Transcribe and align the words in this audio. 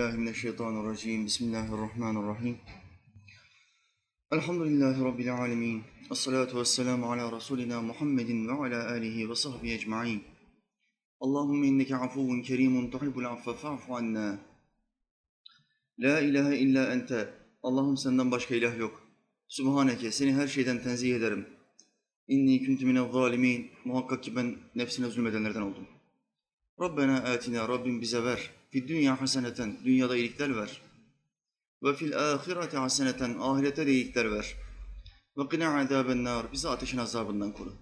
billahi 0.00 0.18
mineşşeytanirracim. 0.18 1.26
Bismillahirrahmanirrahim. 1.26 2.58
Elhamdülillahi 4.32 5.04
Rabbil 5.04 5.34
alemin. 5.34 5.82
Esselatu 6.10 6.60
vesselamu 6.60 7.12
ala 7.12 7.36
Resulina 7.36 7.82
Muhammedin 7.82 8.48
ve 8.48 8.52
ala 8.52 8.90
alihi 8.90 9.30
ve 9.30 9.34
sahbihi 9.34 9.74
ecma'in. 9.74 10.22
Allahümme 11.20 11.66
inneke 11.66 11.96
afuvun 11.96 12.42
kerimun 12.42 12.90
tuhibbul 12.90 13.24
affe 13.24 13.54
fa'fu 13.54 13.96
anna. 13.96 14.38
La 15.98 16.20
ilahe 16.20 16.56
illa 16.56 16.92
ente. 16.92 17.34
Allah'ım 17.62 17.96
senden 17.96 18.30
başka 18.30 18.54
ilah 18.54 18.78
yok. 18.78 19.02
Subhaneke, 19.48 20.12
seni 20.12 20.34
her 20.34 20.48
şeyden 20.48 20.82
tenzih 20.82 21.16
ederim. 21.16 21.46
İnni 22.28 22.66
kuntu 22.66 22.86
minel 22.86 23.12
zalimin. 23.12 23.70
Muhakkak 23.84 24.22
ki 24.22 24.36
ben 24.36 24.56
nefsine 24.74 25.06
zulmedenlerden 25.06 25.62
oldum. 25.62 25.86
Rabbena 26.80 27.16
atina, 27.16 27.68
Rabbim 27.68 28.00
bize 28.00 28.24
ver. 28.24 28.59
Fid 28.70 28.88
dünya 28.88 29.20
haseneten, 29.20 29.78
dünyada 29.84 30.16
iyilikler 30.16 30.56
ver. 30.56 30.82
Ve 31.82 31.94
fil 31.94 32.18
ahireti 32.18 32.76
haseneten, 32.76 33.36
ahirete 33.40 33.86
de 33.86 33.92
iyilikler 33.92 34.32
ver. 34.32 34.56
Ve 35.36 35.48
qina 35.48 35.80
azaben 35.80 36.24
nar, 36.24 36.52
bizi 36.52 36.68
ateşin 36.68 36.98
azabından 36.98 37.52
koru. 37.52 37.72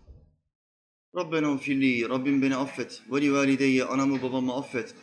Rabbena 1.16 1.52
ufirli, 1.52 2.08
Rabbim 2.08 2.42
beni 2.42 2.56
affet. 2.56 3.02
Ve 3.12 3.20
li 3.20 3.32
valideyye, 3.32 3.84
anamı 3.84 4.22
babamı 4.22 4.56
affet. 4.56 4.94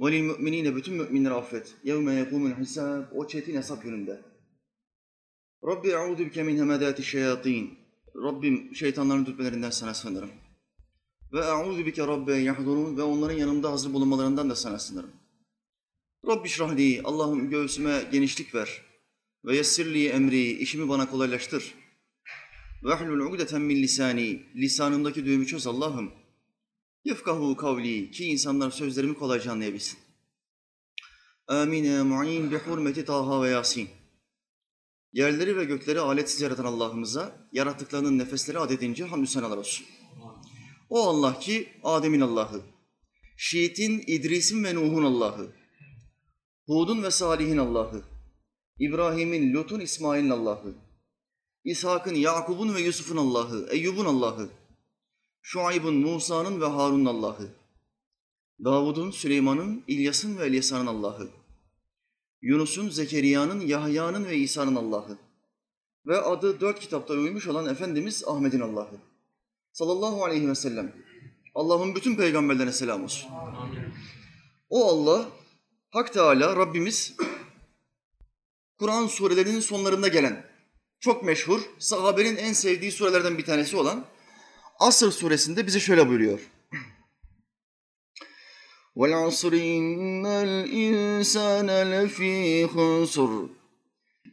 Ve 0.00 0.12
lil 0.12 0.22
müminine, 0.22 0.76
bütün 0.76 0.94
müminleri 0.94 1.34
affet. 1.34 1.74
Yevme 1.84 2.14
yekumul 2.14 2.50
hisab, 2.50 3.02
o 3.14 3.26
çetin 3.26 3.56
hesap 3.56 3.82
gününde. 3.82 4.20
Rabbi 5.66 5.88
e'udu 5.88 6.18
bike 6.18 6.42
min 6.42 6.58
hemedati 6.58 7.02
şeyatin. 7.02 7.78
Rabbim 8.16 8.74
şeytanların 8.74 9.26
dürtmelerinden 9.26 9.70
sana 9.70 9.94
sığınırım. 9.94 10.30
Ve 11.32 11.40
e'udu 11.40 11.86
bike 11.86 12.06
rabbe 12.06 12.36
yahdurun 12.36 12.96
ve 12.96 13.02
onların 13.02 13.36
yanımda 13.36 13.72
hazır 13.72 13.92
bulunmalarından 13.92 14.50
da 14.50 14.56
sana 14.56 14.78
sığınırım. 14.78 15.10
Rabbi 16.26 16.48
şrahli, 16.48 17.00
Allah'ım 17.04 17.50
göğsüme 17.50 18.08
genişlik 18.12 18.54
ver. 18.54 18.82
Ve 19.44 19.56
yessirli 19.56 20.08
emri, 20.08 20.52
işimi 20.52 20.88
bana 20.88 21.10
kolaylaştır. 21.10 21.74
Ve 22.84 22.94
ahlul 22.94 23.20
ugdeten 23.20 23.60
min 23.60 23.82
lisani, 23.82 24.42
lisanımdaki 24.56 25.24
düğümü 25.24 25.46
çöz 25.46 25.66
Allah'ım. 25.66 26.12
Yefkahu 27.04 27.56
kavli, 27.56 28.10
ki 28.10 28.24
insanlar 28.24 28.70
sözlerimi 28.70 29.14
kolayca 29.14 29.52
anlayabilsin. 29.52 29.98
Amin 31.46 31.84
ya 31.84 32.04
mu'in 32.04 32.50
bi 32.50 32.58
hurmeti 32.58 33.04
Taha 33.04 33.42
ve 33.42 33.48
Yasin. 33.48 33.88
Yerleri 35.12 35.56
ve 35.56 35.64
gökleri 35.64 36.00
aletsiz 36.00 36.40
yaratan 36.40 36.64
Allah'ımıza, 36.64 37.48
yarattıklarının 37.52 38.18
nefesleri 38.18 38.58
adedince 38.58 39.04
hamdü 39.04 39.26
senalar 39.26 39.56
olsun. 39.56 39.86
O 40.88 41.08
Allah 41.08 41.38
ki 41.38 41.68
Adem'in 41.84 42.20
Allah'ı, 42.20 42.62
Şiit'in, 43.36 44.04
İdris'in 44.06 44.64
ve 44.64 44.74
Nuh'un 44.74 45.04
Allah'ı, 45.04 45.52
Hud'un 46.66 47.02
ve 47.02 47.10
Salih'in 47.10 47.56
Allah'ı, 47.56 48.02
İbrahim'in, 48.78 49.54
Lut'un, 49.54 49.80
İsmail'in 49.80 50.30
Allah'ı, 50.30 50.74
İshak'ın, 51.64 52.14
Yakub'un 52.14 52.74
ve 52.74 52.80
Yusuf'un 52.80 53.16
Allah'ı, 53.16 53.68
Eyyub'un 53.70 54.04
Allah'ı, 54.04 54.48
Şuayb'ın, 55.42 55.94
Musa'nın 55.94 56.60
ve 56.60 56.66
Harun'un 56.66 57.04
Allah'ı, 57.04 57.48
Davud'un, 58.64 59.10
Süleyman'ın, 59.10 59.84
İlyas'ın 59.88 60.38
ve 60.38 60.46
Elyasa'nın 60.46 60.86
Allah'ı, 60.86 61.28
Yunus'un, 62.42 62.88
Zekeriya'nın, 62.88 63.60
Yahya'nın 63.60 64.24
ve 64.24 64.36
İsa'nın 64.36 64.76
Allah'ı. 64.76 65.18
Ve 66.06 66.20
adı 66.20 66.60
dört 66.60 66.80
kitapta 66.80 67.14
uymuş 67.14 67.46
olan 67.46 67.66
Efendimiz 67.66 68.24
Ahmet'in 68.26 68.60
Allah'ı. 68.60 69.07
Sallallahu 69.71 70.25
aleyhi 70.25 70.49
ve 70.49 70.55
sellem. 70.55 70.95
Allah'ın 71.55 71.95
bütün 71.95 72.15
peygamberlerine 72.15 72.71
selam 72.71 73.03
olsun. 73.03 73.31
O 74.69 74.87
Allah, 74.87 75.29
Hak 75.89 76.13
Teala, 76.13 76.55
Rabbimiz, 76.55 77.15
Kur'an 78.79 79.07
surelerinin 79.07 79.59
sonlarında 79.59 80.07
gelen, 80.07 80.45
çok 80.99 81.23
meşhur, 81.23 81.61
sahabenin 81.79 82.35
en 82.35 82.53
sevdiği 82.53 82.91
surelerden 82.91 83.37
bir 83.37 83.45
tanesi 83.45 83.77
olan 83.77 84.05
Asr 84.79 85.11
suresinde 85.11 85.67
bize 85.67 85.79
şöyle 85.79 86.09
buyuruyor. 86.09 86.39
وَالْعَصْرِ 88.95 89.53
إِنَّ 89.75 90.25
الْإِنسَانَ 90.25 91.69
لَفِي 91.93 92.65
خُسْرٍ 92.67 93.56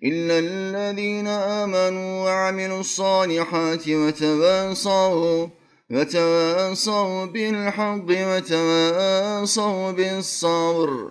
إِلَّا 0.09 0.37
الَّذِينَ 0.38 1.26
آمَنُوا 1.62 2.12
وَعَمِلُوا 2.25 2.81
الصَّالِحَاتِ 2.81 3.84
وَتَوَاصَوْا 4.03 5.48
وَتَوَاصَوْا 5.94 7.26
بِالْحَقِّ 7.34 8.09
وَتَوَاصَوْا 8.31 9.97
بِالصَّبْرِ 9.98 11.10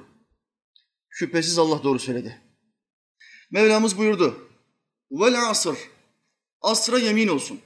Şüphesiz 1.10 1.60
Allah 1.60 1.84
doğru 1.84 2.00
söyledi. 2.00 2.42
Mevlamız 3.52 3.98
buyurdu. 3.98 4.50
Vel 5.12 5.50
asr. 5.50 5.76
Asra 6.62 7.00
yemin 7.00 7.28
olsun. 7.28 7.60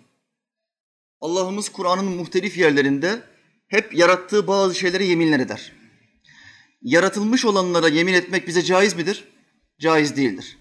Allah'ımız 1.22 1.70
Kur'an'ın 1.70 2.06
muhtelif 2.06 2.58
yerlerinde 2.58 3.24
hep 3.68 3.96
yarattığı 3.96 4.48
bazı 4.48 4.76
şeylere 4.76 5.04
yeminler 5.04 5.40
eder. 5.40 5.74
Yaratılmış 6.82 7.46
olanlara 7.46 7.88
yemin 7.88 8.14
etmek 8.14 8.48
bize 8.48 8.62
caiz 8.62 8.94
midir? 8.94 9.28
Caiz 9.80 10.18
değildir. 10.18 10.58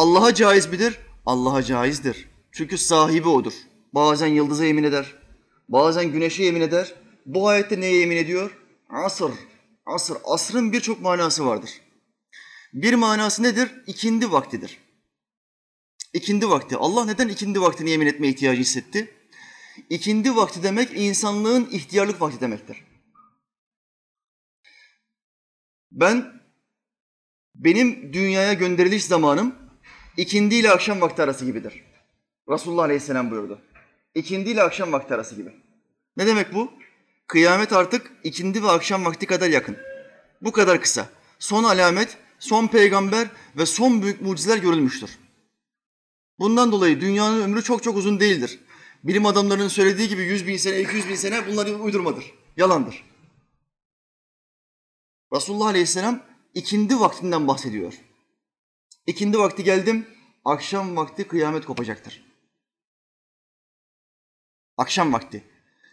Allah'a 0.00 0.34
caiz 0.34 0.66
midir? 0.66 0.98
Allah'a 1.26 1.62
caizdir. 1.62 2.28
Çünkü 2.52 2.78
sahibi 2.78 3.28
odur. 3.28 3.52
Bazen 3.94 4.26
yıldıza 4.26 4.64
yemin 4.64 4.84
eder, 4.84 5.14
bazen 5.68 6.12
güneşe 6.12 6.44
yemin 6.44 6.60
eder. 6.60 6.94
Bu 7.26 7.48
ayette 7.48 7.80
neye 7.80 7.96
yemin 7.96 8.16
ediyor? 8.16 8.58
Asır. 8.88 9.32
Asır. 9.86 10.18
Asrın 10.24 10.72
birçok 10.72 11.00
manası 11.00 11.46
vardır. 11.46 11.70
Bir 12.72 12.94
manası 12.94 13.42
nedir? 13.42 13.70
İkindi 13.86 14.32
vaktidir. 14.32 14.78
İkindi 16.14 16.50
vakti. 16.50 16.76
Allah 16.76 17.04
neden 17.04 17.28
ikindi 17.28 17.60
vaktini 17.60 17.90
yemin 17.90 18.06
etme 18.06 18.28
ihtiyacı 18.28 18.60
hissetti? 18.60 19.14
İkindi 19.90 20.36
vakti 20.36 20.62
demek 20.62 20.90
insanlığın 20.94 21.68
ihtiyarlık 21.70 22.20
vakti 22.20 22.40
demektir. 22.40 22.84
Ben 25.92 26.40
benim 27.54 28.12
dünyaya 28.12 28.52
gönderiliş 28.52 29.04
zamanım 29.04 29.59
ikindi 30.20 30.54
ile 30.54 30.70
akşam 30.70 31.00
vakti 31.00 31.22
arası 31.22 31.44
gibidir. 31.44 31.84
Resulullah 32.48 32.82
Aleyhisselam 32.82 33.30
buyurdu. 33.30 33.60
İkindi 34.14 34.50
ile 34.50 34.62
akşam 34.62 34.92
vakti 34.92 35.14
arası 35.14 35.34
gibi. 35.34 35.52
Ne 36.16 36.26
demek 36.26 36.54
bu? 36.54 36.72
Kıyamet 37.26 37.72
artık 37.72 38.12
ikindi 38.24 38.62
ve 38.62 38.70
akşam 38.70 39.04
vakti 39.04 39.26
kadar 39.26 39.48
yakın. 39.48 39.76
Bu 40.42 40.52
kadar 40.52 40.80
kısa. 40.80 41.08
Son 41.38 41.64
alamet, 41.64 42.18
son 42.38 42.66
peygamber 42.66 43.28
ve 43.56 43.66
son 43.66 44.02
büyük 44.02 44.20
mucizeler 44.20 44.58
görülmüştür. 44.58 45.18
Bundan 46.38 46.72
dolayı 46.72 47.00
dünyanın 47.00 47.42
ömrü 47.42 47.62
çok 47.62 47.82
çok 47.82 47.96
uzun 47.96 48.20
değildir. 48.20 48.60
Bilim 49.04 49.26
adamlarının 49.26 49.68
söylediği 49.68 50.08
gibi 50.08 50.22
100 50.22 50.46
bin 50.46 50.56
sene, 50.56 50.80
200 50.80 51.08
bin 51.08 51.14
sene 51.14 51.46
bunlar 51.46 51.66
uydurmadır, 51.66 52.34
yalandır. 52.56 53.04
Resulullah 55.32 55.66
Aleyhisselam 55.66 56.22
ikindi 56.54 57.00
vaktinden 57.00 57.48
bahsediyor. 57.48 57.94
İkindi 59.10 59.38
vakti 59.38 59.64
geldim, 59.64 60.06
akşam 60.44 60.96
vakti 60.96 61.28
kıyamet 61.28 61.64
kopacaktır. 61.64 62.24
Akşam 64.76 65.12
vakti. 65.12 65.44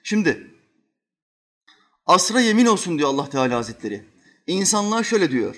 Şimdi 0.04 0.52
asra 2.06 2.42
yemin 2.42 2.66
olsun 2.66 2.98
diyor 2.98 3.10
Allah 3.10 3.30
Teala 3.30 3.56
Hazretleri. 3.56 4.06
İnsanlar 4.48 5.04
şöyle 5.04 5.32
diyor. 5.32 5.56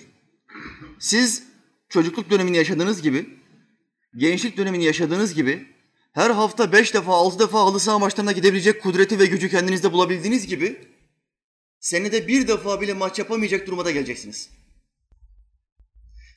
Siz 1.00 1.44
çocukluk 1.90 2.30
dönemini 2.30 2.58
yaşadığınız 2.58 3.02
gibi, 3.02 3.40
gençlik 4.16 4.58
dönemini 4.58 4.84
yaşadığınız 4.84 5.34
gibi 5.34 5.68
her 6.14 6.30
hafta 6.30 6.72
beş 6.72 6.94
defa, 6.94 7.14
altı 7.14 7.40
defa 7.40 7.59
halı 7.59 7.80
saha 7.80 8.00
maçlarına 8.00 8.31
gidebilecek 8.31 8.84
kudreti 8.84 9.20
ve 9.20 9.26
gücü 9.26 9.50
kendinizde 9.50 9.94
bulabildiğiniz 9.94 10.47
gibi 10.47 10.88
senede 11.80 12.28
bir 12.28 12.47
defa 12.47 12.81
bile 12.81 12.94
maç 12.94 13.20
yapamayacak 13.20 13.68
duruma 13.68 13.86
da 13.86 13.91
geleceksiniz. 13.91 14.59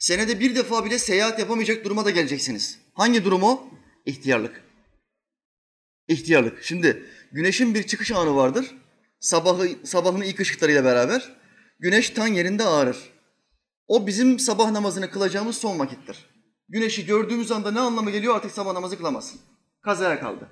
Senede 0.02 0.40
bir 0.40 0.54
defa 0.54 0.84
bile 0.84 0.98
seyahat 0.98 1.38
yapamayacak 1.38 1.84
duruma 1.84 2.04
da 2.04 2.10
geleceksiniz. 2.10 2.78
Hangi 2.94 3.24
durum 3.24 3.42
o? 3.42 3.64
İhtiyarlık. 4.06 4.62
İhtiyarlık. 6.08 6.62
Şimdi 6.62 7.06
güneşin 7.32 7.74
bir 7.74 7.82
çıkış 7.82 8.12
anı 8.12 8.36
vardır. 8.36 8.74
Sabahı, 9.20 9.68
sabahın 9.84 10.20
ilk 10.20 10.40
ışıklarıyla 10.40 10.84
beraber 10.84 11.36
güneş 11.78 12.10
tan 12.10 12.26
yerinde 12.26 12.64
ağarır. 12.64 12.96
O 13.86 14.06
bizim 14.06 14.38
sabah 14.38 14.70
namazını 14.70 15.10
kılacağımız 15.10 15.56
son 15.56 15.78
vakittir. 15.78 16.26
Güneşi 16.68 17.06
gördüğümüz 17.06 17.52
anda 17.52 17.70
ne 17.70 17.80
anlamı 17.80 18.10
geliyor 18.10 18.36
artık 18.36 18.50
sabah 18.50 18.72
namazı 18.72 18.98
kılamazsın. 18.98 19.40
Kazaya 19.82 20.20
kaldı. 20.20 20.48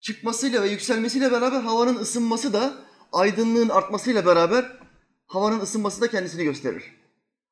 Çıkmasıyla 0.00 0.62
ve 0.62 0.68
yükselmesiyle 0.68 1.32
beraber 1.32 1.60
havanın 1.60 1.96
ısınması 1.96 2.52
da 2.52 2.74
aydınlığın 3.12 3.68
artmasıyla 3.68 4.26
beraber 4.26 4.78
havanın 5.26 5.60
ısınması 5.60 6.00
da 6.00 6.10
kendisini 6.10 6.44
gösterir. 6.44 7.03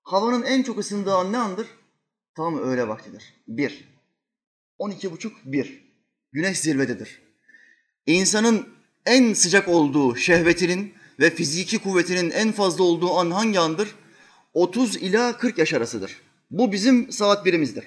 Havanın 0.02 0.42
en 0.42 0.62
çok 0.62 0.78
ısındığı 0.78 1.14
an 1.14 1.32
ne 1.32 1.38
andır? 1.38 1.66
Tam 2.34 2.58
öğle 2.58 2.88
vaktidir. 2.88 3.34
Bir. 3.48 3.88
On 4.78 4.90
iki 4.90 5.12
buçuk 5.12 5.36
bir. 5.44 5.82
Güneş 6.32 6.58
zirvededir. 6.58 7.22
İnsanın 8.06 8.68
en 9.06 9.32
sıcak 9.34 9.68
olduğu 9.68 10.16
şehvetinin 10.16 10.94
ve 11.20 11.30
fiziki 11.30 11.78
kuvvetinin 11.78 12.30
en 12.30 12.52
fazla 12.52 12.84
olduğu 12.84 13.10
an 13.14 13.30
hangi 13.30 13.60
andır? 13.60 13.94
30 14.54 14.96
ila 14.96 15.36
40 15.38 15.58
yaş 15.58 15.72
arasıdır. 15.72 16.16
Bu 16.50 16.72
bizim 16.72 17.12
saat 17.12 17.44
birimizdir. 17.44 17.84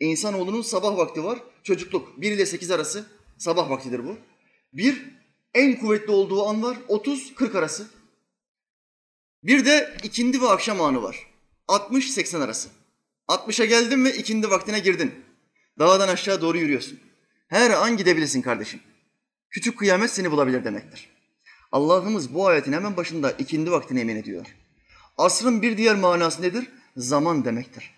İnsanoğlunun 0.00 0.62
sabah 0.62 0.96
vakti 0.96 1.24
var, 1.24 1.38
çocukluk 1.62 2.20
1 2.20 2.32
ile 2.32 2.46
8 2.46 2.70
arası 2.70 3.06
sabah 3.38 3.70
vaktidir 3.70 4.04
bu. 4.04 4.16
Bir, 4.72 5.04
en 5.54 5.80
kuvvetli 5.80 6.12
olduğu 6.12 6.46
an 6.46 6.62
var 6.62 6.76
30-40 6.88 7.58
arası. 7.58 7.86
Bir 9.46 9.64
de 9.64 9.96
ikindi 10.02 10.42
ve 10.42 10.48
akşam 10.48 10.80
anı 10.80 11.02
var. 11.02 11.26
60-80 11.68 12.44
arası. 12.44 12.68
60'a 13.28 13.64
geldin 13.64 14.04
ve 14.04 14.16
ikindi 14.16 14.50
vaktine 14.50 14.78
girdin. 14.78 15.14
Dağdan 15.78 16.08
aşağı 16.08 16.40
doğru 16.40 16.58
yürüyorsun. 16.58 17.00
Her 17.48 17.70
an 17.70 17.96
gidebilirsin 17.96 18.42
kardeşim. 18.42 18.80
Küçük 19.50 19.78
kıyamet 19.78 20.10
seni 20.10 20.30
bulabilir 20.30 20.64
demektir. 20.64 21.08
Allah'ımız 21.72 22.34
bu 22.34 22.46
ayetin 22.46 22.72
hemen 22.72 22.96
başında 22.96 23.30
ikindi 23.30 23.70
vaktine 23.70 24.00
emin 24.00 24.16
ediyor. 24.16 24.46
Asrın 25.18 25.62
bir 25.62 25.76
diğer 25.76 25.96
manası 25.96 26.42
nedir? 26.42 26.70
Zaman 26.96 27.44
demektir. 27.44 27.94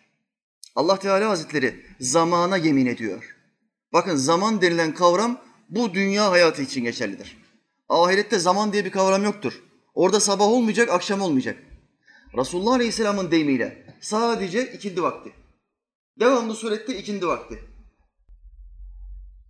Allah 0.74 0.98
Teala 0.98 1.30
Hazretleri 1.30 1.86
zamana 2.00 2.56
yemin 2.56 2.86
ediyor. 2.86 3.36
Bakın 3.92 4.16
zaman 4.16 4.60
denilen 4.60 4.94
kavram 4.94 5.40
bu 5.68 5.94
dünya 5.94 6.30
hayatı 6.30 6.62
için 6.62 6.84
geçerlidir. 6.84 7.36
Ahirette 7.88 8.38
zaman 8.38 8.72
diye 8.72 8.84
bir 8.84 8.90
kavram 8.90 9.24
yoktur. 9.24 9.67
Orada 9.98 10.20
sabah 10.20 10.44
olmayacak, 10.44 10.90
akşam 10.90 11.20
olmayacak. 11.20 11.58
Resulullah 12.36 12.72
Aleyhisselam'ın 12.72 13.30
deyimiyle 13.30 13.96
sadece 14.00 14.72
ikindi 14.72 15.02
vakti. 15.02 15.32
Devamlı 16.20 16.54
surette 16.54 16.98
ikindi 16.98 17.26
vakti. 17.26 17.64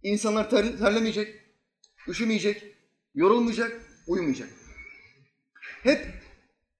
İnsanlar 0.03 0.51
ter, 0.51 0.79
terlemeyecek, 0.79 1.35
üşümeyecek, 2.09 2.63
yorulmayacak, 3.15 3.81
uyumayacak. 4.07 4.49
Hep 5.83 6.07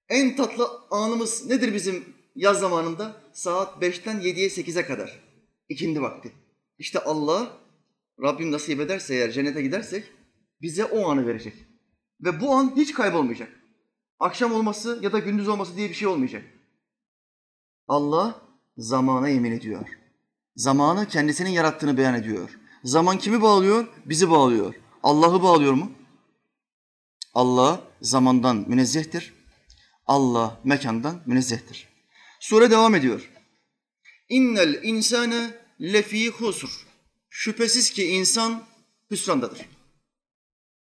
en 0.09 0.35
tatlı 0.35 0.67
anımız 0.91 1.45
nedir 1.45 1.73
bizim 1.73 2.03
yaz 2.35 2.59
zamanında? 2.59 3.21
Saat 3.33 3.83
5'ten 3.83 4.19
7'ye 4.19 4.47
8'e 4.47 4.85
kadar. 4.85 5.19
ikindi 5.69 6.01
vakti. 6.01 6.31
İşte 6.77 6.99
Allah 6.99 7.57
Rabbim 8.21 8.51
nasip 8.51 8.79
ederse 8.79 9.15
eğer 9.15 9.31
cennete 9.31 9.61
gidersek 9.61 10.03
bize 10.61 10.85
o 10.85 11.09
anı 11.09 11.27
verecek. 11.27 11.53
Ve 12.21 12.41
bu 12.41 12.51
an 12.55 12.73
hiç 12.75 12.93
kaybolmayacak. 12.93 13.58
Akşam 14.19 14.53
olması 14.53 14.99
ya 15.01 15.13
da 15.13 15.19
gündüz 15.19 15.47
olması 15.47 15.75
diye 15.75 15.89
bir 15.89 15.93
şey 15.93 16.07
olmayacak. 16.07 16.43
Allah 17.87 18.41
zamana 18.77 19.29
yemin 19.29 19.51
ediyor. 19.51 19.89
Zamanı 20.55 21.07
kendisinin 21.07 21.49
yarattığını 21.49 21.97
beyan 21.97 22.15
ediyor. 22.15 22.59
Zaman 22.83 23.17
kimi 23.17 23.41
bağlıyor? 23.41 23.87
Bizi 24.05 24.29
bağlıyor. 24.29 24.75
Allah'ı 25.03 25.43
bağlıyor 25.43 25.73
mu? 25.73 25.91
Allah 27.33 27.81
zamandan 28.01 28.65
münezzehtir. 28.67 29.33
Allah 30.05 30.59
mekandan 30.63 31.21
münezzehtir. 31.25 31.87
Sure 32.39 32.71
devam 32.71 32.95
ediyor. 32.95 33.31
İnnel 34.29 34.83
insane 34.83 35.57
lefi 35.81 36.29
husr. 36.29 36.69
Şüphesiz 37.29 37.91
ki 37.91 38.05
insan 38.05 38.63
hüsrandadır. 39.11 39.65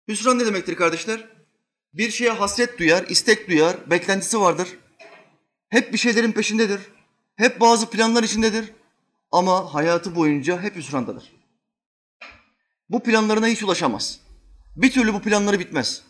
Hüsran 0.07 0.39
ne 0.39 0.45
demektir 0.45 0.75
kardeşler? 0.75 1.38
Bir 1.99 2.11
şeye 2.11 2.31
hasret 2.31 2.79
duyar, 2.79 3.05
istek 3.09 3.49
duyar, 3.49 3.91
beklentisi 3.91 4.39
vardır. 4.39 4.67
Hep 5.69 5.93
bir 5.93 5.97
şeylerin 5.97 6.31
peşindedir. 6.31 6.81
Hep 7.35 7.59
bazı 7.59 7.89
planlar 7.89 8.23
içindedir. 8.23 8.71
Ama 9.31 9.73
hayatı 9.73 10.15
boyunca 10.15 10.61
hep 10.61 10.75
hüsrandadır. 10.75 11.33
Bu 12.89 13.03
planlarına 13.03 13.47
hiç 13.47 13.63
ulaşamaz. 13.63 14.19
Bir 14.75 14.91
türlü 14.91 15.13
bu 15.13 15.21
planları 15.21 15.59
bitmez. 15.59 16.03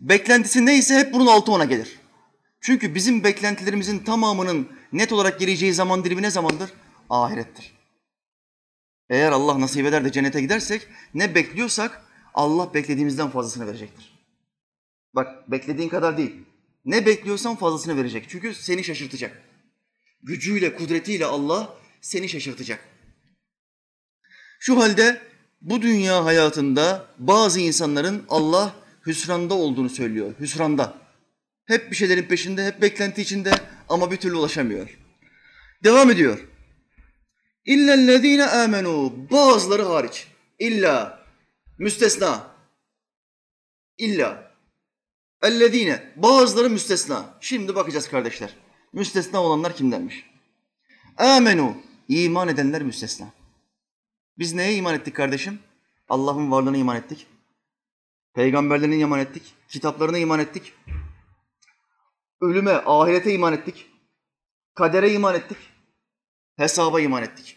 Beklentisi 0.00 0.66
neyse 0.66 0.94
hep 0.94 1.12
bunun 1.12 1.26
altı 1.26 1.52
ona 1.52 1.64
gelir. 1.64 1.98
Çünkü 2.60 2.94
bizim 2.94 3.24
beklentilerimizin 3.24 3.98
tamamının 3.98 4.68
net 4.92 5.12
olarak 5.12 5.40
geleceği 5.40 5.74
zaman 5.74 6.04
dilimi 6.04 6.22
ne 6.22 6.30
zamandır? 6.30 6.70
Ahirettir. 7.10 7.74
Eğer 9.10 9.32
Allah 9.32 9.60
nasip 9.60 9.86
eder 9.86 10.04
de 10.04 10.12
cennete 10.12 10.40
gidersek 10.40 10.88
ne 11.14 11.34
bekliyorsak 11.34 12.04
Allah 12.34 12.74
beklediğimizden 12.74 13.30
fazlasını 13.30 13.66
verecektir. 13.66 14.13
Bak 15.14 15.50
beklediğin 15.50 15.88
kadar 15.88 16.18
değil. 16.18 16.32
Ne 16.84 17.06
bekliyorsan 17.06 17.56
fazlasını 17.56 17.96
verecek. 17.96 18.26
Çünkü 18.28 18.54
seni 18.54 18.84
şaşırtacak. 18.84 19.42
Gücüyle, 20.22 20.74
kudretiyle 20.74 21.26
Allah 21.26 21.76
seni 22.00 22.28
şaşırtacak. 22.28 22.88
Şu 24.58 24.80
halde 24.80 25.22
bu 25.60 25.82
dünya 25.82 26.24
hayatında 26.24 27.06
bazı 27.18 27.60
insanların 27.60 28.24
Allah 28.28 28.76
hüsranda 29.06 29.54
olduğunu 29.54 29.90
söylüyor. 29.90 30.34
Hüsranda. 30.40 30.94
Hep 31.64 31.90
bir 31.90 31.96
şeylerin 31.96 32.22
peşinde, 32.22 32.66
hep 32.66 32.82
beklenti 32.82 33.22
içinde 33.22 33.52
ama 33.88 34.10
bir 34.10 34.16
türlü 34.16 34.36
ulaşamıyor. 34.36 34.98
Devam 35.84 36.10
ediyor. 36.10 36.48
İllellezine 37.64 38.46
amenu 38.46 39.14
bazıları 39.30 39.82
hariç. 39.82 40.28
İlla 40.58 41.24
müstesna. 41.78 42.54
İlla. 43.98 44.43
Ellezine 45.44 46.12
bazıları 46.16 46.70
müstesna. 46.70 47.34
Şimdi 47.40 47.74
bakacağız 47.74 48.08
kardeşler. 48.08 48.56
Müstesna 48.92 49.42
olanlar 49.42 49.76
kimdenmiş? 49.76 50.30
Amenu 51.16 51.76
iman 52.08 52.48
edenler 52.48 52.82
müstesna. 52.82 53.26
Biz 54.38 54.54
neye 54.54 54.74
iman 54.74 54.94
ettik 54.94 55.16
kardeşim? 55.16 55.58
Allah'ın 56.08 56.50
varlığına 56.50 56.76
iman 56.76 56.96
ettik. 56.96 57.26
Peygamberlerine 58.34 58.96
iman 58.96 59.20
ettik. 59.20 59.54
Kitaplarına 59.68 60.18
iman 60.18 60.40
ettik. 60.40 60.72
Ölüme, 62.40 62.72
ahirete 62.72 63.32
iman 63.32 63.52
ettik. 63.52 63.86
Kadere 64.74 65.12
iman 65.12 65.34
ettik. 65.34 65.58
Hesaba 66.56 67.00
iman 67.00 67.22
ettik. 67.22 67.56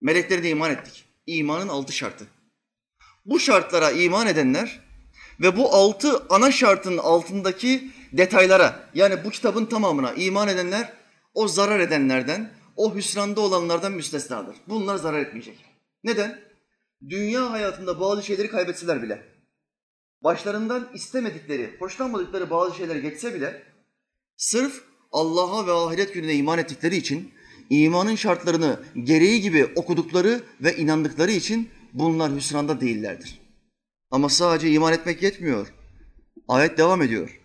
Meleklere 0.00 0.42
de 0.42 0.50
iman 0.50 0.70
ettik. 0.70 1.04
İmanın 1.26 1.68
altı 1.68 1.92
şartı. 1.92 2.26
Bu 3.24 3.40
şartlara 3.40 3.90
iman 3.90 4.26
edenler 4.26 4.83
ve 5.40 5.56
bu 5.56 5.74
altı 5.74 6.22
ana 6.30 6.52
şartın 6.52 6.98
altındaki 6.98 7.90
detaylara 8.12 8.80
yani 8.94 9.24
bu 9.24 9.30
kitabın 9.30 9.66
tamamına 9.66 10.12
iman 10.12 10.48
edenler 10.48 10.92
o 11.34 11.48
zarar 11.48 11.80
edenlerden, 11.80 12.50
o 12.76 12.94
hüsranda 12.94 13.40
olanlardan 13.40 13.92
müstesnadır. 13.92 14.56
Bunlar 14.68 14.96
zarar 14.96 15.20
etmeyecek. 15.20 15.64
Neden? 16.04 16.40
Dünya 17.08 17.50
hayatında 17.50 18.00
bazı 18.00 18.22
şeyleri 18.22 18.48
kaybetseler 18.48 19.02
bile, 19.02 19.22
başlarından 20.24 20.88
istemedikleri, 20.94 21.76
hoşlanmadıkları 21.78 22.50
bazı 22.50 22.76
şeyler 22.76 22.96
geçse 22.96 23.34
bile, 23.34 23.62
sırf 24.36 24.84
Allah'a 25.12 25.66
ve 25.66 25.72
ahiret 25.72 26.14
gününe 26.14 26.34
iman 26.34 26.58
ettikleri 26.58 26.96
için, 26.96 27.32
imanın 27.70 28.14
şartlarını 28.14 28.80
gereği 29.02 29.40
gibi 29.40 29.66
okudukları 29.76 30.40
ve 30.60 30.76
inandıkları 30.76 31.30
için 31.30 31.68
bunlar 31.92 32.32
hüsranda 32.32 32.80
değillerdir. 32.80 33.43
Ama 34.10 34.28
sadece 34.28 34.70
iman 34.70 34.92
etmek 34.92 35.22
yetmiyor. 35.22 35.74
Ayet 36.48 36.78
devam 36.78 37.02
ediyor. 37.02 37.40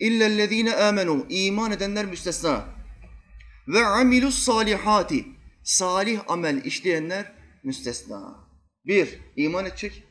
İllellezine 0.00 0.76
amenu 0.76 1.26
iman 1.28 1.72
edenler 1.72 2.06
müstesna 2.06 2.76
ve 3.68 3.86
amilus 3.86 4.38
salihati 4.38 5.26
salih 5.64 6.20
amel 6.30 6.64
işleyenler 6.64 7.32
müstesna. 7.64 8.46
Bir, 8.86 9.18
iman 9.36 9.64
edecek. 9.64 10.02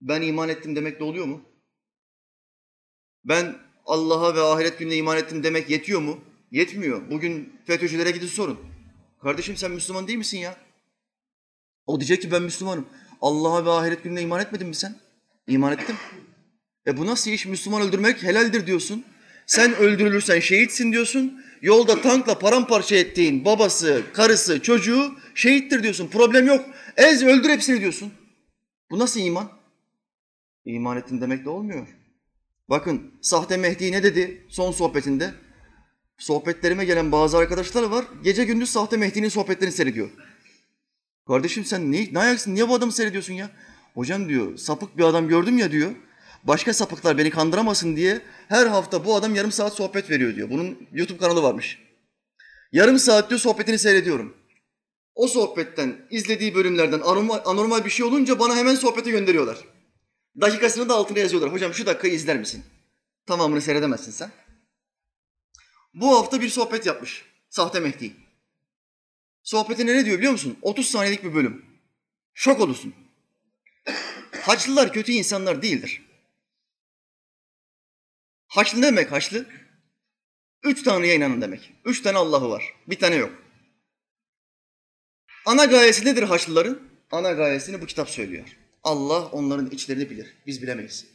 Ben 0.00 0.22
iman 0.22 0.48
ettim 0.48 0.76
demek 0.76 1.00
de 1.00 1.04
oluyor 1.04 1.26
mu? 1.26 1.42
Ben 3.24 3.56
Allah'a 3.86 4.34
ve 4.34 4.40
ahiret 4.40 4.78
gününe 4.78 4.96
iman 4.96 5.16
ettim 5.16 5.42
demek 5.42 5.70
yetiyor 5.70 6.00
mu? 6.00 6.20
Yetmiyor. 6.50 7.10
Bugün 7.10 7.60
FETÖ'cülere 7.66 8.10
gidin 8.10 8.26
sorun. 8.26 8.58
Kardeşim 9.22 9.56
sen 9.56 9.70
Müslüman 9.70 10.08
değil 10.08 10.18
misin 10.18 10.38
ya? 10.38 10.56
O 11.86 12.00
diyecek 12.00 12.22
ki 12.22 12.32
ben 12.32 12.42
Müslümanım. 12.42 12.88
Allah'a 13.20 13.64
ve 13.64 13.70
ahiret 13.70 14.02
gününe 14.04 14.22
iman 14.22 14.40
etmedin 14.40 14.68
mi 14.68 14.74
sen? 14.74 14.96
İman 15.48 15.72
ettim. 15.72 15.96
E 16.86 16.96
bu 16.96 17.06
nasıl 17.06 17.30
iş? 17.30 17.46
Müslüman 17.46 17.82
öldürmek 17.82 18.22
helaldir 18.22 18.66
diyorsun. 18.66 19.04
Sen 19.46 19.76
öldürülürsen 19.76 20.40
şehitsin 20.40 20.92
diyorsun. 20.92 21.44
Yolda 21.62 22.02
tankla 22.02 22.38
paramparça 22.38 22.96
ettiğin 22.96 23.44
babası, 23.44 24.02
karısı, 24.12 24.62
çocuğu 24.62 25.14
şehittir 25.34 25.82
diyorsun. 25.82 26.08
Problem 26.08 26.46
yok. 26.46 26.64
Ez 26.96 27.22
öldür 27.22 27.48
hepsini 27.48 27.80
diyorsun. 27.80 28.12
Bu 28.90 28.98
nasıl 28.98 29.20
iman? 29.20 29.50
İman 30.64 30.96
ettin 30.96 31.20
demek 31.20 31.44
de 31.44 31.50
olmuyor. 31.50 31.86
Bakın 32.68 33.14
sahte 33.22 33.56
Mehdi 33.56 33.92
ne 33.92 34.02
dedi 34.02 34.46
son 34.48 34.72
sohbetinde? 34.72 35.34
Sohbetlerime 36.18 36.84
gelen 36.84 37.12
bazı 37.12 37.38
arkadaşlar 37.38 37.82
var. 37.82 38.04
Gece 38.24 38.44
gündüz 38.44 38.70
sahte 38.70 38.96
Mehdi'nin 38.96 39.28
sohbetlerini 39.28 39.74
seyrediyor. 39.74 40.10
Kardeşim 41.26 41.64
sen 41.64 41.92
ne, 41.92 42.08
ne 42.12 42.18
ayaksın? 42.18 42.54
Niye 42.54 42.68
bu 42.68 42.74
adamı 42.74 42.92
seyrediyorsun 42.92 43.34
ya? 43.34 43.50
Hocam 43.94 44.28
diyor 44.28 44.56
sapık 44.56 44.98
bir 44.98 45.02
adam 45.02 45.28
gördüm 45.28 45.58
ya 45.58 45.72
diyor. 45.72 45.90
Başka 46.44 46.74
sapıklar 46.74 47.18
beni 47.18 47.30
kandıramasın 47.30 47.96
diye 47.96 48.20
her 48.48 48.66
hafta 48.66 49.04
bu 49.04 49.16
adam 49.16 49.34
yarım 49.34 49.52
saat 49.52 49.74
sohbet 49.74 50.10
veriyor 50.10 50.36
diyor. 50.36 50.50
Bunun 50.50 50.88
YouTube 50.92 51.18
kanalı 51.18 51.42
varmış. 51.42 51.78
Yarım 52.72 52.98
saat 52.98 53.30
diyor 53.30 53.40
sohbetini 53.40 53.78
seyrediyorum. 53.78 54.36
O 55.14 55.28
sohbetten, 55.28 56.06
izlediği 56.10 56.54
bölümlerden 56.54 57.00
anormal, 57.00 57.40
anormal 57.44 57.84
bir 57.84 57.90
şey 57.90 58.06
olunca 58.06 58.38
bana 58.38 58.56
hemen 58.56 58.74
sohbeti 58.74 59.10
gönderiyorlar. 59.10 59.58
Dakikasını 60.40 60.88
da 60.88 60.94
altına 60.94 61.18
yazıyorlar. 61.18 61.52
Hocam 61.52 61.74
şu 61.74 61.86
dakikayı 61.86 62.14
izler 62.14 62.38
misin? 62.38 62.64
Tamamını 63.26 63.60
seyredemezsin 63.60 64.12
sen. 64.12 64.30
Bu 65.94 66.16
hafta 66.18 66.40
bir 66.40 66.48
sohbet 66.48 66.86
yapmış. 66.86 67.24
Sahte 67.50 67.80
Mehdi. 67.80 68.12
Sohbetine 69.42 69.94
ne 69.94 70.04
diyor 70.04 70.18
biliyor 70.18 70.32
musun? 70.32 70.58
30 70.62 70.86
saniyelik 70.86 71.24
bir 71.24 71.34
bölüm. 71.34 71.64
Şok 72.34 72.60
olursun. 72.60 72.94
Haçlılar 74.42 74.92
kötü 74.92 75.12
insanlar 75.12 75.62
değildir. 75.62 76.02
Haçlı 78.46 78.80
ne 78.80 78.86
demek 78.86 79.12
haçlı? 79.12 79.46
Üç 80.62 80.82
Tanrı'ya 80.82 81.14
inanın 81.14 81.40
demek. 81.40 81.72
Üç 81.84 82.02
tane 82.02 82.18
Allah'ı 82.18 82.50
var. 82.50 82.74
Bir 82.86 82.98
tane 82.98 83.14
yok. 83.14 83.32
Ana 85.46 85.64
gayesi 85.64 86.04
nedir 86.04 86.22
Haçlıların? 86.22 86.88
Ana 87.10 87.32
gayesini 87.32 87.80
bu 87.80 87.86
kitap 87.86 88.10
söylüyor. 88.10 88.56
Allah 88.82 89.26
onların 89.26 89.70
içlerini 89.70 90.10
bilir. 90.10 90.34
Biz 90.46 90.62
bilemeyiz. 90.62 91.06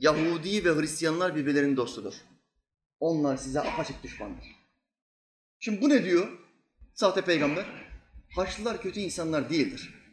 Yahudi 0.00 0.64
ve 0.64 0.80
Hristiyanlar 0.80 1.36
birbirlerinin 1.36 1.76
dostudur. 1.76 2.14
Onlar 3.00 3.36
size 3.36 3.60
apaçık 3.60 4.02
düşmandır. 4.02 4.46
Şimdi 5.60 5.80
bu 5.80 5.88
ne 5.88 6.04
diyor? 6.04 6.38
Sahte 6.94 7.24
peygamber. 7.24 7.66
Haçlılar 8.30 8.82
kötü 8.82 9.00
insanlar 9.00 9.50
değildir. 9.50 10.03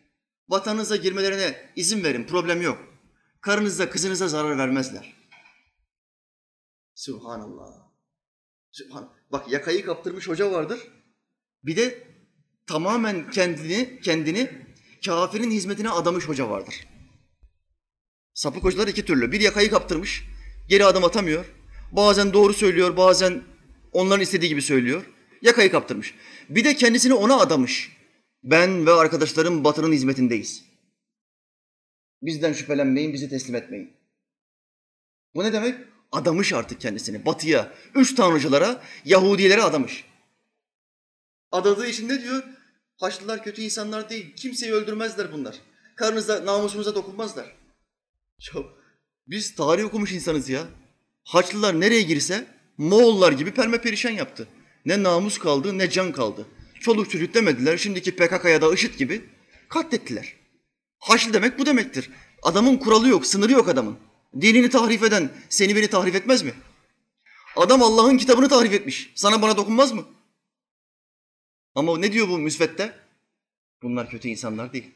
Vatanınıza 0.52 0.96
girmelerine 0.96 1.72
izin 1.76 2.04
verin, 2.04 2.24
problem 2.24 2.62
yok. 2.62 2.78
Karınıza, 3.42 3.90
kızınıza 3.90 4.28
zarar 4.28 4.58
vermezler. 4.58 5.14
Subhanallah. 6.96 7.68
Sübhan. 8.72 9.14
Bak 9.32 9.52
yakayı 9.52 9.86
kaptırmış 9.86 10.28
hoca 10.28 10.52
vardır. 10.52 10.80
Bir 11.64 11.76
de 11.76 12.08
tamamen 12.68 13.30
kendini 13.30 14.00
kendini 14.04 14.52
kafirin 15.06 15.52
hizmetine 15.52 15.90
adamış 15.90 16.28
hoca 16.28 16.50
vardır. 16.50 16.88
Sapık 18.34 18.64
hocalar 18.64 18.88
iki 18.88 19.06
türlü. 19.06 19.32
Bir 19.32 19.42
yakayı 19.42 19.70
kaptırmış, 19.70 20.24
geri 20.70 20.86
adım 20.86 21.04
atamıyor. 21.04 21.46
Bazen 21.92 22.34
doğru 22.34 22.54
söylüyor, 22.54 22.98
bazen 22.98 23.44
onların 23.92 24.22
istediği 24.22 24.50
gibi 24.50 24.62
söylüyor. 24.62 25.06
Yakayı 25.42 25.72
kaptırmış. 25.72 26.16
Bir 26.50 26.64
de 26.64 26.76
kendisini 26.76 27.14
ona 27.14 27.40
adamış. 27.40 28.01
Ben 28.44 28.86
ve 28.86 28.92
arkadaşlarım 28.92 29.64
Batı'nın 29.64 29.92
hizmetindeyiz. 29.92 30.64
Bizden 32.22 32.54
şüphelenmeyin, 32.54 33.14
bizi 33.14 33.30
teslim 33.30 33.56
etmeyin. 33.56 33.94
Bu 35.36 35.44
ne 35.44 35.54
demek? 35.54 35.76
Adamış 36.12 36.54
artık 36.54 36.82
kendisini 36.82 37.26
Batı'ya, 37.26 37.74
üç 37.96 38.16
tanrıcılara, 38.16 38.84
Yahudilere 39.06 39.62
adamış. 39.62 40.06
Adadığı 41.52 41.88
için 41.88 42.10
ne 42.10 42.22
diyor? 42.22 42.44
Haçlılar 42.98 43.44
kötü 43.44 43.62
insanlar 43.62 44.10
değil, 44.10 44.36
kimseyi 44.36 44.74
öldürmezler 44.74 45.34
bunlar. 45.34 45.56
Karnınıza, 45.96 46.46
namusunuza 46.46 46.96
dokunmazlar. 46.96 47.56
Çok. 48.40 48.82
Biz 49.28 49.56
tarih 49.56 49.86
okumuş 49.86 50.12
insanız 50.12 50.50
ya. 50.50 50.68
Haçlılar 51.24 51.80
nereye 51.80 52.02
girse 52.02 52.48
Moğollar 52.78 53.32
gibi 53.32 53.54
perme 53.54 53.82
perişan 53.82 54.12
yaptı. 54.12 54.48
Ne 54.86 55.04
namus 55.04 55.38
kaldı 55.38 55.78
ne 55.78 55.90
can 55.90 56.12
kaldı. 56.12 56.46
Çoluk 56.82 57.10
çocuk 57.10 57.34
demediler. 57.34 57.78
Şimdiki 57.78 58.16
PKK'ya 58.16 58.62
da 58.62 58.74
IŞİD 58.74 58.98
gibi 58.98 59.30
katlettiler. 59.70 60.36
Haçlı 61.00 61.34
demek 61.34 61.60
bu 61.60 61.66
demektir. 61.66 62.10
Adamın 62.44 62.78
kuralı 62.78 63.10
yok, 63.10 63.26
sınırı 63.26 63.52
yok 63.52 63.70
adamın. 63.70 64.00
Dinini 64.42 64.70
tahrif 64.70 65.04
eden 65.04 65.32
seni 65.50 65.76
beni 65.76 65.88
tahrif 65.88 66.16
etmez 66.16 66.44
mi? 66.44 66.54
Adam 67.56 67.82
Allah'ın 67.82 68.18
kitabını 68.18 68.50
tahrif 68.50 68.74
etmiş. 68.74 69.12
Sana 69.16 69.42
bana 69.42 69.58
dokunmaz 69.58 69.92
mı? 69.92 70.06
Ama 71.76 71.98
ne 71.98 72.12
diyor 72.12 72.28
bu 72.28 72.38
müsvedde? 72.38 72.96
Bunlar 73.84 74.10
kötü 74.10 74.28
insanlar 74.28 74.74
değil. 74.74 74.92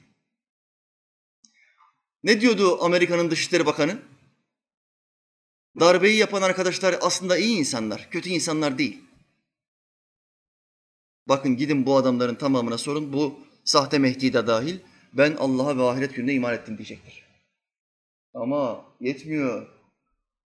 Ne 2.23 2.41
diyordu 2.41 2.83
Amerika'nın 2.83 3.31
Dışişleri 3.31 3.65
Bakanı? 3.65 4.01
Darbeyi 5.79 6.17
yapan 6.17 6.41
arkadaşlar 6.41 6.95
aslında 7.01 7.37
iyi 7.37 7.57
insanlar, 7.57 8.09
kötü 8.11 8.29
insanlar 8.29 8.77
değil. 8.77 9.04
Bakın 11.27 11.57
gidin 11.57 11.85
bu 11.85 11.95
adamların 11.95 12.35
tamamına 12.35 12.77
sorun. 12.77 13.13
Bu 13.13 13.39
sahte 13.63 13.97
Mehdi 13.97 14.33
de 14.33 14.47
dahil. 14.47 14.79
Ben 15.13 15.35
Allah'a 15.39 15.77
ve 15.77 15.83
ahiret 15.83 16.15
gününe 16.15 16.33
iman 16.33 16.53
ettim 16.53 16.77
diyecektir. 16.77 17.23
Ama 18.33 18.85
yetmiyor. 18.99 19.67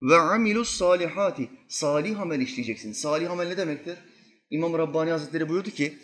Ve 0.02 0.16
amilus 0.16 0.70
salihati. 0.70 1.50
Salih 1.68 2.20
amel 2.20 2.40
işleyeceksin. 2.40 2.92
Salih 2.92 3.30
amel 3.30 3.48
ne 3.48 3.56
demektir? 3.56 3.98
İmam 4.50 4.78
Rabbani 4.78 5.10
Hazretleri 5.10 5.48
buyurdu 5.48 5.70
ki, 5.70 5.98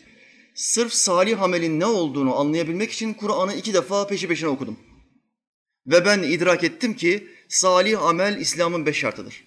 sırf 0.54 0.92
salih 0.92 1.42
amelin 1.42 1.80
ne 1.80 1.86
olduğunu 1.86 2.36
anlayabilmek 2.36 2.92
için 2.92 3.14
Kur'an'ı 3.14 3.54
iki 3.54 3.74
defa 3.74 4.06
peşi 4.06 4.28
peşine 4.28 4.48
okudum. 4.48 4.78
Ve 5.86 6.04
ben 6.04 6.22
idrak 6.22 6.64
ettim 6.64 6.94
ki 6.94 7.28
salih 7.48 8.02
amel 8.02 8.40
İslam'ın 8.40 8.86
beş 8.86 8.96
şartıdır. 8.96 9.44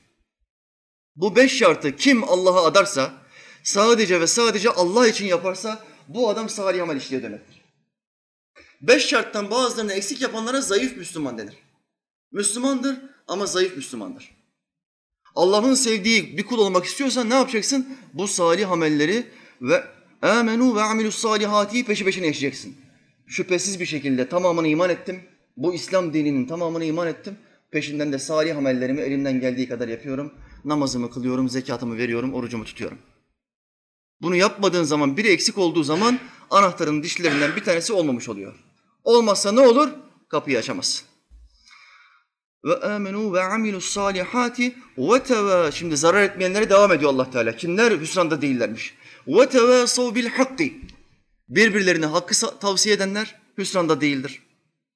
Bu 1.15 1.35
beş 1.35 1.57
şartı 1.57 1.95
kim 1.95 2.23
Allah'a 2.23 2.65
adarsa, 2.65 3.13
sadece 3.63 4.21
ve 4.21 4.27
sadece 4.27 4.69
Allah 4.69 5.07
için 5.07 5.25
yaparsa 5.25 5.85
bu 6.07 6.29
adam 6.29 6.49
salih 6.49 6.83
amel 6.83 6.97
işliyor 6.97 7.23
demektir. 7.23 7.61
Beş 8.81 9.05
şarttan 9.05 9.51
bazılarını 9.51 9.93
eksik 9.93 10.21
yapanlara 10.21 10.61
zayıf 10.61 10.97
Müslüman 10.97 11.37
denir. 11.37 11.55
Müslümandır 12.31 12.97
ama 13.27 13.45
zayıf 13.45 13.75
Müslümandır. 13.75 14.39
Allah'ın 15.35 15.73
sevdiği 15.73 16.37
bir 16.37 16.45
kul 16.45 16.57
olmak 16.57 16.85
istiyorsan 16.85 17.29
ne 17.29 17.33
yapacaksın? 17.33 17.97
Bu 18.13 18.27
salih 18.27 18.71
amelleri 18.71 19.27
ve 19.61 19.83
amenu 20.21 20.75
ve 20.75 20.81
amilus 20.81 21.15
salihati 21.15 21.85
peşi 21.85 22.05
peşine 22.05 22.27
yaşayacaksın. 22.27 22.75
Şüphesiz 23.27 23.79
bir 23.79 23.85
şekilde 23.85 24.29
tamamını 24.29 24.67
iman 24.67 24.89
ettim. 24.89 25.21
Bu 25.57 25.73
İslam 25.73 26.13
dininin 26.13 26.47
tamamını 26.47 26.85
iman 26.85 27.07
ettim. 27.07 27.37
Peşinden 27.71 28.13
de 28.13 28.19
salih 28.19 28.57
amellerimi 28.57 29.01
elimden 29.01 29.39
geldiği 29.39 29.67
kadar 29.67 29.87
yapıyorum. 29.87 30.33
Namazımı 30.65 31.11
kılıyorum, 31.11 31.49
zekatımı 31.49 31.97
veriyorum, 31.97 32.33
orucumu 32.33 32.65
tutuyorum. 32.65 32.97
Bunu 34.21 34.35
yapmadığın 34.35 34.83
zaman, 34.83 35.17
biri 35.17 35.27
eksik 35.27 35.57
olduğu 35.57 35.83
zaman 35.83 36.19
anahtarın 36.49 37.03
dişlerinden 37.03 37.55
bir 37.55 37.63
tanesi 37.63 37.93
olmamış 37.93 38.29
oluyor. 38.29 38.55
Olmazsa 39.03 39.51
ne 39.51 39.61
olur? 39.61 39.89
Kapıyı 40.29 40.57
açamazsın. 40.57 41.07
Ve 42.65 42.79
amenu 42.79 43.33
ve 43.33 43.41
amilus 43.43 43.85
salihati 43.85 44.75
ve 44.97 45.23
teva. 45.23 45.71
Şimdi 45.71 45.97
zarar 45.97 46.23
etmeyenlere 46.23 46.69
devam 46.69 46.91
ediyor 46.91 47.11
Allah 47.11 47.31
Teala. 47.31 47.55
Kimler 47.55 47.91
hüsranda 47.91 48.41
değillermiş. 48.41 48.95
Ve 49.27 49.49
tevasav 49.49 50.15
bil 50.15 50.27
hakki. 50.27 50.81
Birbirlerine 51.49 52.05
hakkı 52.05 52.59
tavsiye 52.59 52.95
edenler 52.95 53.35
hüsranda 53.57 54.01
değildir. 54.01 54.41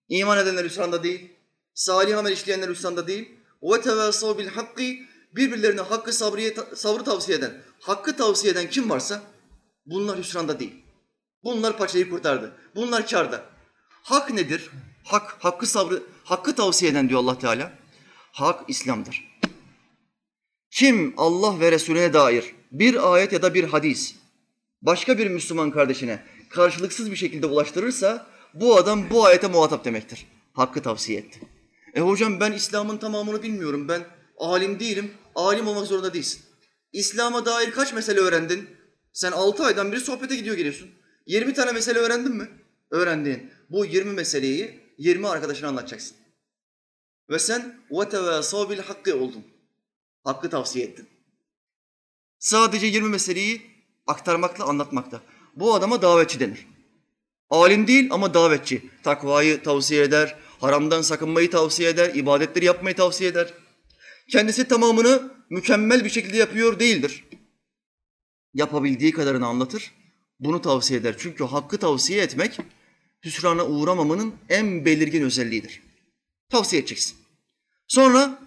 İman 0.10 0.38
edenler 0.38 0.66
hüsranda 0.66 1.04
değil. 1.04 1.32
Salih 1.74 2.18
amel 2.18 2.32
işleyenler 2.32 2.70
hüsranda 2.70 3.08
değil. 3.08 3.30
Ve 3.64 3.82
tevasav 3.82 4.38
bil 4.38 4.48
hakki. 4.48 5.04
Birbirlerine 5.36 5.82
hakkı 5.82 6.14
sabriye, 6.14 6.56
sabrı 6.76 7.04
tavsiye 7.04 7.38
eden, 7.38 7.62
hakkı 7.84 8.18
tavsiye 8.18 8.54
eden 8.54 8.70
kim 8.70 8.90
varsa 8.90 9.22
bunlar 9.86 10.20
hüsranda 10.20 10.60
değil. 10.60 10.74
Bunlar 11.44 11.78
paçayı 11.78 12.10
kurtardı. 12.10 12.56
Bunlar 12.76 13.08
kârda. 13.08 13.46
Hak 13.90 14.34
nedir? 14.34 14.70
Hak, 15.04 15.36
hakkı 15.40 15.66
sabrı, 15.66 16.04
hakkı 16.24 16.56
tavsiye 16.56 16.92
eden 16.92 17.10
diyor 17.10 17.20
Allah 17.20 17.40
Teala. 17.40 17.72
Hak 18.32 18.70
İslam'dır. 18.70 19.34
Kim 20.72 21.14
Allah 21.18 21.60
ve 21.60 21.72
Resulüne 21.72 22.14
dair 22.14 22.56
bir 22.72 23.14
ayet 23.14 23.34
ya 23.34 23.42
da 23.42 23.54
bir 23.54 23.64
hadis 23.64 24.16
başka 24.82 25.18
bir 25.18 25.28
Müslüman 25.28 25.72
kardeşine 25.72 26.24
karşılıksız 26.50 27.12
bir 27.12 27.16
şekilde 27.16 27.46
ulaştırırsa 27.46 28.28
bu 28.54 28.76
adam 28.76 29.10
bu 29.10 29.26
ayete 29.26 29.48
muhatap 29.48 29.86
demektir. 29.86 30.28
Hakkı 30.54 30.82
tavsiye 30.82 31.20
etti. 31.20 31.40
E 31.94 32.02
hocam 32.02 32.40
ben 32.40 32.52
İslam'ın 32.52 32.98
tamamını 32.98 33.44
bilmiyorum. 33.44 33.88
Ben 33.88 34.02
alim 34.38 34.80
değilim. 34.80 35.12
Alim 35.36 35.68
olmak 35.68 35.88
zorunda 35.88 36.14
değilsin. 36.14 36.42
İslam'a 36.93 37.47
dair 37.47 37.71
kaç 37.71 37.93
mesele 37.93 38.21
öğrendin? 38.21 38.69
Sen 39.13 39.33
altı 39.33 39.65
aydan 39.65 39.93
beri 39.93 40.01
sohbete 40.01 40.37
gidiyor 40.37 40.57
geliyorsun. 40.57 40.91
20 41.27 41.55
tane 41.55 41.73
mesele 41.73 41.99
öğrendin 41.99 42.37
mi? 42.37 42.49
Öğrendin. 42.91 43.51
Bu 43.71 43.85
20 43.85 44.13
meseleyi 44.13 44.81
20 44.99 45.29
arkadaşına 45.29 45.69
anlatacaksın. 45.69 46.17
Ve 47.31 47.39
sen 47.39 47.81
وَتَوَاسَوْ 47.91 48.75
بِالْحَقِّ 48.75 49.13
oldun. 49.13 49.45
Hakkı 50.25 50.51
tavsiye 50.51 50.85
ettin. 50.85 51.09
Sadece 52.39 52.87
20 52.87 53.09
meseleyi 53.09 53.63
aktarmakla, 54.07 54.65
anlatmakla. 54.65 55.23
Bu 55.57 55.75
adama 55.75 56.03
davetçi 56.03 56.41
denir. 56.41 56.67
Alim 57.51 57.87
değil 57.87 58.09
ama 58.11 58.35
davetçi. 58.35 58.91
Takvayı 59.03 59.63
tavsiye 59.63 60.03
eder, 60.03 60.37
haramdan 60.61 61.03
sakınmayı 61.03 61.51
tavsiye 61.51 61.89
eder, 61.89 62.15
ibadetleri 62.15 62.65
yapmayı 62.65 62.97
tavsiye 62.97 63.31
eder. 63.31 63.55
Kendisi 64.31 64.69
tamamını 64.69 65.32
mükemmel 65.54 66.06
bir 66.06 66.10
şekilde 66.10 66.38
yapıyor 66.38 66.80
değildir. 66.80 67.24
Yapabildiği 68.54 69.12
kadarını 69.12 69.48
anlatır, 69.48 69.92
bunu 70.40 70.62
tavsiye 70.62 71.00
eder. 71.00 71.16
Çünkü 71.18 71.44
hakkı 71.44 71.78
tavsiye 71.78 72.24
etmek 72.24 72.60
hüsrana 73.26 73.66
uğramamanın 73.66 74.36
en 74.50 74.86
belirgin 74.86 75.24
özelliğidir. 75.24 75.82
Tavsiye 76.50 76.82
edeceksin. 76.82 77.18
Sonra 77.88 78.40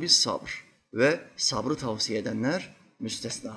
bis 0.00 0.12
sabr 0.12 0.64
ve 0.94 1.20
sabrı 1.36 1.76
tavsiye 1.76 2.18
edenler 2.18 2.74
müstesna. 3.00 3.54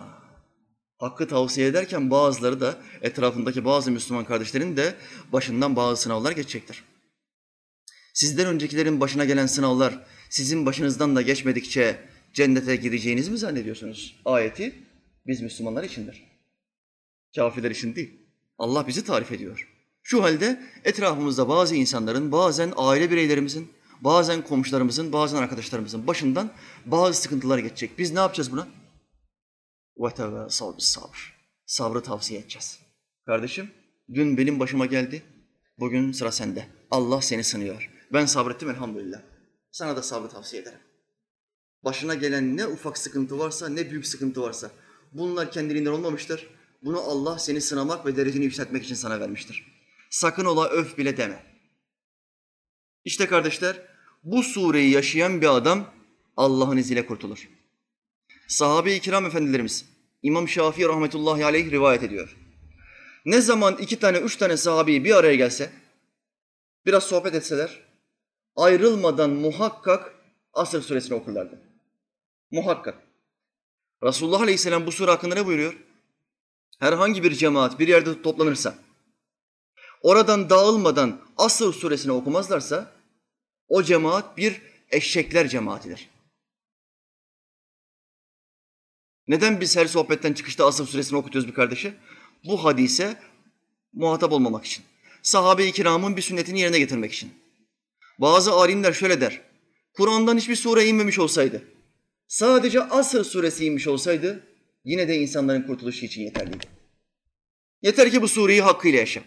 Hakkı 0.97 1.27
tavsiye 1.27 1.67
ederken 1.67 2.11
bazıları 2.11 2.61
da 2.61 2.77
etrafındaki 3.01 3.65
bazı 3.65 3.91
Müslüman 3.91 4.25
kardeşlerin 4.25 4.77
de 4.77 4.95
başından 5.33 5.75
bazı 5.75 6.01
sınavlar 6.01 6.31
geçecektir. 6.31 6.83
Sizden 8.13 8.47
öncekilerin 8.47 9.01
başına 9.01 9.25
gelen 9.25 9.45
sınavlar 9.45 10.05
sizin 10.30 10.66
başınızdan 10.66 11.16
da 11.16 11.22
geçmedikçe 11.22 11.98
cennete 12.32 12.76
gireceğinizi 12.76 13.30
mi 13.30 13.38
zannediyorsunuz? 13.38 14.20
Ayeti 14.24 14.74
biz 15.26 15.40
Müslümanlar 15.40 15.84
içindir. 15.84 16.24
Kafirler 17.36 17.70
için 17.70 17.94
değil. 17.94 18.10
Allah 18.58 18.86
bizi 18.86 19.04
tarif 19.04 19.32
ediyor. 19.32 19.68
Şu 20.02 20.22
halde 20.22 20.62
etrafımızda 20.84 21.48
bazı 21.48 21.74
insanların, 21.74 22.32
bazen 22.32 22.72
aile 22.76 23.10
bireylerimizin, 23.10 23.72
bazen 24.00 24.42
komşularımızın, 24.42 25.12
bazen 25.12 25.36
arkadaşlarımızın 25.36 26.06
başından 26.06 26.50
bazı 26.86 27.22
sıkıntılar 27.22 27.58
geçecek. 27.58 27.98
Biz 27.98 28.12
ne 28.12 28.18
yapacağız 28.18 28.52
buna? 28.52 28.68
وَتَوَاسَوْ 29.96 30.74
sabır. 30.78 31.34
Sabrı 31.66 32.02
tavsiye 32.02 32.40
edeceğiz. 32.40 32.78
Kardeşim, 33.26 33.70
dün 34.14 34.36
benim 34.38 34.60
başıma 34.60 34.86
geldi, 34.86 35.22
bugün 35.78 36.12
sıra 36.12 36.32
sende. 36.32 36.66
Allah 36.90 37.22
seni 37.22 37.44
sınıyor. 37.44 37.90
Ben 38.12 38.26
sabrettim 38.26 38.70
elhamdülillah. 38.70 39.22
Sana 39.77 39.95
da 39.95 40.03
sabrı 40.03 40.29
tavsiye 40.29 40.61
ederim. 40.61 40.79
Başına 41.83 42.15
gelen 42.15 42.57
ne 42.57 42.67
ufak 42.67 42.97
sıkıntı 42.97 43.39
varsa, 43.39 43.69
ne 43.69 43.89
büyük 43.91 44.07
sıkıntı 44.07 44.41
varsa, 44.41 44.71
bunlar 45.13 45.51
kendiliğinden 45.51 45.91
olmamıştır. 45.91 46.47
Bunu 46.83 46.99
Allah 46.99 47.39
seni 47.39 47.61
sınamak 47.61 48.05
ve 48.05 48.15
dereceni 48.17 48.43
yükseltmek 48.43 48.83
için 48.83 48.95
sana 48.95 49.19
vermiştir. 49.19 49.67
Sakın 50.09 50.45
ola 50.45 50.69
öf 50.69 50.97
bile 50.97 51.17
deme. 51.17 51.43
İşte 53.05 53.27
kardeşler, 53.27 53.81
bu 54.23 54.43
sureyi 54.43 54.91
yaşayan 54.91 55.41
bir 55.41 55.55
adam 55.55 55.93
Allah'ın 56.37 56.77
izniyle 56.77 57.05
kurtulur. 57.05 57.49
Sahabe-i 58.47 59.01
kiram 59.01 59.25
efendilerimiz, 59.25 59.85
İmam 60.23 60.49
Şafii 60.49 60.87
rahmetullahi 60.87 61.45
aleyh 61.45 61.71
rivayet 61.71 62.03
ediyor. 62.03 62.37
Ne 63.25 63.41
zaman 63.41 63.77
iki 63.77 63.99
tane, 63.99 64.17
üç 64.17 64.35
tane 64.35 64.57
sahabeyi 64.57 65.03
bir 65.03 65.15
araya 65.15 65.35
gelse, 65.35 65.71
biraz 66.85 67.03
sohbet 67.03 67.35
etseler, 67.35 67.86
ayrılmadan 68.57 69.29
muhakkak 69.29 70.15
Asr 70.53 70.81
suresini 70.81 71.13
okurlardı. 71.13 71.61
Muhakkak. 72.51 73.07
Resulullah 74.03 74.41
aleyhisselam 74.41 74.85
bu 74.85 74.91
sure 74.91 75.11
hakkında 75.11 75.35
ne 75.35 75.45
buyuruyor? 75.45 75.77
Herhangi 76.79 77.23
bir 77.23 77.35
cemaat 77.35 77.79
bir 77.79 77.87
yerde 77.87 78.21
toplanırsa, 78.21 78.75
oradan 80.01 80.49
dağılmadan 80.49 81.21
Asr 81.37 81.73
suresini 81.73 82.11
okumazlarsa, 82.11 82.91
o 83.67 83.83
cemaat 83.83 84.37
bir 84.37 84.61
eşekler 84.91 85.47
cemaatidir. 85.47 86.09
Neden 89.27 89.61
biz 89.61 89.77
her 89.77 89.85
sohbetten 89.85 90.33
çıkışta 90.33 90.65
Asr 90.65 90.83
suresini 90.83 91.17
okutuyoruz 91.17 91.49
bir 91.49 91.55
kardeşe? 91.55 91.93
Bu 92.45 92.65
hadise 92.65 93.21
muhatap 93.93 94.31
olmamak 94.31 94.65
için. 94.65 94.85
Sahabe-i 95.21 95.71
kiramın 95.71 96.17
bir 96.17 96.21
sünnetini 96.21 96.59
yerine 96.59 96.79
getirmek 96.79 97.13
için. 97.13 97.46
Bazı 98.17 98.51
alimler 98.51 98.93
şöyle 98.93 99.21
der. 99.21 99.41
Kur'an'dan 99.93 100.37
hiçbir 100.37 100.55
sure 100.55 100.85
inmemiş 100.85 101.19
olsaydı, 101.19 101.63
sadece 102.27 102.83
Asr 102.83 103.23
suresi 103.23 103.65
inmiş 103.65 103.87
olsaydı 103.87 104.43
yine 104.85 105.07
de 105.07 105.17
insanların 105.17 105.61
kurtuluşu 105.61 106.05
için 106.05 106.21
yeterliydi. 106.21 106.65
Yeter 107.81 108.11
ki 108.11 108.21
bu 108.21 108.27
sureyi 108.27 108.61
hakkıyla 108.61 108.99
yaşa. 108.99 109.21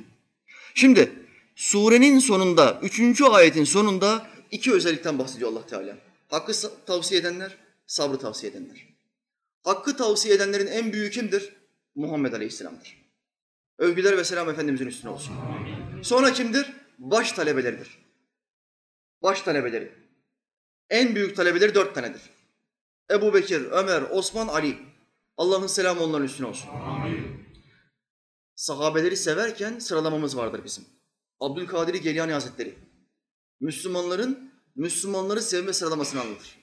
Şimdi 0.75 1.13
surenin 1.57 2.19
sonunda, 2.19 2.81
üçüncü 2.83 3.25
ayetin 3.25 3.65
sonunda 3.65 4.27
iki 4.51 4.73
özellikten 4.73 5.19
bahsediyor 5.19 5.53
Allah 5.53 5.67
Teala. 5.67 5.97
Hakkı 6.29 6.53
tavsiye 6.87 7.21
edenler, 7.21 7.57
sabrı 7.87 8.19
tavsiye 8.19 8.53
edenler. 8.53 8.89
Hakkı 9.63 9.97
tavsiye 9.97 10.35
edenlerin 10.35 10.67
en 10.67 10.93
büyüğü 10.93 11.11
kimdir? 11.11 11.53
Muhammed 11.95 12.33
Aleyhisselam'dır. 12.33 12.97
Övgüler 13.79 14.17
ve 14.17 14.25
selam 14.25 14.49
Efendimizin 14.49 14.87
üstüne 14.87 15.11
olsun. 15.11 15.35
Sonra 16.03 16.33
kimdir? 16.33 16.73
Baş 16.99 17.33
talebeleridir. 17.33 18.00
Baş 19.23 19.43
talebeleri. 19.43 19.93
En 20.91 21.15
büyük 21.15 21.37
talebeleri 21.37 21.75
dört 21.75 21.95
tanedir. 21.95 22.23
Ebu 23.11 23.35
Bekir, 23.35 23.61
Ömer, 23.71 24.03
Osman, 24.03 24.49
Ali. 24.49 24.79
Allah'ın 25.37 25.67
selamı 25.67 26.03
onların 26.03 26.27
üstüne 26.27 26.47
olsun. 26.47 26.71
Sahabeleri 28.55 29.17
severken 29.17 29.79
sıralamamız 29.79 30.37
vardır 30.37 30.65
bizim. 30.65 30.85
Abdülkadir 31.41 31.95
Geylani 31.95 32.33
Hazretleri. 32.33 32.75
Müslümanların 33.61 34.53
Müslümanları 34.77 35.43
sevme 35.43 35.73
sıralamasını 35.73 36.21
anlatır. 36.21 36.59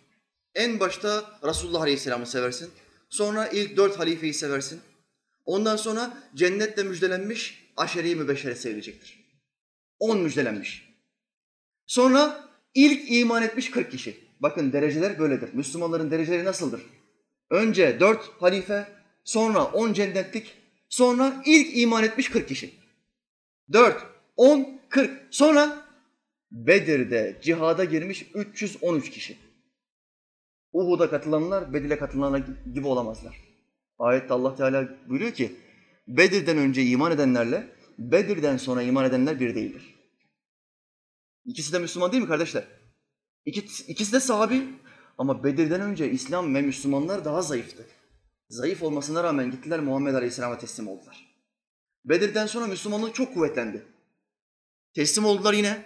En 0.56 0.80
başta 0.80 1.39
Resulullah 1.43 1.82
Aleyhisselam'ı 1.82 2.26
seversin. 2.26 2.72
Sonra 3.10 3.48
ilk 3.48 3.78
dört 3.78 4.00
halifeyi 4.00 4.34
seversin. 4.34 4.82
Ondan 5.46 5.76
sonra 5.76 6.24
cennetle 6.36 6.84
müjdelenmiş 6.84 7.72
aşeri 7.78 8.15
mübeşşere 8.15 8.56
sevilecektir. 8.56 9.28
On 10.00 10.20
müjdelenmiş. 10.20 10.93
Sonra 11.86 12.46
ilk 12.78 13.12
iman 13.12 13.44
etmiş 13.44 13.72
40 13.72 13.92
kişi. 13.92 14.18
Bakın 14.40 14.74
dereceler 14.74 15.20
böyledir. 15.20 15.50
Müslümanların 15.54 16.12
dereceleri 16.12 16.46
nasıldır? 16.46 16.82
Önce 17.50 18.00
dört 18.00 18.30
halife, 18.40 18.88
sonra 19.24 19.63
on 19.66 19.94
cennetlik, 19.94 20.54
sonra 20.90 21.44
ilk 21.46 21.78
iman 21.78 22.04
etmiş 22.04 22.30
40 22.30 22.48
kişi. 22.48 22.74
Dört, 23.74 24.04
on, 24.36 24.80
kırk. 24.90 25.12
Sonra 25.32 25.86
Bedir'de 26.52 27.38
cihada 27.42 27.84
girmiş 27.84 28.26
313 28.34 29.10
kişi. 29.10 29.38
Uhud'a 30.74 31.10
katılanlar 31.10 31.74
Bedir'e 31.74 31.98
katılanlar 31.98 32.44
gibi 32.74 32.88
olamazlar. 32.88 33.38
Ayette 34.00 34.34
Allah 34.34 34.56
Teala 34.56 34.90
buyuruyor 35.10 35.32
ki 35.32 35.56
Bedir'den 36.08 36.58
önce 36.58 36.84
iman 36.84 37.12
edenlerle 37.12 37.68
Bedir'den 38.00 38.58
sonra 38.58 38.82
iman 38.82 39.06
edenler 39.06 39.40
bir 39.40 39.56
değildir. 39.56 39.96
İkisi 41.47 41.73
de 41.73 41.79
Müslüman 41.79 42.12
değil 42.12 42.23
mi 42.23 42.29
kardeşler? 42.29 42.67
İkisi, 43.45 44.13
de 44.13 44.19
sahabi 44.19 44.67
ama 45.17 45.43
Bedir'den 45.43 45.81
önce 45.81 46.12
İslam 46.12 46.55
ve 46.55 46.62
Müslümanlar 46.62 47.25
daha 47.25 47.41
zayıftı. 47.41 47.86
Zayıf 48.49 48.83
olmasına 48.83 49.23
rağmen 49.23 49.51
gittiler 49.51 49.79
Muhammed 49.79 50.13
Aleyhisselam'a 50.13 50.57
teslim 50.57 50.88
oldular. 50.88 51.36
Bedir'den 52.05 52.47
sonra 52.47 52.67
Müslümanlık 52.67 53.15
çok 53.15 53.33
kuvvetlendi. 53.33 53.86
Teslim 54.93 55.25
oldular 55.25 55.53
yine 55.53 55.86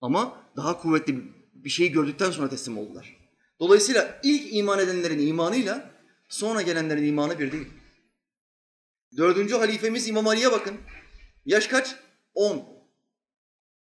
ama 0.00 0.50
daha 0.56 0.80
kuvvetli 0.80 1.22
bir 1.54 1.70
şey 1.70 1.92
gördükten 1.92 2.30
sonra 2.30 2.48
teslim 2.48 2.78
oldular. 2.78 3.16
Dolayısıyla 3.60 4.20
ilk 4.22 4.54
iman 4.54 4.78
edenlerin 4.78 5.26
imanıyla 5.26 5.90
sonra 6.28 6.62
gelenlerin 6.62 7.06
imanı 7.06 7.38
bir 7.38 7.52
değil. 7.52 7.68
Dördüncü 9.16 9.54
halifemiz 9.54 10.08
İmam 10.08 10.26
Ali'ye 10.26 10.52
bakın. 10.52 10.76
Yaş 11.44 11.66
kaç? 11.66 11.96
On. 12.34 12.75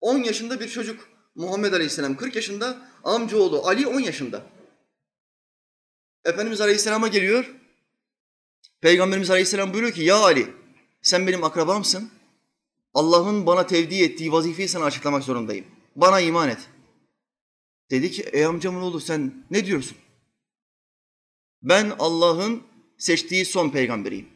On 0.06 0.18
yaşında 0.24 0.60
bir 0.60 0.68
çocuk 0.70 1.10
Muhammed 1.36 1.74
Aleyhisselam 1.74 2.18
40 2.18 2.36
yaşında, 2.36 2.92
amcaoğlu 3.04 3.68
Ali 3.68 3.88
10 3.88 4.00
yaşında. 4.00 4.44
Efendimiz 6.26 6.62
Aleyhisselam'a 6.62 7.08
geliyor. 7.08 7.56
Peygamberimiz 8.82 9.30
Aleyhisselam 9.30 9.74
buyuruyor 9.74 9.94
ki 9.94 10.02
ya 10.04 10.16
Ali 10.16 10.54
sen 11.02 11.28
benim 11.28 11.44
akrabamsın. 11.44 12.10
Allah'ın 12.94 13.46
bana 13.46 13.68
tevdi 13.68 14.04
ettiği 14.04 14.32
vazifeyi 14.32 14.68
sana 14.68 14.86
açıklamak 14.86 15.24
zorundayım. 15.24 15.66
Bana 15.96 16.20
iman 16.20 16.50
et. 16.50 16.70
Dedi 17.92 18.12
ki 18.12 18.22
ey 18.22 18.46
amcamın 18.46 18.82
oğlu 18.82 19.00
sen 19.00 19.46
ne 19.52 19.66
diyorsun? 19.66 19.98
Ben 21.62 21.94
Allah'ın 22.00 22.64
seçtiği 22.98 23.46
son 23.46 23.70
peygamberiyim. 23.70 24.30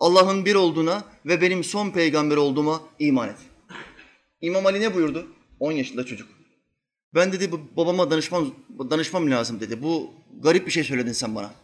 Allah'ın 0.00 0.44
bir 0.44 0.54
olduğuna 0.54 1.04
ve 1.26 1.40
benim 1.40 1.64
son 1.64 1.90
peygamber 1.90 2.36
olduğuma 2.36 2.82
iman 2.98 3.28
et. 3.28 3.38
İmam 4.44 4.66
Ali 4.66 4.80
ne 4.80 4.94
buyurdu? 4.94 5.26
10 5.60 5.72
yaşında 5.72 6.06
çocuk. 6.06 6.28
Ben 7.14 7.32
dedi 7.32 7.52
babama 7.76 8.10
danışmam, 8.10 8.54
danışmam 8.90 9.30
lazım 9.30 9.60
dedi. 9.60 9.82
Bu 9.82 10.14
garip 10.42 10.66
bir 10.66 10.72
şey 10.72 10.84
söyledin 10.84 11.12
sen 11.12 11.34
bana. 11.34 11.54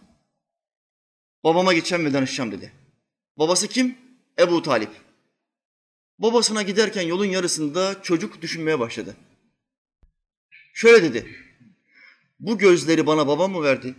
Babama 1.44 1.72
gideceğim 1.74 2.04
ve 2.04 2.12
danışacağım 2.12 2.52
dedi. 2.52 2.72
Babası 3.36 3.68
kim? 3.68 3.96
Ebu 4.38 4.62
Talip. 4.62 4.90
Babasına 6.18 6.62
giderken 6.62 7.02
yolun 7.02 7.24
yarısında 7.24 8.02
çocuk 8.02 8.42
düşünmeye 8.42 8.80
başladı. 8.80 9.16
Şöyle 10.74 11.02
dedi. 11.02 11.36
Bu 12.40 12.58
gözleri 12.58 13.06
bana 13.06 13.26
babam 13.26 13.52
mı 13.52 13.62
verdi? 13.62 13.94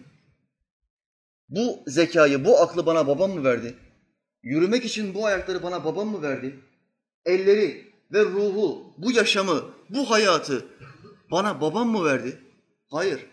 Bu 1.49 1.83
zekayı, 1.87 2.45
bu 2.45 2.59
aklı 2.59 2.85
bana 2.85 3.07
babam 3.07 3.31
mı 3.31 3.43
verdi? 3.43 3.75
Yürümek 4.43 4.85
için 4.85 5.13
bu 5.13 5.25
ayakları 5.25 5.63
bana 5.63 5.85
babam 5.85 6.07
mı 6.07 6.21
verdi? 6.21 6.59
Elleri 7.25 7.90
ve 8.13 8.26
ruhu, 8.26 8.93
bu 8.97 9.12
yaşamı, 9.12 9.74
bu 9.89 10.10
hayatı 10.10 10.65
bana 11.32 11.62
babam 11.62 11.89
mı 11.89 12.06
verdi? 12.06 12.41
Hayır, 12.88 13.26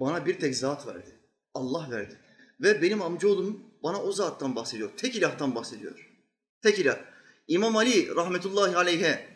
bana 0.00 0.26
bir 0.26 0.40
tek 0.40 0.56
zat 0.56 0.86
verdi. 0.86 1.18
Allah 1.54 1.90
verdi. 1.90 2.18
Ve 2.60 2.82
benim 2.82 3.02
amcaoğlum 3.02 3.64
bana 3.82 4.02
o 4.02 4.12
zattan 4.12 4.56
bahsediyor. 4.56 4.90
Tek 4.96 5.16
ilahtan 5.16 5.54
bahsediyor. 5.54 6.10
Tek 6.62 6.78
ilah. 6.78 6.98
İmam 7.48 7.76
Ali 7.76 8.16
rahmetullahi 8.16 8.76
aleyhe 8.76 9.28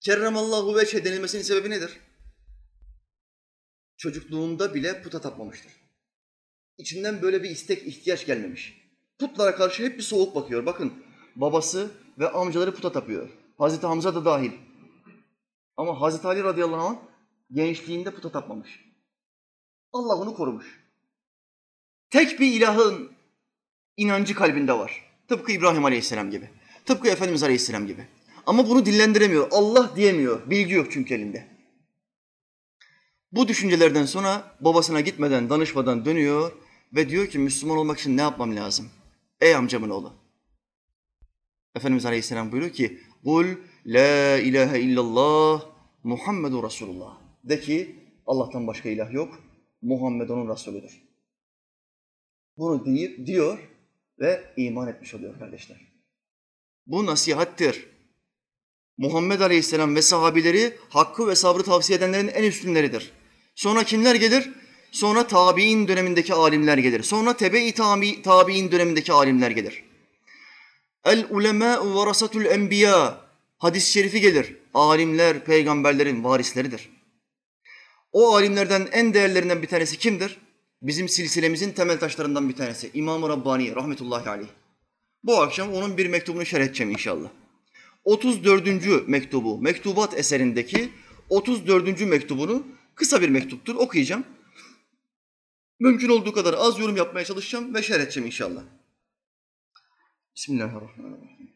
kerremallahu 0.00 0.76
veçhe 0.76 1.04
denilmesinin 1.04 1.42
sebebi 1.42 1.70
nedir? 1.70 2.00
Çocukluğunda 3.96 4.74
bile 4.74 5.02
puta 5.02 5.20
tapmamıştır. 5.20 5.72
İçinden 6.78 7.22
böyle 7.22 7.42
bir 7.42 7.50
istek, 7.50 7.86
ihtiyaç 7.86 8.26
gelmemiş. 8.26 8.80
Putlara 9.18 9.56
karşı 9.56 9.82
hep 9.82 9.98
bir 9.98 10.02
soğuk 10.02 10.34
bakıyor. 10.34 10.66
Bakın 10.66 11.04
babası 11.36 11.90
ve 12.18 12.30
amcaları 12.30 12.74
puta 12.74 12.92
tapıyor. 12.92 13.39
Hazreti 13.60 13.86
Hamza 13.86 14.14
da 14.14 14.24
dahil. 14.24 14.52
Ama 15.76 16.00
Hazreti 16.00 16.26
Ali 16.26 16.44
radıyallahu 16.44 16.80
anh 16.80 16.96
gençliğinde 17.52 18.14
puta 18.14 18.32
tapmamış. 18.32 18.84
Allah 19.92 20.14
onu 20.14 20.34
korumuş. 20.34 20.80
Tek 22.10 22.40
bir 22.40 22.52
ilahın 22.52 23.12
inancı 23.96 24.34
kalbinde 24.34 24.72
var. 24.72 25.04
Tıpkı 25.28 25.52
İbrahim 25.52 25.84
Aleyhisselam 25.84 26.30
gibi. 26.30 26.50
Tıpkı 26.84 27.08
Efendimiz 27.08 27.42
Aleyhisselam 27.42 27.86
gibi. 27.86 28.06
Ama 28.46 28.68
bunu 28.68 28.86
dillendiremiyor. 28.86 29.48
Allah 29.50 29.96
diyemiyor. 29.96 30.50
Bilgi 30.50 30.74
yok 30.74 30.86
çünkü 30.92 31.14
elinde. 31.14 31.48
Bu 33.32 33.48
düşüncelerden 33.48 34.04
sonra 34.04 34.56
babasına 34.60 35.00
gitmeden, 35.00 35.50
danışmadan 35.50 36.04
dönüyor 36.04 36.52
ve 36.94 37.08
diyor 37.08 37.26
ki 37.26 37.38
Müslüman 37.38 37.78
olmak 37.78 37.98
için 37.98 38.16
ne 38.16 38.20
yapmam 38.20 38.56
lazım? 38.56 38.90
Ey 39.40 39.54
amcamın 39.54 39.90
oğlu. 39.90 40.12
Efendimiz 41.74 42.06
Aleyhisselam 42.06 42.52
buyuruyor 42.52 42.72
ki 42.72 43.00
Kul 43.24 43.46
la 43.86 44.38
ilahe 44.38 44.80
illallah 44.80 45.66
Muhammedun 46.04 46.62
Resulullah. 46.62 47.18
De 47.44 47.60
ki 47.60 47.96
Allah'tan 48.26 48.66
başka 48.66 48.88
ilah 48.88 49.12
yok. 49.12 49.40
Muhammed 49.82 50.28
onun 50.28 50.54
Resulüdür. 50.54 51.02
Bunu 52.56 52.86
deyip 52.86 53.26
diyor 53.26 53.58
ve 54.18 54.44
iman 54.56 54.88
etmiş 54.88 55.14
oluyor 55.14 55.38
kardeşler. 55.38 55.76
Bu 56.86 57.06
nasihattir. 57.06 57.86
Muhammed 58.98 59.40
Aleyhisselam 59.40 59.96
ve 59.96 60.02
sahabileri 60.02 60.76
hakkı 60.88 61.26
ve 61.26 61.34
sabrı 61.34 61.62
tavsiye 61.62 61.98
edenlerin 61.98 62.28
en 62.28 62.44
üstünleridir. 62.44 63.12
Sonra 63.54 63.84
kimler 63.84 64.14
gelir? 64.14 64.50
Sonra 64.92 65.26
tabi'in 65.26 65.88
dönemindeki 65.88 66.34
alimler 66.34 66.78
gelir. 66.78 67.02
Sonra 67.02 67.36
tebe-i 67.36 67.72
tabi, 67.72 68.22
tabi'in 68.22 68.72
dönemindeki 68.72 69.12
alimler 69.12 69.50
gelir. 69.50 69.84
El 71.04 71.26
ulemâ 71.30 71.94
varasatul 71.94 72.44
enbiya. 72.44 73.20
Hadis-i 73.58 73.92
şerifi 73.92 74.20
gelir. 74.20 74.56
Alimler 74.74 75.44
peygamberlerin 75.44 76.24
varisleridir. 76.24 76.90
O 78.12 78.34
alimlerden 78.34 78.88
en 78.92 79.14
değerlerinden 79.14 79.62
bir 79.62 79.66
tanesi 79.66 79.98
kimdir? 79.98 80.38
Bizim 80.82 81.08
silsilemizin 81.08 81.72
temel 81.72 81.98
taşlarından 81.98 82.48
bir 82.48 82.56
tanesi. 82.56 82.90
İmam-ı 82.94 83.28
Rabbani 83.28 83.76
rahmetullahi 83.76 84.30
aleyh. 84.30 84.48
Bu 85.22 85.40
akşam 85.40 85.72
onun 85.72 85.96
bir 85.96 86.06
mektubunu 86.06 86.46
şerh 86.46 86.64
edeceğim 86.64 86.92
inşallah. 86.92 87.28
34. 88.04 89.08
mektubu, 89.08 89.58
mektubat 89.58 90.18
eserindeki 90.18 90.90
34. 91.28 92.00
mektubunu 92.00 92.66
kısa 92.94 93.22
bir 93.22 93.28
mektuptur 93.28 93.74
okuyacağım. 93.74 94.24
Mümkün 95.80 96.08
olduğu 96.08 96.32
kadar 96.32 96.54
az 96.58 96.78
yorum 96.78 96.96
yapmaya 96.96 97.24
çalışacağım 97.24 97.74
ve 97.74 97.82
şerh 97.82 98.00
edeceğim 98.00 98.26
inşallah. 98.26 98.62
Bismillahirrahmanirrahim. 100.40 101.54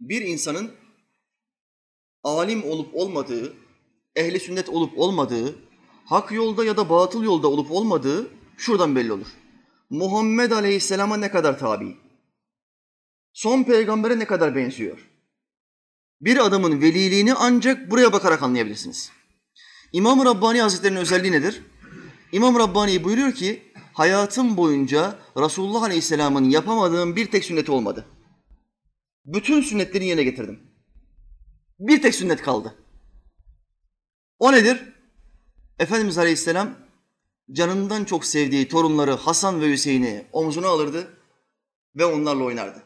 Bir 0.00 0.22
insanın 0.22 0.74
alim 2.24 2.64
olup 2.64 2.94
olmadığı, 2.94 3.56
ehli 4.16 4.40
sünnet 4.40 4.68
olup 4.68 4.98
olmadığı, 4.98 5.58
hak 6.04 6.32
yolda 6.32 6.64
ya 6.64 6.76
da 6.76 6.90
batıl 6.90 7.24
yolda 7.24 7.48
olup 7.48 7.70
olmadığı 7.70 8.30
şuradan 8.56 8.96
belli 8.96 9.12
olur. 9.12 9.28
Muhammed 9.90 10.50
Aleyhisselam'a 10.50 11.16
ne 11.16 11.30
kadar 11.30 11.58
tabi? 11.58 11.96
Son 13.32 13.62
peygambere 13.62 14.18
ne 14.18 14.26
kadar 14.26 14.56
benziyor? 14.56 15.07
Bir 16.20 16.46
adamın 16.46 16.80
veliliğini 16.80 17.34
ancak 17.34 17.90
buraya 17.90 18.12
bakarak 18.12 18.42
anlayabilirsiniz. 18.42 19.10
İmam-ı 19.92 20.24
Rabbani 20.24 20.60
Hazretleri'nin 20.60 21.00
özelliği 21.00 21.32
nedir? 21.32 21.62
İmam 22.32 22.58
Rabbani 22.58 23.04
buyuruyor 23.04 23.32
ki, 23.32 23.72
hayatım 23.92 24.56
boyunca 24.56 25.18
Resulullah 25.36 25.82
Aleyhisselam'ın 25.82 26.50
yapamadığım 26.50 27.16
bir 27.16 27.30
tek 27.30 27.44
sünneti 27.44 27.72
olmadı. 27.72 28.06
Bütün 29.24 29.60
sünnetleri 29.60 30.04
yerine 30.04 30.22
getirdim. 30.22 30.60
Bir 31.78 32.02
tek 32.02 32.14
sünnet 32.14 32.42
kaldı. 32.42 32.74
O 34.38 34.52
nedir? 34.52 34.92
Efendimiz 35.78 36.18
Aleyhisselam 36.18 36.74
canından 37.52 38.04
çok 38.04 38.24
sevdiği 38.24 38.68
torunları 38.68 39.12
Hasan 39.12 39.60
ve 39.60 39.70
Hüseyin'i 39.70 40.26
omzuna 40.32 40.68
alırdı 40.68 41.08
ve 41.96 42.04
onlarla 42.04 42.44
oynardı. 42.44 42.82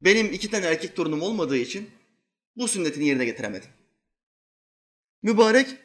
Benim 0.00 0.32
iki 0.32 0.50
tane 0.50 0.66
erkek 0.66 0.96
torunum 0.96 1.22
olmadığı 1.22 1.56
için 1.56 1.90
bu 2.56 2.68
sünnetini 2.68 3.06
yerine 3.06 3.24
getiremedim. 3.24 3.70
Mübarek 5.22 5.76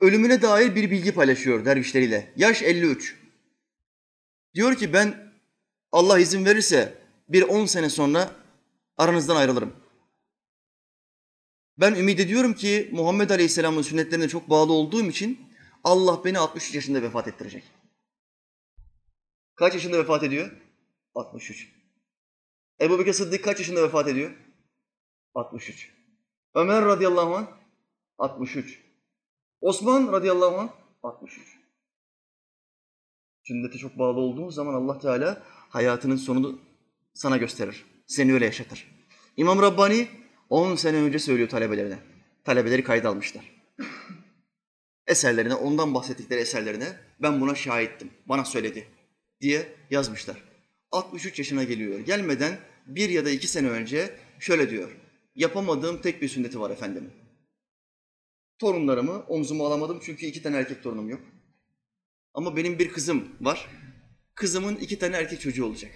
ölümüne 0.00 0.42
dair 0.42 0.74
bir 0.74 0.90
bilgi 0.90 1.14
paylaşıyor 1.14 1.64
dervişleriyle. 1.64 2.32
Yaş 2.36 2.62
53. 2.62 3.16
Diyor 4.54 4.74
ki 4.74 4.92
ben 4.92 5.32
Allah 5.92 6.18
izin 6.18 6.44
verirse 6.44 6.94
bir 7.28 7.42
10 7.42 7.66
sene 7.66 7.90
sonra 7.90 8.30
aranızdan 8.96 9.36
ayrılırım. 9.36 9.72
Ben 11.78 11.94
ümit 11.94 12.20
ediyorum 12.20 12.54
ki 12.54 12.88
Muhammed 12.92 13.30
Aleyhisselam'ın 13.30 13.82
sünnetlerine 13.82 14.28
çok 14.28 14.50
bağlı 14.50 14.72
olduğum 14.72 15.06
için 15.06 15.40
Allah 15.84 16.24
beni 16.24 16.38
63 16.38 16.74
yaşında 16.74 17.02
vefat 17.02 17.28
ettirecek. 17.28 17.64
Kaç 19.54 19.74
yaşında 19.74 19.98
vefat 19.98 20.22
ediyor? 20.22 20.52
63. 21.14 21.68
Ebu 22.80 22.98
Bekir 22.98 23.12
Sıddık 23.12 23.44
kaç 23.44 23.58
yaşında 23.58 23.82
vefat 23.82 24.08
ediyor? 24.08 24.36
63. 25.34 25.99
Ömer 26.54 26.84
radıyallahu 26.84 27.36
anh 27.36 27.46
63. 28.18 28.80
Osman 29.60 30.12
radıyallahu 30.12 30.58
anh 30.58 30.68
63. 31.02 31.58
Sünnete 33.42 33.78
çok 33.78 33.98
bağlı 33.98 34.20
olduğumuz 34.20 34.54
zaman 34.54 34.74
Allah 34.74 34.98
Teala 34.98 35.42
hayatının 35.68 36.16
sonunu 36.16 36.58
sana 37.14 37.36
gösterir. 37.36 37.84
Seni 38.06 38.34
öyle 38.34 38.44
yaşatır. 38.44 38.86
İmam 39.36 39.62
Rabbani 39.62 40.08
10 40.48 40.74
sene 40.74 40.96
önce 40.96 41.18
söylüyor 41.18 41.48
talebelerine. 41.48 41.98
Talebeleri 42.44 42.84
kayda 42.84 43.08
almışlar. 43.08 43.44
Eserlerine, 45.06 45.54
ondan 45.54 45.94
bahsettikleri 45.94 46.40
eserlerine 46.40 46.96
ben 47.22 47.40
buna 47.40 47.54
şahittim, 47.54 48.10
bana 48.26 48.44
söyledi 48.44 48.88
diye 49.40 49.72
yazmışlar. 49.90 50.36
63 50.92 51.38
yaşına 51.38 51.64
geliyor. 51.64 52.00
Gelmeden 52.00 52.58
bir 52.86 53.08
ya 53.08 53.24
da 53.24 53.30
iki 53.30 53.48
sene 53.48 53.68
önce 53.68 54.16
şöyle 54.38 54.70
diyor. 54.70 54.96
Yapamadığım 55.34 56.00
tek 56.00 56.22
bir 56.22 56.28
sünneti 56.28 56.60
var 56.60 56.70
efendim. 56.70 57.12
Torunlarımı 58.58 59.24
omzuma 59.28 59.66
alamadım 59.66 60.00
çünkü 60.02 60.26
iki 60.26 60.42
tane 60.42 60.56
erkek 60.56 60.82
torunum 60.82 61.08
yok. 61.08 61.20
Ama 62.34 62.56
benim 62.56 62.78
bir 62.78 62.88
kızım 62.92 63.28
var. 63.40 63.68
Kızımın 64.34 64.76
iki 64.76 64.98
tane 64.98 65.16
erkek 65.16 65.40
çocuğu 65.40 65.64
olacak. 65.64 65.92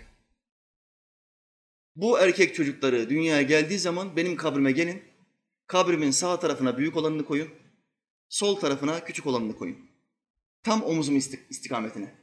Bu 1.97 2.19
erkek 2.19 2.55
çocukları 2.55 3.11
dünyaya 3.11 3.43
geldiği 3.43 3.79
zaman 3.79 4.17
benim 4.17 4.37
kabrime 4.37 4.73
gelin. 4.73 5.03
Kabrimin 5.67 6.11
sağ 6.11 6.41
tarafına 6.41 6.79
büyük 6.79 6.97
olanını 6.97 7.25
koyun. 7.25 7.49
Sol 8.29 8.57
tarafına 8.57 9.05
küçük 9.05 9.27
olanını 9.27 9.57
koyun. 9.57 9.79
Tam 10.63 10.83
omuzum 10.83 11.17
istik 11.17 11.41
istikametine. 11.51 12.15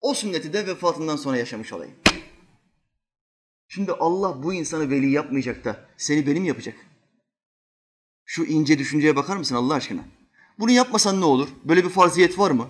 O 0.00 0.14
sünneti 0.14 0.52
de 0.52 0.66
vefatından 0.66 1.16
sonra 1.16 1.36
yaşamış 1.36 1.72
olayım. 1.72 1.94
Şimdi 3.67 3.91
Allah 3.91 4.43
bu 4.43 4.53
insanı 4.53 4.89
veli 4.89 5.11
yapmayacak 5.11 5.65
da 5.65 5.85
seni 5.97 6.27
benim 6.27 6.43
yapacak. 6.43 6.75
Şu 8.25 8.43
ince 8.43 8.79
düşünceye 8.79 9.15
bakar 9.15 9.37
mısın 9.37 9.55
Allah 9.55 9.73
aşkına? 9.73 10.01
Bunu 10.59 10.71
yapmasan 10.71 11.21
ne 11.21 11.25
olur? 11.25 11.49
Böyle 11.63 11.83
bir 11.83 11.89
farziyet 11.89 12.39
var 12.39 12.51
mı? 12.51 12.69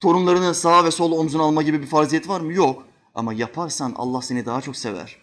Torunlarını 0.00 0.54
sağ 0.54 0.84
ve 0.84 0.90
sol 0.90 1.12
omzuna 1.12 1.42
alma 1.42 1.62
gibi 1.62 1.82
bir 1.82 1.86
farziyet 1.86 2.28
var 2.28 2.40
mı? 2.40 2.52
Yok. 2.52 2.88
Ama 3.14 3.32
yaparsan 3.32 3.92
Allah 3.96 4.22
seni 4.22 4.46
daha 4.46 4.60
çok 4.60 4.76
sever. 4.76 5.16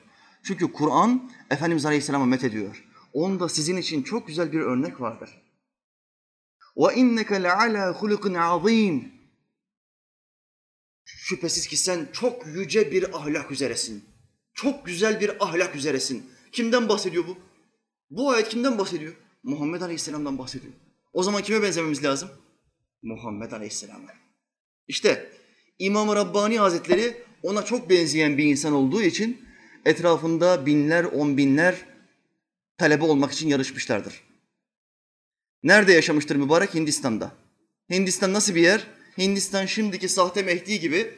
Çünkü 0.44 0.72
Kur'an 0.74 1.32
Efendimiz 1.52 1.86
Aleyhisselam'a 1.86 2.26
met 2.26 2.44
ediyor. 2.44 2.86
Onda 3.14 3.50
sizin 3.50 3.78
için 3.78 4.04
çok 4.04 4.28
güzel 4.28 4.52
bir 4.52 4.60
örnek 4.60 5.02
vardır. 5.02 5.42
وَاِنَّكَ 6.76 7.28
لَعَلَى 7.28 7.94
خُلُقٍ 7.94 8.38
عَظِيمٍ 8.38 9.12
Şüphesiz 11.06 11.68
ki 11.68 11.78
sen 11.78 12.08
çok 12.14 12.48
yüce 12.48 12.92
bir 12.92 13.18
ahlak 13.18 13.52
üzeresin. 13.52 14.09
Çok 14.55 14.87
güzel 14.87 15.21
bir 15.21 15.45
ahlak 15.45 15.77
üzeresin. 15.77 16.31
Kimden 16.53 16.89
bahsediyor 16.89 17.27
bu? 17.29 17.39
Bu 18.11 18.31
ayet 18.31 18.49
kimden 18.49 18.79
bahsediyor? 18.79 19.17
Muhammed 19.43 19.81
Aleyhisselam'dan 19.81 20.39
bahsediyor. 20.39 20.73
O 21.13 21.23
zaman 21.23 21.43
kime 21.43 21.63
benzememiz 21.63 22.05
lazım? 22.05 22.31
Muhammed 23.03 23.53
Aleyhisselam'a. 23.53 24.13
İşte 24.89 25.33
İmam-ı 25.79 26.17
Rabbani 26.17 26.59
Hazretleri 26.59 27.23
ona 27.43 27.65
çok 27.65 27.91
benzeyen 27.91 28.39
bir 28.39 28.45
insan 28.45 28.73
olduğu 28.73 29.03
için 29.03 29.45
etrafında 29.85 30.67
binler, 30.67 31.05
on 31.05 31.37
binler 31.37 31.75
talebe 32.79 33.05
olmak 33.05 33.33
için 33.33 33.49
yarışmışlardır. 33.49 34.25
Nerede 35.63 35.93
yaşamıştır 35.93 36.37
mübarek? 36.37 36.75
Hindistan'da. 36.75 37.33
Hindistan 37.91 38.33
nasıl 38.33 38.55
bir 38.55 38.63
yer? 38.63 38.87
Hindistan 39.19 39.67
şimdiki 39.67 40.09
sahte 40.09 40.43
Mehdi 40.43 40.81
gibi 40.81 41.15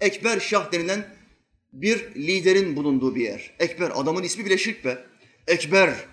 Ekber 0.00 0.40
Şah 0.40 0.72
denilen 0.72 1.15
bir 1.82 2.14
liderin 2.14 2.76
bulunduğu 2.76 3.14
bir 3.14 3.20
yer. 3.20 3.54
Ekber, 3.58 3.92
adamın 3.94 4.22
ismi 4.22 4.44
bile 4.44 4.58
şirk 4.58 4.84
be. 4.84 5.06
Ekber, 5.46 6.06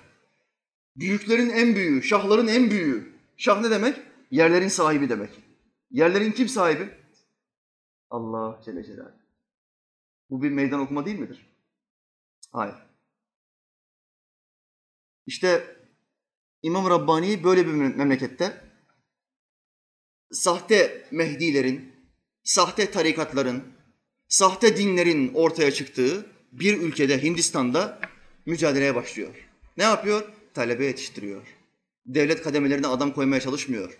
büyüklerin 0.95 1.49
en 1.49 1.75
büyüğü, 1.75 2.03
şahların 2.03 2.47
en 2.47 2.71
büyüğü. 2.71 3.13
Şah 3.37 3.61
ne 3.61 3.71
demek? 3.71 3.99
Yerlerin 4.31 4.67
sahibi 4.67 5.09
demek. 5.09 5.29
Yerlerin 5.91 6.31
kim 6.31 6.47
sahibi? 6.47 6.89
Allah 8.09 8.61
Celle 8.65 8.83
Celaluhu. 8.83 9.11
Bu 10.29 10.43
bir 10.43 10.49
meydan 10.49 10.79
okuma 10.79 11.05
değil 11.05 11.19
midir? 11.19 11.49
Hayır. 12.51 12.75
İşte 15.25 15.77
İmam 16.63 16.89
Rabbani 16.89 17.43
böyle 17.43 17.67
bir 17.67 17.71
memlekette 17.71 18.61
sahte 20.31 21.07
Mehdilerin, 21.11 21.93
sahte 22.43 22.91
tarikatların, 22.91 23.72
sahte 24.33 24.77
dinlerin 24.77 25.33
ortaya 25.33 25.71
çıktığı 25.71 26.25
bir 26.51 26.77
ülkede 26.81 27.23
Hindistan'da 27.23 27.99
mücadeleye 28.45 28.95
başlıyor. 28.95 29.35
Ne 29.77 29.83
yapıyor? 29.83 30.23
Talebe 30.53 30.85
yetiştiriyor. 30.85 31.41
Devlet 32.05 32.43
kademelerine 32.43 32.87
adam 32.87 33.13
koymaya 33.13 33.41
çalışmıyor. 33.41 33.97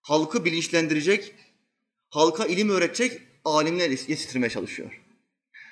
Halkı 0.00 0.44
bilinçlendirecek, 0.44 1.34
halka 2.10 2.46
ilim 2.46 2.68
öğretecek 2.68 3.20
alimler 3.44 3.90
yetiştirmeye 3.90 4.50
çalışıyor. 4.50 5.00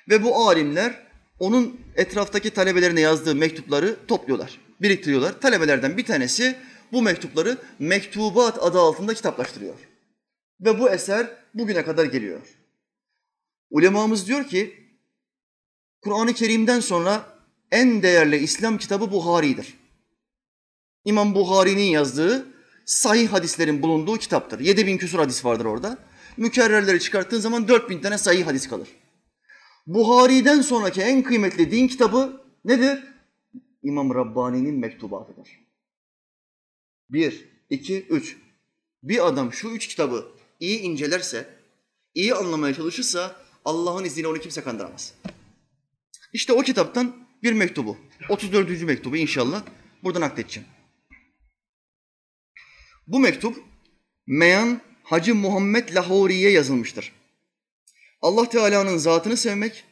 Ve 0.09 0.23
bu 0.23 0.49
alimler 0.49 1.07
onun 1.39 1.81
etraftaki 1.97 2.51
talebelerine 2.51 3.01
yazdığı 3.01 3.35
mektupları 3.35 3.97
topluyorlar, 4.09 4.61
biriktiriyorlar. 4.83 5.41
Talebelerden 5.41 5.97
bir 5.97 6.05
tanesi 6.05 6.57
bu 6.93 7.03
mektupları 7.03 7.59
Mektubat 7.79 8.63
adı 8.63 8.79
altında 8.79 9.15
kitaplaştırıyor. 9.15 9.75
Ve 10.61 10.79
bu 10.79 10.91
eser 10.91 11.31
bugüne 11.55 11.85
kadar 11.85 12.05
geliyor. 12.05 12.56
Ulemamız 13.71 14.27
diyor 14.27 14.47
ki, 14.47 14.75
Kur'an-ı 16.03 16.35
Kerim'den 16.35 16.81
sonra 16.81 17.39
en 17.71 18.03
değerli 18.03 18.37
İslam 18.37 18.79
kitabı 18.79 19.11
Buhari'dir. 19.11 19.75
İmam 21.05 21.35
Buhari'nin 21.35 21.83
yazdığı 21.83 22.47
sahih 22.85 23.29
hadislerin 23.33 23.83
bulunduğu 23.83 24.17
kitaptır. 24.17 24.61
7000 24.61 24.99
küsur 24.99 25.19
hadis 25.19 25.45
vardır 25.45 25.65
orada. 25.65 25.99
Mükerrerleri 26.37 27.01
çıkarttığın 27.01 27.41
zaman 27.41 27.69
4000 27.69 28.01
tane 28.01 28.19
sahih 28.19 28.47
hadis 28.47 28.69
kalır. 28.69 28.89
Buhari'den 29.87 30.61
sonraki 30.61 31.03
en 31.03 31.23
kıymetli 31.23 31.71
din 31.71 31.89
kitabı 31.89 32.43
nedir? 32.65 33.05
İmam 33.83 34.15
Rabbani'nin 34.15 34.79
mektubatıdır. 34.79 35.49
Bir, 37.11 37.49
iki, 37.71 38.07
üç. 38.07 38.37
Bir 39.03 39.27
adam 39.27 39.53
şu 39.53 39.69
üç 39.69 39.89
kitabı 39.89 40.29
iyi 40.61 40.79
incelerse, 40.79 41.49
iyi 42.15 42.35
anlamaya 42.35 42.75
çalışırsa 42.75 43.37
Allah'ın 43.67 44.05
izniyle 44.05 44.29
onu 44.29 44.39
kimse 44.39 44.63
kandıramaz. 44.63 45.15
İşte 46.33 46.53
o 46.53 46.63
kitaptan 46.63 47.27
bir 47.43 47.53
mektubu, 47.53 47.99
34. 48.29 48.83
mektubu 48.83 49.17
inşallah 49.17 49.63
buradan 50.03 50.23
akledeceğim. 50.23 50.69
Bu 53.07 53.21
mektup 53.21 53.65
Meyan 54.27 54.81
Hacı 55.03 55.35
Muhammed 55.35 55.95
Lahori'ye 55.95 56.51
yazılmıştır. 56.51 57.13
Allah 58.23 58.49
Teala'nın 58.49 58.97
zatını 58.97 59.37
sevmek 59.37 59.85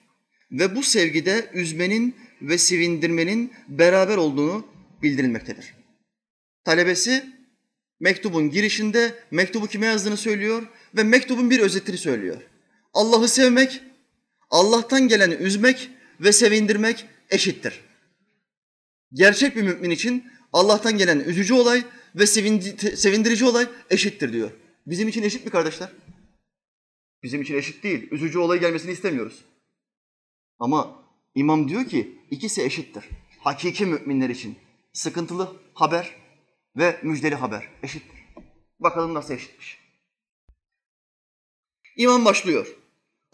ve 0.50 0.76
bu 0.76 0.82
sevgide 0.82 1.50
üzmenin 1.54 2.16
ve 2.42 2.58
sevindirmenin 2.58 3.52
beraber 3.68 4.16
olduğunu 4.16 4.66
bildirilmektedir. 5.02 5.74
Talebesi 6.64 7.26
mektubun 8.00 8.50
girişinde 8.50 9.14
mektubu 9.30 9.66
kime 9.66 9.86
yazdığını 9.86 10.16
söylüyor 10.16 10.62
ve 10.96 11.02
mektubun 11.02 11.50
bir 11.50 11.60
özetini 11.60 11.98
söylüyor. 11.98 12.42
Allah'ı 12.94 13.28
sevmek, 13.28 13.82
Allah'tan 14.50 15.08
geleni 15.08 15.34
üzmek 15.34 15.90
ve 16.20 16.32
sevindirmek 16.32 17.06
eşittir. 17.30 17.80
Gerçek 19.12 19.56
bir 19.56 19.62
mümin 19.62 19.90
için 19.90 20.32
Allah'tan 20.52 20.98
gelen 20.98 21.20
üzücü 21.20 21.54
olay 21.54 21.84
ve 22.14 22.26
sevindirici 22.26 23.44
olay 23.44 23.68
eşittir 23.90 24.32
diyor. 24.32 24.50
Bizim 24.86 25.08
için 25.08 25.22
eşit 25.22 25.44
mi 25.44 25.50
kardeşler? 25.50 25.92
Bizim 27.22 27.42
için 27.42 27.54
eşit 27.54 27.82
değil. 27.82 28.08
Üzücü 28.10 28.38
olay 28.38 28.60
gelmesini 28.60 28.92
istemiyoruz. 28.92 29.44
Ama 30.58 31.04
imam 31.34 31.68
diyor 31.68 31.84
ki 31.84 32.18
ikisi 32.30 32.62
eşittir. 32.62 33.04
Hakiki 33.38 33.86
müminler 33.86 34.30
için 34.30 34.56
sıkıntılı 34.92 35.56
haber 35.74 36.16
ve 36.76 37.00
müjdeli 37.02 37.34
haber 37.34 37.68
eşittir. 37.82 38.24
Bakalım 38.80 39.14
nasıl 39.14 39.34
eşitmiş. 39.34 39.78
İmam 41.96 42.24
başlıyor. 42.24 42.76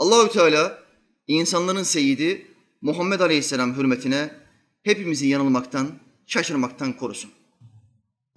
Allahü 0.01 0.33
Teala 0.33 0.85
insanların 1.27 1.83
seyidi 1.83 2.47
Muhammed 2.81 3.21
Aleyhisselam 3.21 3.77
hürmetine 3.77 4.31
hepimizi 4.83 5.27
yanılmaktan, 5.27 5.99
şaşırmaktan 6.27 6.93
korusun. 6.93 7.31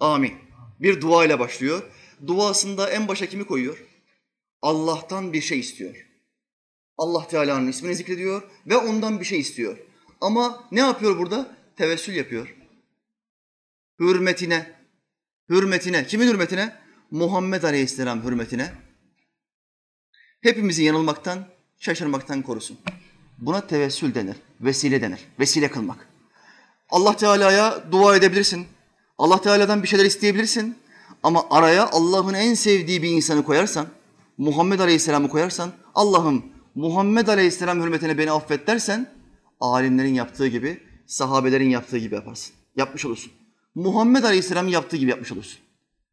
Amin. 0.00 0.34
Bir 0.80 1.00
dua 1.00 1.24
ile 1.24 1.38
başlıyor. 1.38 1.82
Duasında 2.26 2.90
en 2.90 3.08
başa 3.08 3.26
kimi 3.26 3.46
koyuyor? 3.46 3.84
Allah'tan 4.62 5.32
bir 5.32 5.40
şey 5.40 5.58
istiyor. 5.60 6.06
Allah 6.98 7.28
Teala'nın 7.28 7.68
ismini 7.68 7.94
zikrediyor 7.94 8.42
ve 8.66 8.76
ondan 8.76 9.20
bir 9.20 9.24
şey 9.24 9.40
istiyor. 9.40 9.78
Ama 10.20 10.68
ne 10.72 10.80
yapıyor 10.80 11.18
burada? 11.18 11.56
Tevessül 11.76 12.14
yapıyor. 12.14 12.56
Hürmetine, 14.00 14.72
hürmetine, 15.48 16.06
kimin 16.06 16.28
hürmetine? 16.28 16.76
Muhammed 17.10 17.62
Aleyhisselam 17.62 18.24
hürmetine. 18.24 18.72
Hepimizi 20.40 20.82
yanılmaktan, 20.82 21.53
şaşırmaktan 21.78 22.42
korusun. 22.42 22.78
Buna 23.38 23.66
tevessül 23.66 24.14
denir, 24.14 24.36
vesile 24.60 25.02
denir, 25.02 25.20
vesile 25.40 25.70
kılmak. 25.70 26.08
Allah 26.90 27.16
Teala'ya 27.16 27.84
dua 27.92 28.16
edebilirsin. 28.16 28.66
Allah 29.18 29.40
Teala'dan 29.40 29.82
bir 29.82 29.88
şeyler 29.88 30.04
isteyebilirsin. 30.04 30.78
Ama 31.22 31.46
araya 31.50 31.90
Allah'ın 31.90 32.34
en 32.34 32.54
sevdiği 32.54 33.02
bir 33.02 33.10
insanı 33.10 33.44
koyarsan, 33.44 33.86
Muhammed 34.38 34.80
Aleyhisselam'ı 34.80 35.28
koyarsan, 35.28 35.72
Allah'ım 35.94 36.44
Muhammed 36.74 37.28
Aleyhisselam 37.28 37.82
hürmetine 37.82 38.18
beni 38.18 38.32
affet 38.32 38.66
dersen, 38.66 39.10
alimlerin 39.60 40.14
yaptığı 40.14 40.46
gibi, 40.46 40.80
sahabelerin 41.06 41.70
yaptığı 41.70 41.98
gibi 41.98 42.14
yaparsın. 42.14 42.54
Yapmış 42.76 43.04
olursun. 43.04 43.32
Muhammed 43.74 44.24
Aleyhisselam'ın 44.24 44.70
yaptığı 44.70 44.96
gibi 44.96 45.10
yapmış 45.10 45.32
olursun. 45.32 45.58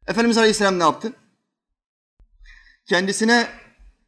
Efendimiz 0.06 0.38
Aleyhisselam 0.38 0.78
ne 0.78 0.82
yaptı? 0.82 1.12
Kendisine 2.86 3.46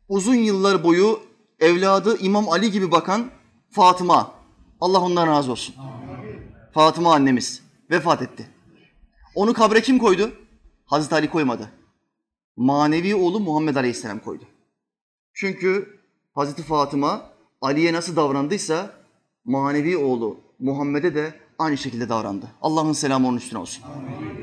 uzun 0.08 0.34
yıllar 0.34 0.84
boyu 0.84 1.22
evladı 1.64 2.18
İmam 2.18 2.48
Ali 2.48 2.70
gibi 2.70 2.90
bakan 2.90 3.30
Fatıma, 3.70 4.34
Allah 4.80 5.00
ondan 5.00 5.26
razı 5.26 5.52
olsun. 5.52 5.74
Fatıma 6.74 7.14
annemiz 7.14 7.62
vefat 7.90 8.22
etti. 8.22 8.50
Onu 9.34 9.52
kabre 9.52 9.82
kim 9.82 9.98
koydu? 9.98 10.32
Hazreti 10.84 11.14
Ali 11.14 11.30
koymadı. 11.30 11.70
Manevi 12.56 13.14
oğlu 13.14 13.40
Muhammed 13.40 13.76
Aleyhisselam 13.76 14.18
koydu. 14.18 14.44
Çünkü 15.34 16.00
Hazreti 16.34 16.62
Fatıma 16.62 17.30
Ali'ye 17.60 17.92
nasıl 17.92 18.16
davrandıysa 18.16 18.90
manevi 19.44 19.96
oğlu 19.96 20.40
Muhammed'e 20.58 21.14
de 21.14 21.34
aynı 21.58 21.78
şekilde 21.78 22.08
davrandı. 22.08 22.46
Allah'ın 22.62 22.92
selamı 22.92 23.28
onun 23.28 23.36
üstüne 23.36 23.58
olsun. 23.58 23.82
Amin. 23.82 24.34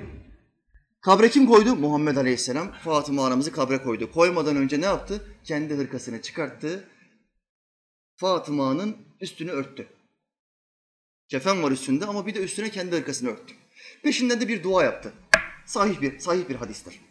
Kabre 1.01 1.29
kim 1.29 1.47
koydu? 1.47 1.75
Muhammed 1.75 2.17
Aleyhisselam 2.17 2.71
Fatıma 2.71 3.25
anamızı 3.25 3.51
kabre 3.51 3.81
koydu. 3.81 4.11
Koymadan 4.11 4.55
önce 4.55 4.81
ne 4.81 4.85
yaptı? 4.85 5.21
Kendi 5.43 5.75
hırkasını 5.75 6.21
çıkarttı. 6.21 6.83
Fatıma'nın 8.21 8.97
üstünü 9.21 9.51
örttü. 9.51 9.87
Kefen 11.27 11.63
var 11.63 11.71
üstünde 11.71 12.05
ama 12.05 12.25
bir 12.25 12.35
de 12.35 12.39
üstüne 12.39 12.69
kendi 12.69 12.95
hırkasını 12.95 13.29
örttü. 13.29 13.53
Peşinden 14.03 14.41
de 14.41 14.47
bir 14.47 14.63
dua 14.63 14.83
yaptı. 14.83 15.13
Sahih 15.65 16.01
bir, 16.01 16.19
sahih 16.19 16.49
bir 16.49 16.55
hadistir. 16.55 17.01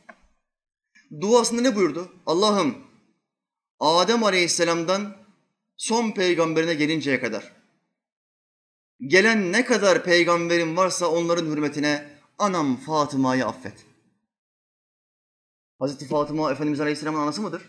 Duasında 1.20 1.62
ne 1.62 1.76
buyurdu? 1.76 2.12
Allah'ım 2.26 2.78
Adem 3.80 4.24
Aleyhisselam'dan 4.24 5.16
son 5.76 6.10
peygamberine 6.10 6.74
gelinceye 6.74 7.20
kadar 7.20 7.52
gelen 9.06 9.52
ne 9.52 9.64
kadar 9.64 10.04
peygamberin 10.04 10.76
varsa 10.76 11.10
onların 11.10 11.46
hürmetine 11.46 12.18
anam 12.38 12.76
Fatıma'yı 12.76 13.46
affet. 13.46 13.86
Hazreti 15.78 16.06
Fatıma 16.06 16.52
Efendimiz 16.52 16.80
Aleyhisselam'ın 16.80 17.20
anası 17.20 17.42
mıdır? 17.42 17.62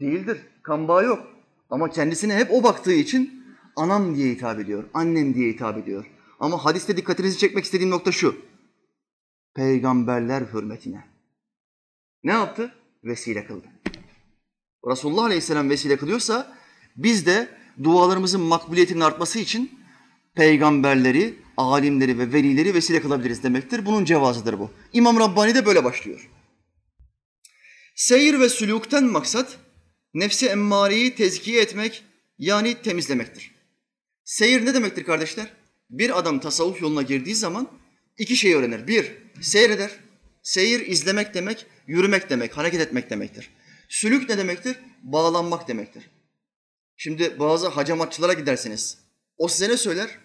Değildir. 0.00 0.40
Kan 0.62 1.02
yok. 1.02 1.41
Ama 1.72 1.90
kendisine 1.90 2.34
hep 2.34 2.52
o 2.52 2.62
baktığı 2.62 2.92
için 2.92 3.44
anam 3.76 4.16
diye 4.16 4.34
hitap 4.34 4.60
ediyor, 4.60 4.84
annem 4.94 5.34
diye 5.34 5.52
hitap 5.52 5.78
ediyor. 5.78 6.06
Ama 6.40 6.64
hadiste 6.64 6.96
dikkatinizi 6.96 7.38
çekmek 7.38 7.64
istediğim 7.64 7.90
nokta 7.90 8.12
şu. 8.12 8.36
Peygamberler 9.54 10.42
hürmetine. 10.42 11.04
Ne 12.24 12.32
yaptı? 12.32 12.74
Vesile 13.04 13.46
kıldı. 13.46 13.66
Resulullah 14.86 15.24
Aleyhisselam 15.24 15.70
vesile 15.70 15.96
kılıyorsa 15.96 16.56
biz 16.96 17.26
de 17.26 17.48
dualarımızın 17.82 18.40
makbuliyetinin 18.40 19.00
artması 19.00 19.38
için 19.38 19.78
peygamberleri, 20.34 21.34
alimleri 21.56 22.18
ve 22.18 22.32
velileri 22.32 22.74
vesile 22.74 23.00
kılabiliriz 23.00 23.42
demektir. 23.42 23.86
Bunun 23.86 24.04
cevazıdır 24.04 24.58
bu. 24.58 24.70
İmam 24.92 25.20
Rabbani 25.20 25.54
de 25.54 25.66
böyle 25.66 25.84
başlıyor. 25.84 26.30
Seyir 27.94 28.40
ve 28.40 28.48
sülükten 28.48 29.04
maksat 29.04 29.58
nefsi 30.14 30.46
emmareyi 30.46 31.14
tezkiye 31.14 31.62
etmek 31.62 32.04
yani 32.38 32.82
temizlemektir. 32.82 33.54
Seyir 34.24 34.66
ne 34.66 34.74
demektir 34.74 35.04
kardeşler? 35.04 35.52
Bir 35.90 36.18
adam 36.18 36.40
tasavvuf 36.40 36.82
yoluna 36.82 37.02
girdiği 37.02 37.34
zaman 37.34 37.68
iki 38.18 38.36
şey 38.36 38.54
öğrenir. 38.54 38.86
Bir, 38.86 39.12
seyreder. 39.40 39.90
Seyir 40.42 40.86
izlemek 40.86 41.34
demek, 41.34 41.66
yürümek 41.86 42.30
demek, 42.30 42.56
hareket 42.56 42.80
etmek 42.80 43.10
demektir. 43.10 43.50
Sülük 43.88 44.28
ne 44.28 44.38
demektir? 44.38 44.76
Bağlanmak 45.02 45.68
demektir. 45.68 46.10
Şimdi 46.96 47.38
bazı 47.38 47.68
hacamatçılara 47.68 48.32
gidersiniz. 48.32 48.98
O 49.36 49.48
size 49.48 49.68
ne 49.68 49.76
söyler? 49.76 50.18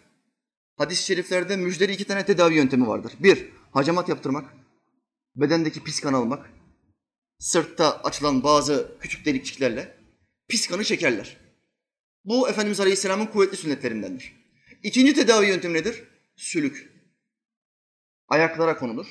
Hadis-i 0.76 1.04
şeriflerde 1.04 1.56
müjdeli 1.56 1.92
iki 1.92 2.06
tane 2.06 2.26
tedavi 2.26 2.56
yöntemi 2.56 2.88
vardır. 2.88 3.14
Bir, 3.20 3.46
hacamat 3.72 4.10
yaptırmak. 4.10 4.54
Bedendeki 5.36 5.84
pis 5.84 6.00
kan 6.00 6.14
almak. 6.14 6.50
Sırtta 7.40 8.02
açılan 8.02 8.44
bazı 8.44 8.92
küçük 9.00 9.26
delikçiklerle 9.26 9.98
pis 10.48 10.68
kanı 10.68 10.84
çekerler. 10.84 11.38
Bu 12.26 12.50
Efendimiz 12.50 12.80
Aleyhisselam'ın 12.80 13.26
kuvvetli 13.26 13.58
sünnetlerindendir. 13.58 14.34
İkinci 14.84 15.14
tedavi 15.14 15.48
yöntemi 15.48 15.74
nedir? 15.74 16.04
Sülük. 16.36 16.92
Ayaklara 18.28 18.78
konulur. 18.78 19.08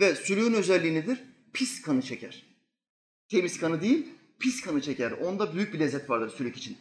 Ve 0.00 0.14
sülüğün 0.14 0.52
özelliği 0.52 0.94
nedir? 0.94 1.24
Pis 1.52 1.82
kanı 1.82 2.02
çeker. 2.02 2.46
Temiz 3.28 3.60
kanı 3.60 3.80
değil, 3.80 4.06
pis 4.40 4.60
kanı 4.60 4.80
çeker. 4.80 5.10
Onda 5.12 5.54
büyük 5.54 5.74
bir 5.74 5.78
lezzet 5.78 6.10
vardır 6.10 6.32
sülük 6.36 6.56
için. 6.56 6.78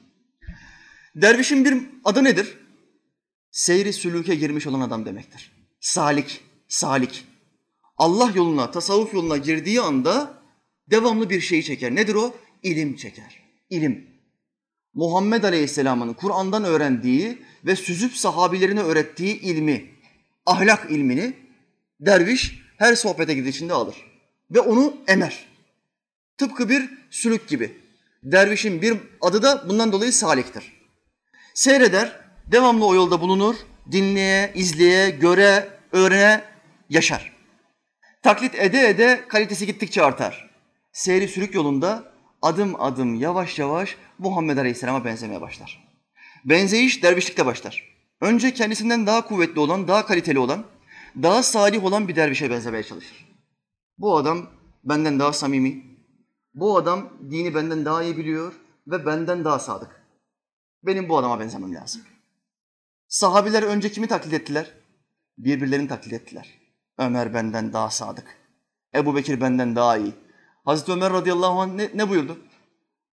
Dervişin 1.16 1.66
bir 1.66 1.84
adı 2.04 2.24
nedir? 2.24 2.58
Seyri 3.52 3.94
sülüke 3.94 4.36
girmiş 4.36 4.68
olan 4.68 4.82
adam 4.82 5.06
demektir. 5.06 5.52
Salik, 5.80 6.42
salik. 6.68 7.26
Allah 7.98 8.32
yoluna, 8.36 8.72
tasavvuf 8.72 9.14
yoluna 9.14 9.38
girdiği 9.38 9.82
anda 9.82 10.37
devamlı 10.92 11.30
bir 11.30 11.42
şeyi 11.42 11.64
çeker. 11.64 11.96
Nedir 11.96 12.16
o? 12.16 12.36
İlim 12.64 12.96
çeker. 12.96 13.44
İlim. 13.70 14.08
Muhammed 14.94 15.44
Aleyhisselam'ın 15.44 16.14
Kur'an'dan 16.14 16.64
öğrendiği 16.64 17.38
ve 17.66 17.76
süzüp 17.76 18.18
sahabilerine 18.18 18.82
öğrettiği 18.82 19.42
ilmi, 19.42 19.86
ahlak 20.46 20.92
ilmini 20.92 21.34
derviş 22.00 22.60
her 22.78 22.96
sohbete 22.96 23.34
gidişinde 23.34 23.74
alır. 23.74 23.96
Ve 24.52 24.60
onu 24.60 24.98
emer. 25.08 25.46
Tıpkı 26.38 26.70
bir 26.70 26.90
sülük 27.10 27.48
gibi. 27.48 27.78
Dervişin 28.24 28.82
bir 28.82 28.98
adı 29.22 29.44
da 29.44 29.70
bundan 29.70 29.92
dolayı 29.92 30.14
saliktir. 30.14 30.74
Seyreder, 31.54 32.20
devamlı 32.52 32.86
o 32.86 32.96
yolda 32.96 33.22
bulunur, 33.22 33.56
dinleye, 33.92 34.52
izleye, 34.56 35.10
göre, 35.10 35.70
öğrene, 35.92 36.44
yaşar. 36.90 37.34
Taklit 38.24 38.56
ede 38.56 38.90
ede 38.90 39.24
kalitesi 39.28 39.66
gittikçe 39.66 40.04
artar. 40.04 40.50
Seyri 40.98 41.28
sülük 41.28 41.56
yolunda 41.56 42.04
adım 42.42 42.82
adım 42.82 43.16
yavaş 43.16 43.60
yavaş 43.60 43.98
Muhammed 44.20 44.58
Aleyhisselam'a 44.58 45.06
benzemeye 45.06 45.42
başlar. 45.42 45.88
Benzeyiş 46.46 47.04
dervişlikte 47.04 47.46
başlar. 47.46 47.98
Önce 48.22 48.54
kendisinden 48.54 49.08
daha 49.08 49.28
kuvvetli 49.28 49.60
olan, 49.60 49.88
daha 49.88 50.06
kaliteli 50.06 50.40
olan, 50.40 50.66
daha 51.24 51.44
salih 51.44 51.84
olan 51.86 52.08
bir 52.08 52.16
dervişe 52.16 52.50
benzemeye 52.50 52.84
çalışır. 52.84 53.28
Bu 53.98 54.18
adam 54.18 54.50
benden 54.84 55.20
daha 55.20 55.34
samimi, 55.34 55.84
bu 56.54 56.78
adam 56.78 57.10
dini 57.32 57.56
benden 57.56 57.86
daha 57.86 58.04
iyi 58.04 58.18
biliyor 58.18 58.54
ve 58.88 59.06
benden 59.06 59.46
daha 59.46 59.60
sadık. 59.60 60.04
Benim 60.84 61.10
bu 61.10 61.18
adama 61.18 61.40
benzemem 61.40 61.76
lazım. 61.76 62.02
Sahabiler 63.08 63.64
önce 63.64 63.92
kimi 63.92 64.08
taklit 64.08 64.34
ettiler? 64.34 64.74
Birbirlerini 65.38 65.88
taklit 65.88 66.14
ettiler. 66.14 66.60
Ömer 66.98 67.34
benden 67.34 67.74
daha 67.74 67.90
sadık. 67.90 68.38
Ebu 68.96 69.16
Bekir 69.16 69.42
benden 69.42 69.76
daha 69.76 69.98
iyi. 69.98 70.27
Hazreti 70.68 70.92
Ömer 70.92 71.14
radıyallahu 71.14 71.62
anh 71.62 71.74
ne, 71.74 71.92
ne 71.94 72.10
buyurdu? 72.10 72.40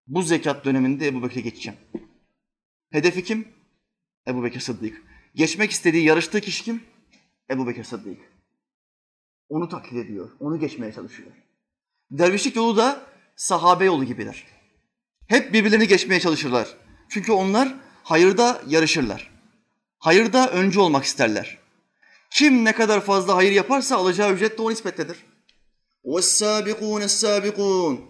Bu 0.06 0.22
zekat 0.22 0.64
döneminde 0.64 1.06
Ebu 1.06 1.22
Bekir'e 1.22 1.40
geçeceğim. 1.40 1.78
Hedefi 2.90 3.24
kim? 3.24 3.48
Ebu 4.28 4.44
Bekir 4.44 4.60
Sıddık. 4.60 5.02
Geçmek 5.34 5.70
istediği, 5.70 6.04
yarıştığı 6.04 6.40
kişi 6.40 6.64
kim? 6.64 6.82
Ebu 7.50 7.66
Bekir 7.66 7.84
Sıddık. 7.84 8.18
Onu 9.48 9.68
taklit 9.68 10.04
ediyor, 10.04 10.30
onu 10.40 10.58
geçmeye 10.58 10.92
çalışıyor. 10.92 11.30
Dervişlik 12.10 12.56
yolu 12.56 12.76
da 12.76 13.06
sahabe 13.36 13.84
yolu 13.84 14.04
gibidir. 14.04 14.44
Hep 15.28 15.52
birbirlerini 15.52 15.88
geçmeye 15.88 16.20
çalışırlar. 16.20 16.76
Çünkü 17.08 17.32
onlar 17.32 17.74
hayırda 18.02 18.62
yarışırlar. 18.68 19.30
Hayırda 19.98 20.50
öncü 20.50 20.80
olmak 20.80 21.04
isterler. 21.04 21.58
Kim 22.30 22.64
ne 22.64 22.72
kadar 22.72 23.00
fazla 23.00 23.36
hayır 23.36 23.52
yaparsa 23.52 23.96
alacağı 23.96 24.32
ücret 24.32 24.58
de 24.58 24.62
o 24.62 24.70
nispettedir. 24.70 25.33
وَالسَّابِقُونَ 26.03 27.03
السَّابِقُونَ 27.03 28.09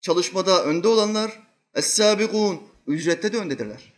Çalışmada 0.00 0.64
önde 0.64 0.88
olanlar, 0.88 1.42
es-sabikun, 1.74 2.62
ücrette 2.86 3.32
de 3.32 3.38
öndedirler. 3.38 3.92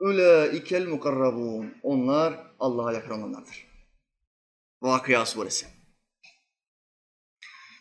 Ülâikel 0.00 0.86
mukarrabun. 0.86 1.74
Onlar 1.82 2.52
Allah'a 2.60 2.92
yakın 2.92 3.10
olanlardır. 3.10 3.66
Vakıya 4.82 5.26
suresi. 5.26 5.66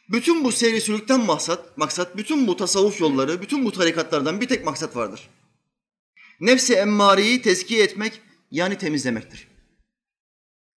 Bütün 0.09 0.43
bu 0.43 0.51
seyri 0.51 0.81
sülükten 0.81 1.25
maksat, 1.25 1.77
maksat, 1.77 2.17
bütün 2.17 2.47
bu 2.47 2.57
tasavvuf 2.57 3.01
yolları, 3.01 3.41
bütün 3.41 3.65
bu 3.65 3.71
tarikatlardan 3.71 4.41
bir 4.41 4.47
tek 4.47 4.65
maksat 4.65 4.95
vardır. 4.95 5.29
Nefsi 6.39 6.75
emmareyi 6.75 7.41
tezkiye 7.41 7.83
etmek 7.83 8.21
yani 8.51 8.77
temizlemektir. 8.77 9.47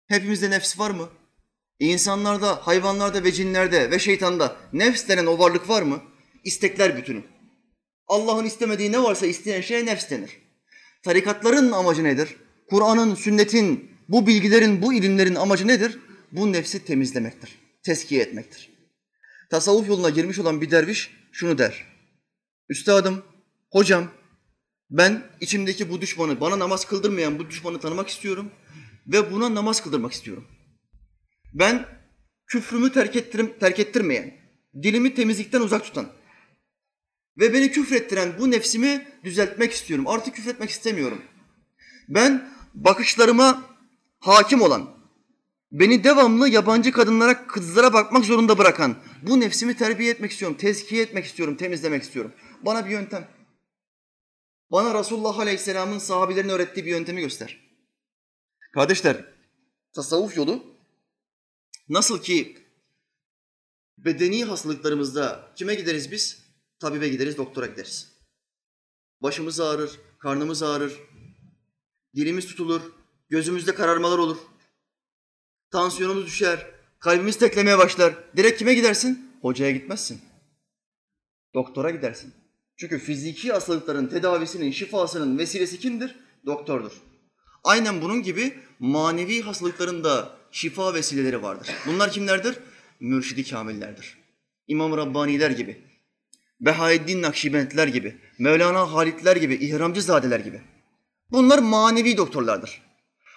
Hepimizde 0.07 0.51
nefs 0.51 0.79
var 0.79 0.91
mı? 0.91 1.09
İnsanlarda, 1.80 2.68
hayvanlarda 2.68 3.24
ve 3.24 3.32
cinlerde 3.32 3.92
ve 3.92 4.00
şeytanda 4.00 4.56
nefs 4.74 5.08
denen 5.08 5.26
o 5.26 5.40
varlık 5.40 5.70
var 5.70 5.82
mı? 5.82 6.02
İstekler 6.44 6.98
bütünü. 6.98 7.24
Allah'ın 8.08 8.46
istemediği 8.46 8.92
ne 8.92 9.04
varsa 9.04 9.26
isteyen 9.26 9.62
şeye 9.62 9.86
nefs 9.86 10.10
denir. 10.10 10.32
Tarikatların 11.04 11.72
amacı 11.72 12.04
nedir? 12.04 12.36
Kur'an'ın, 12.70 13.16
sünnetin, 13.16 13.92
bu 14.10 14.28
bilgilerin, 14.28 14.82
bu 14.82 14.94
ilimlerin 14.94 15.36
amacı 15.36 15.68
nedir? 15.68 16.00
Bu 16.32 16.54
nefsi 16.54 16.86
temizlemektir, 16.86 17.60
teskiye 17.84 18.22
etmektir. 18.22 18.70
Tasavvuf 19.50 19.88
yoluna 19.88 20.10
girmiş 20.10 20.40
olan 20.40 20.62
bir 20.62 20.72
derviş 20.72 21.12
şunu 21.32 21.58
der. 21.58 21.86
Üstadım, 22.70 23.24
hocam, 23.72 24.08
ben 24.90 25.24
içimdeki 25.42 25.90
bu 25.90 26.02
düşmanı, 26.02 26.42
bana 26.42 26.60
namaz 26.60 26.86
kıldırmayan 26.86 27.40
bu 27.40 27.50
düşmanı 27.50 27.80
tanımak 27.80 28.10
istiyorum 28.10 28.52
ve 29.08 29.32
buna 29.32 29.56
namaz 29.56 29.84
kıldırmak 29.84 30.14
istiyorum. 30.14 30.48
Ben 31.56 31.86
küfrümü 32.48 32.92
terk, 32.92 33.16
ettirim, 33.16 33.54
terk 33.60 33.80
ettirmeyen, 33.80 34.34
dilimi 34.84 35.14
temizlikten 35.14 35.62
uzak 35.62 35.84
tutan 35.84 36.08
ve 37.40 37.54
beni 37.54 37.72
küfrettiren 37.72 38.40
bu 38.40 38.52
nefsimi 38.52 39.08
düzeltmek 39.24 39.72
istiyorum. 39.72 40.08
Artık 40.08 40.36
küfretmek 40.36 40.70
istemiyorum. 40.70 41.22
Ben 42.10 42.50
bakışlarıma 42.74 43.64
hakim 44.20 44.62
olan, 44.62 44.96
beni 45.72 46.04
devamlı 46.04 46.50
yabancı 46.50 46.92
kadınlara, 46.92 47.48
kızlara 47.48 47.94
bakmak 47.94 48.26
zorunda 48.26 48.58
bırakan 48.58 48.96
bu 49.22 49.40
nefsimi 49.40 49.78
terbiye 49.78 50.12
etmek 50.12 50.32
istiyorum, 50.32 50.58
tezkiye 50.58 51.04
etmek 51.04 51.26
istiyorum, 51.26 51.58
temizlemek 51.58 52.04
istiyorum. 52.04 52.34
Bana 52.62 52.86
bir 52.86 52.92
yöntem. 52.92 53.28
Bana 54.72 55.00
Resulullah 55.00 55.40
Aleyhisselam'ın 55.40 56.00
sahabilerine 56.00 56.52
öğrettiği 56.52 56.86
bir 56.86 56.92
yöntemi 56.92 57.22
göster. 57.22 57.60
Kardeşler, 58.74 59.26
tasavvuf 59.94 60.38
yolu 60.38 60.75
nasıl 61.90 62.22
ki 62.22 62.58
bedeni 63.98 64.46
hastalıklarımızda 64.46 65.52
kime 65.56 65.76
gideriz 65.76 66.12
biz? 66.12 66.46
Tabibe 66.80 67.10
gideriz, 67.10 67.38
doktora 67.38 67.66
gideriz. 67.66 68.12
Başımız 69.22 69.60
ağrır, 69.60 70.00
karnımız 70.20 70.64
ağrır, 70.64 70.94
dilimiz 72.16 72.48
tutulur, 72.48 72.82
gözümüzde 73.30 73.76
kararmalar 73.76 74.18
olur. 74.18 74.38
Tansiyonumuz 75.72 76.26
düşer, 76.26 76.72
kalbimiz 77.00 77.38
teklemeye 77.38 77.78
başlar. 77.78 78.14
Direkt 78.38 78.60
kime 78.60 78.74
gidersin? 78.74 79.32
Hocaya 79.42 79.72
gitmezsin. 79.72 80.22
Doktora 81.54 81.90
gidersin. 81.92 82.34
Çünkü 82.78 83.00
fiziki 83.00 83.52
hastalıkların 83.52 84.08
tedavisinin, 84.08 84.72
şifasının 84.72 85.38
vesilesi 85.38 85.80
kimdir? 85.80 86.16
Doktordur. 86.46 86.92
Aynen 87.64 88.02
bunun 88.02 88.24
gibi 88.24 88.60
manevi 88.80 89.42
hastalıkların 89.42 90.04
da 90.04 90.38
şifa 90.56 90.94
vesileleri 90.94 91.42
vardır. 91.42 91.70
Bunlar 91.86 92.12
kimlerdir? 92.12 92.60
Mürşidi 93.00 93.50
kamillerdir. 93.50 94.18
İmam 94.68 94.98
Rabbaniler 94.98 95.52
gibi, 95.52 95.82
Behaeddin 96.62 97.22
Nakşibendler 97.22 97.88
gibi, 97.88 98.18
Mevlana 98.40 98.94
Halitler 98.94 99.36
gibi, 99.36 99.56
İhramcı 99.56 100.02
Zadeler 100.02 100.40
gibi. 100.40 100.62
Bunlar 101.32 101.60
manevi 101.60 102.18
doktorlardır. 102.18 102.82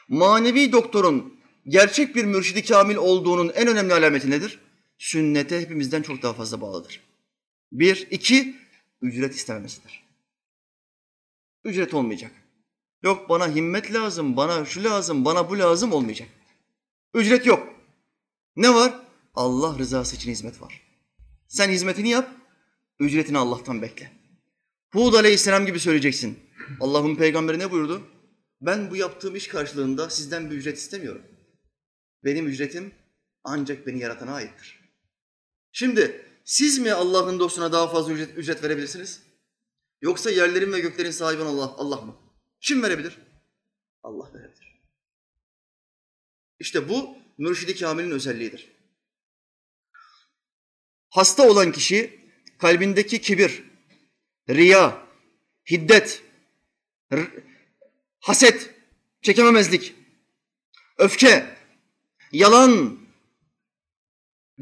Manevi 0.08 0.72
doktorun 0.72 1.34
gerçek 1.66 2.16
bir 2.16 2.24
mürşidi 2.24 2.64
kamil 2.64 2.96
olduğunun 2.96 3.52
en 3.54 3.68
önemli 3.68 3.94
alameti 3.94 4.30
nedir? 4.30 4.58
Sünnete 4.98 5.60
hepimizden 5.60 6.02
çok 6.02 6.22
daha 6.22 6.32
fazla 6.32 6.60
bağlıdır. 6.60 7.00
Bir, 7.72 8.06
iki, 8.10 8.56
ücret 9.02 9.34
istememesidir. 9.34 10.02
Ücret 11.64 11.94
olmayacak. 11.94 12.32
Yok 13.02 13.28
bana 13.28 13.54
himmet 13.54 13.94
lazım, 13.94 14.36
bana 14.36 14.64
şu 14.64 14.84
lazım, 14.84 15.24
bana 15.24 15.50
bu 15.50 15.58
lazım 15.58 15.92
olmayacak. 15.92 16.28
Ücret 17.14 17.46
yok. 17.46 17.74
Ne 18.56 18.74
var? 18.74 19.00
Allah 19.34 19.78
rızası 19.78 20.16
için 20.16 20.30
hizmet 20.30 20.62
var. 20.62 20.82
Sen 21.48 21.70
hizmetini 21.70 22.08
yap, 22.08 22.30
ücretini 23.00 23.38
Allah'tan 23.38 23.82
bekle. 23.82 24.12
Hud 24.92 25.14
aleyhisselam 25.14 25.66
gibi 25.66 25.80
söyleyeceksin. 25.80 26.38
Allah'ın 26.80 27.16
peygamberi 27.16 27.58
ne 27.58 27.70
buyurdu? 27.70 28.02
Ben 28.60 28.90
bu 28.90 28.96
yaptığım 28.96 29.36
iş 29.36 29.48
karşılığında 29.48 30.10
sizden 30.10 30.50
bir 30.50 30.56
ücret 30.56 30.78
istemiyorum. 30.78 31.22
Benim 32.24 32.46
ücretim 32.46 32.94
ancak 33.44 33.86
beni 33.86 33.98
yaratana 33.98 34.34
aittir. 34.34 34.80
Şimdi 35.72 36.24
siz 36.44 36.78
mi 36.78 36.92
Allah'ın 36.92 37.38
dostuna 37.38 37.72
daha 37.72 37.88
fazla 37.88 38.12
ücret, 38.12 38.38
ücret 38.38 38.62
verebilirsiniz? 38.64 39.22
Yoksa 40.00 40.30
yerlerin 40.30 40.72
ve 40.72 40.80
göklerin 40.80 41.10
sahibi 41.10 41.42
olan 41.42 41.54
Allah, 41.54 41.74
Allah 41.76 42.00
mı? 42.00 42.16
Kim 42.60 42.82
verebilir? 42.82 43.18
Allah 44.02 44.34
verebilir. 44.34 44.47
İşte 46.60 46.88
bu 46.88 47.18
mürşidi 47.38 47.76
kamilin 47.76 48.10
özelliğidir. 48.10 48.68
Hasta 51.10 51.48
olan 51.48 51.72
kişi 51.72 52.20
kalbindeki 52.58 53.20
kibir, 53.20 53.62
riya, 54.50 55.06
hiddet, 55.70 56.22
haset, 58.20 58.74
çekememezlik, 59.22 59.94
öfke, 60.98 61.56
yalan, 62.32 62.98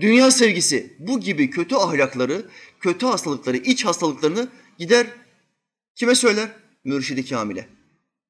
dünya 0.01 0.31
sevgisi 0.31 0.97
bu 0.99 1.21
gibi 1.21 1.51
kötü 1.51 1.75
ahlakları, 1.75 2.51
kötü 2.81 3.07
hastalıkları, 3.07 3.57
iç 3.57 3.85
hastalıklarını 3.85 4.49
gider 4.79 5.07
kime 5.95 6.15
söyler? 6.15 6.51
Mürşidi 6.85 7.29
Kamil'e. 7.29 7.69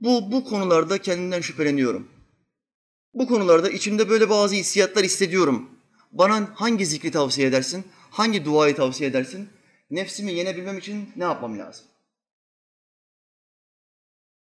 Bu, 0.01 0.33
bu 0.33 0.45
konularda 0.45 0.99
kendimden 0.99 1.41
şüpheleniyorum. 1.41 2.16
Bu 3.17 3.27
konularda 3.27 3.71
içimde 3.71 4.09
böyle 4.09 4.31
bazı 4.31 4.55
hissiyatlar 4.55 5.05
hissediyorum. 5.05 5.71
Bana 6.13 6.51
hangi 6.55 6.87
zikri 6.87 7.11
tavsiye 7.11 7.49
edersin? 7.49 7.87
Hangi 8.11 8.45
duayı 8.45 8.77
tavsiye 8.77 9.11
edersin? 9.11 9.49
Nefsimi 9.91 10.33
yenebilmem 10.33 10.79
için 10.79 11.13
ne 11.17 11.25
yapmam 11.25 11.59
lazım? 11.59 11.87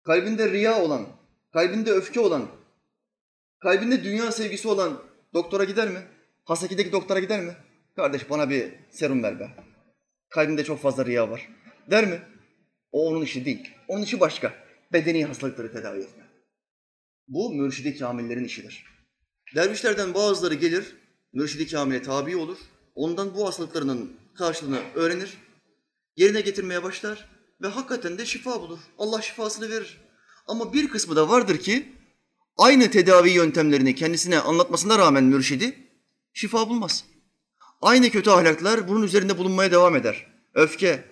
Kalbinde 0.04 0.52
riya 0.52 0.82
olan, 0.84 1.08
kalbinde 1.54 1.92
öfke 1.92 2.20
olan, 2.20 2.48
kalbinde 3.60 4.04
dünya 4.04 4.32
sevgisi 4.32 4.68
olan 4.68 5.04
doktora 5.34 5.64
gider 5.64 5.90
mi? 5.90 6.02
Hasaki'deki 6.46 6.92
doktora 6.92 7.20
gider 7.20 7.42
mi? 7.42 7.56
Kardeş 7.96 8.30
bana 8.30 8.50
bir 8.50 8.74
serum 8.90 9.24
ver 9.24 9.40
be. 9.40 9.50
Kalbinde 10.30 10.64
çok 10.64 10.82
fazla 10.82 11.06
riya 11.06 11.30
var. 11.30 11.50
Der 11.90 12.06
mi? 12.06 12.22
O 12.92 13.08
onun 13.08 13.22
işi 13.22 13.46
değil. 13.46 13.70
Onun 13.88 14.04
işi 14.04 14.20
başka. 14.20 14.54
Bedeni 14.94 15.26
hastalıkları 15.26 15.74
tedavi 15.74 16.00
etme. 16.00 16.21
Bu 17.32 17.54
mürşidi 17.54 17.98
kamillerin 17.98 18.44
işidir. 18.44 18.86
Dervişlerden 19.56 20.14
bazıları 20.14 20.54
gelir, 20.54 20.96
mürşidi 21.34 21.68
kamile 21.68 22.02
tabi 22.02 22.38
olur. 22.38 22.58
Ondan 22.96 23.36
bu 23.36 23.48
hastalıklarının 23.48 24.14
karşılığını 24.36 24.80
öğrenir. 24.96 25.38
Yerine 26.16 26.42
getirmeye 26.42 26.84
başlar 26.84 27.30
ve 27.62 27.68
hakikaten 27.68 28.18
de 28.18 28.26
şifa 28.26 28.62
bulur. 28.62 28.80
Allah 28.98 29.22
şifasını 29.22 29.70
verir. 29.70 29.98
Ama 30.48 30.74
bir 30.74 30.90
kısmı 30.90 31.16
da 31.16 31.30
vardır 31.30 31.58
ki 31.58 31.92
aynı 32.58 32.92
tedavi 32.92 33.30
yöntemlerini 33.30 33.96
kendisine 33.96 34.40
anlatmasına 34.40 35.00
rağmen 35.00 35.24
mürşidi 35.24 35.88
şifa 36.34 36.70
bulmaz. 36.70 37.06
Aynı 37.82 38.10
kötü 38.10 38.30
ahlaklar 38.30 38.88
bunun 38.88 39.04
üzerinde 39.04 39.38
bulunmaya 39.38 39.72
devam 39.72 39.96
eder. 39.96 40.28
Öfke, 40.54 41.04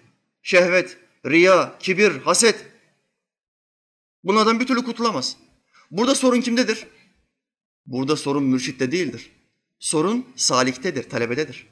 şehvet, 0.41 0.97
riya, 1.25 1.77
kibir, 1.79 2.11
haset. 2.11 2.65
Bunlardan 4.23 4.59
bir 4.59 4.67
türlü 4.67 4.83
kurtulamaz. 4.83 5.37
Burada 5.91 6.15
sorun 6.15 6.41
kimdedir? 6.41 6.87
Burada 7.85 8.15
sorun 8.15 8.43
mürşitte 8.43 8.91
değildir. 8.91 9.31
Sorun 9.79 10.27
saliktedir, 10.35 11.09
talebededir. 11.09 11.67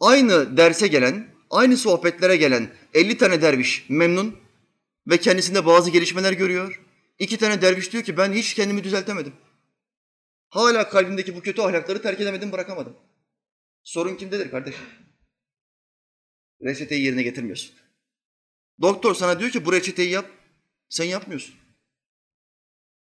Aynı 0.00 0.56
derse 0.56 0.88
gelen, 0.88 1.28
aynı 1.50 1.76
sohbetlere 1.76 2.36
gelen 2.36 2.70
50 2.94 3.18
tane 3.18 3.42
derviş 3.42 3.86
memnun 3.88 4.36
ve 5.06 5.18
kendisinde 5.18 5.66
bazı 5.66 5.90
gelişmeler 5.90 6.32
görüyor. 6.32 6.80
İki 7.18 7.38
tane 7.38 7.62
derviş 7.62 7.92
diyor 7.92 8.04
ki 8.04 8.16
ben 8.16 8.32
hiç 8.32 8.54
kendimi 8.54 8.84
düzeltemedim. 8.84 9.32
Hala 10.48 10.88
kalbimdeki 10.88 11.36
bu 11.36 11.40
kötü 11.40 11.62
ahlakları 11.62 12.02
terk 12.02 12.20
edemedim, 12.20 12.52
bırakamadım. 12.52 12.96
Sorun 13.82 14.16
kimdedir 14.16 14.50
kardeşim? 14.50 14.84
Reçeteyi 16.64 17.04
yerine 17.04 17.22
getirmiyorsun. 17.22 17.74
Doktor 18.80 19.14
sana 19.14 19.40
diyor 19.40 19.50
ki 19.50 19.64
bu 19.64 19.72
reçeteyi 19.72 20.10
yap. 20.10 20.30
Sen 20.88 21.04
yapmıyorsun. 21.04 21.54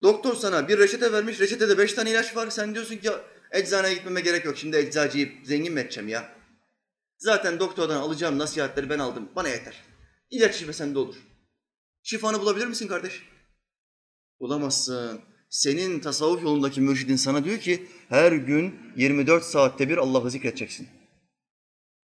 Doktor 0.05 0.35
sana 0.35 0.69
bir 0.69 0.79
reçete 0.79 1.13
vermiş. 1.13 1.41
Reçetede 1.41 1.79
beş 1.79 1.93
tane 1.93 2.11
ilaç 2.11 2.37
var. 2.37 2.51
Sen 2.51 2.75
diyorsun 2.75 2.97
ki 2.97 3.11
eczaneye 3.51 3.95
gitmeme 3.95 4.21
gerek 4.21 4.45
yok. 4.45 4.59
Şimdi 4.59 4.77
eczacıyı 4.77 5.33
zengin 5.45 5.73
mi 5.73 5.81
edeceğim 5.81 6.09
ya? 6.09 6.35
Zaten 7.19 7.61
doktordan 7.61 7.97
alacağım 7.97 8.39
nasihatleri 8.39 8.91
ben 8.91 8.99
aldım. 8.99 9.29
Bana 9.37 9.49
yeter. 9.49 9.85
İlaç 10.31 10.57
içme 10.57 10.73
sende 10.73 10.99
olur. 10.99 11.17
Şifanı 12.03 12.41
bulabilir 12.41 12.67
misin 12.67 12.89
kardeş? 12.89 13.23
Bulamazsın. 14.41 15.21
Senin 15.51 16.01
tasavvuf 16.01 16.43
yolundaki 16.43 16.81
mürşidin 16.81 17.17
sana 17.17 17.45
diyor 17.45 17.59
ki 17.59 17.87
her 18.09 18.33
gün 18.33 18.75
24 18.97 19.45
saatte 19.45 19.89
bir 19.89 19.97
Allah'ı 19.97 20.31
zikredeceksin. 20.31 20.89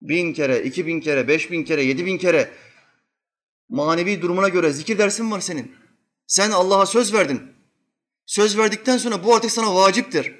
Bin 0.01 0.33
kere, 0.33 0.63
iki 0.63 0.87
bin 0.87 1.01
kere, 1.01 1.27
beş 1.27 1.51
bin 1.51 1.63
kere, 1.63 1.83
yedi 1.83 2.05
bin 2.05 2.17
kere 2.17 2.51
manevi 3.69 4.21
durumuna 4.21 4.49
göre 4.49 4.71
zikir 4.71 4.97
dersin 4.97 5.31
var 5.31 5.39
senin. 5.39 5.75
Sen 6.27 6.51
Allah'a 6.51 6.85
söz 6.85 7.13
verdin. 7.13 7.60
Söz 8.31 8.57
verdikten 8.57 8.97
sonra 8.97 9.23
bu 9.23 9.35
artık 9.35 9.51
sana 9.51 9.75
vaciptir. 9.75 10.35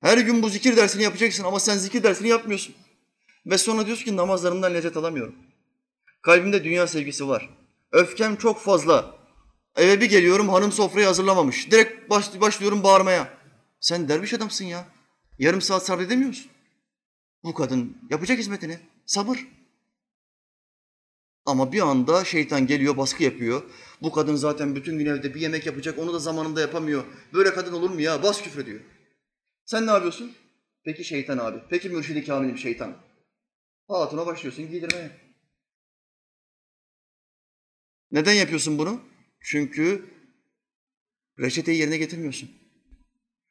Her 0.00 0.18
gün 0.18 0.42
bu 0.42 0.48
zikir 0.48 0.76
dersini 0.76 1.02
yapacaksın 1.02 1.44
ama 1.44 1.60
sen 1.60 1.76
zikir 1.76 2.02
dersini 2.02 2.28
yapmıyorsun. 2.28 2.74
Ve 3.46 3.58
sonra 3.58 3.86
diyorsun 3.86 4.04
ki 4.04 4.16
namazlarımdan 4.16 4.74
lezzet 4.74 4.96
alamıyorum. 4.96 5.34
Kalbimde 6.22 6.64
dünya 6.64 6.86
sevgisi 6.86 7.28
var. 7.28 7.50
Öfkem 7.92 8.36
çok 8.36 8.60
fazla. 8.60 9.14
Eve 9.76 10.00
bir 10.00 10.06
geliyorum 10.06 10.48
hanım 10.48 10.72
sofrayı 10.72 11.06
hazırlamamış. 11.06 11.70
Direkt 11.70 12.10
baş, 12.10 12.40
başlıyorum 12.40 12.82
bağırmaya. 12.82 13.38
Sen 13.80 14.08
derviş 14.08 14.34
adamsın 14.34 14.64
ya. 14.64 14.86
Yarım 15.38 15.60
saat 15.60 15.86
sabredemiyorsun. 15.86 16.46
Bu 17.44 17.54
kadın 17.54 17.96
yapacak 18.10 18.38
hizmetini. 18.38 18.78
Sabır. 19.06 19.46
Ama 21.46 21.72
bir 21.72 21.80
anda 21.80 22.24
şeytan 22.24 22.66
geliyor, 22.66 22.96
baskı 22.96 23.22
yapıyor. 23.22 23.62
Bu 24.02 24.12
kadın 24.12 24.36
zaten 24.36 24.76
bütün 24.76 24.98
gün 24.98 25.06
evde 25.06 25.34
bir 25.34 25.40
yemek 25.40 25.66
yapacak, 25.66 25.98
onu 25.98 26.12
da 26.12 26.18
zamanında 26.18 26.60
yapamıyor. 26.60 27.04
Böyle 27.34 27.54
kadın 27.54 27.72
olur 27.72 27.90
mu 27.90 28.00
ya? 28.00 28.22
Bas 28.22 28.42
küfür 28.42 28.62
ediyor. 28.62 28.80
Sen 29.64 29.86
ne 29.86 29.90
yapıyorsun? 29.90 30.32
Peki 30.84 31.04
şeytan 31.04 31.38
abi. 31.38 31.58
Peki 31.70 31.88
mürşidi 31.88 32.24
kamilim 32.24 32.58
şeytan. 32.58 32.96
Hatuna 33.88 34.26
başlıyorsun 34.26 34.70
giydirmeye. 34.70 35.10
Neden 38.10 38.32
yapıyorsun 38.32 38.78
bunu? 38.78 39.00
Çünkü 39.40 40.04
reçeteyi 41.38 41.78
yerine 41.78 41.96
getirmiyorsun. 41.96 42.50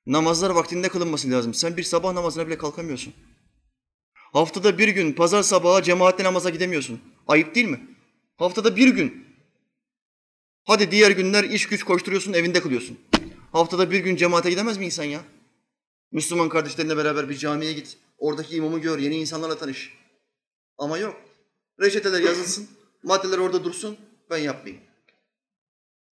Namazlar 0.06 0.50
vaktinde 0.50 0.90
kılınması 0.90 1.32
lazım. 1.32 1.54
Sen 1.54 1.78
bir 1.78 1.84
sabah 1.84 2.14
namazına 2.14 2.48
bile 2.48 2.58
kalkamıyorsun. 2.58 3.14
Haftada 4.34 4.78
bir 4.78 4.88
gün 4.88 5.14
pazar 5.14 5.44
sabahı 5.44 5.84
cemaatle 5.84 6.24
namaza 6.24 6.50
gidemiyorsun. 6.50 7.02
Ayıp 7.28 7.56
değil 7.56 7.68
mi? 7.68 7.88
Haftada 8.38 8.76
bir 8.76 8.88
gün. 8.88 9.26
Hadi 10.64 10.92
diğer 10.92 11.12
günler 11.12 11.44
iş 11.44 11.68
güç 11.68 11.84
koşturuyorsun, 11.84 12.34
evinde 12.34 12.62
kılıyorsun. 12.62 13.00
Haftada 13.52 13.92
bir 13.92 14.00
gün 14.00 14.16
cemaate 14.16 14.50
gidemez 14.50 14.78
mi 14.78 14.86
insan 14.86 15.04
ya? 15.04 15.22
Müslüman 16.12 16.50
kardeşlerinle 16.50 16.98
beraber 16.98 17.30
bir 17.30 17.38
camiye 17.38 17.74
git. 17.74 17.98
Oradaki 18.18 18.56
imamı 18.56 18.80
gör, 18.80 19.00
yeni 19.00 19.16
insanlarla 19.16 19.58
tanış. 19.58 19.94
Ama 20.78 20.98
yok. 20.98 21.16
Reçeteler 21.82 22.22
yazılsın, 22.22 22.68
maddeler 23.04 23.38
orada 23.38 23.64
dursun, 23.64 23.98
ben 24.30 24.38
yapmayayım. 24.38 24.84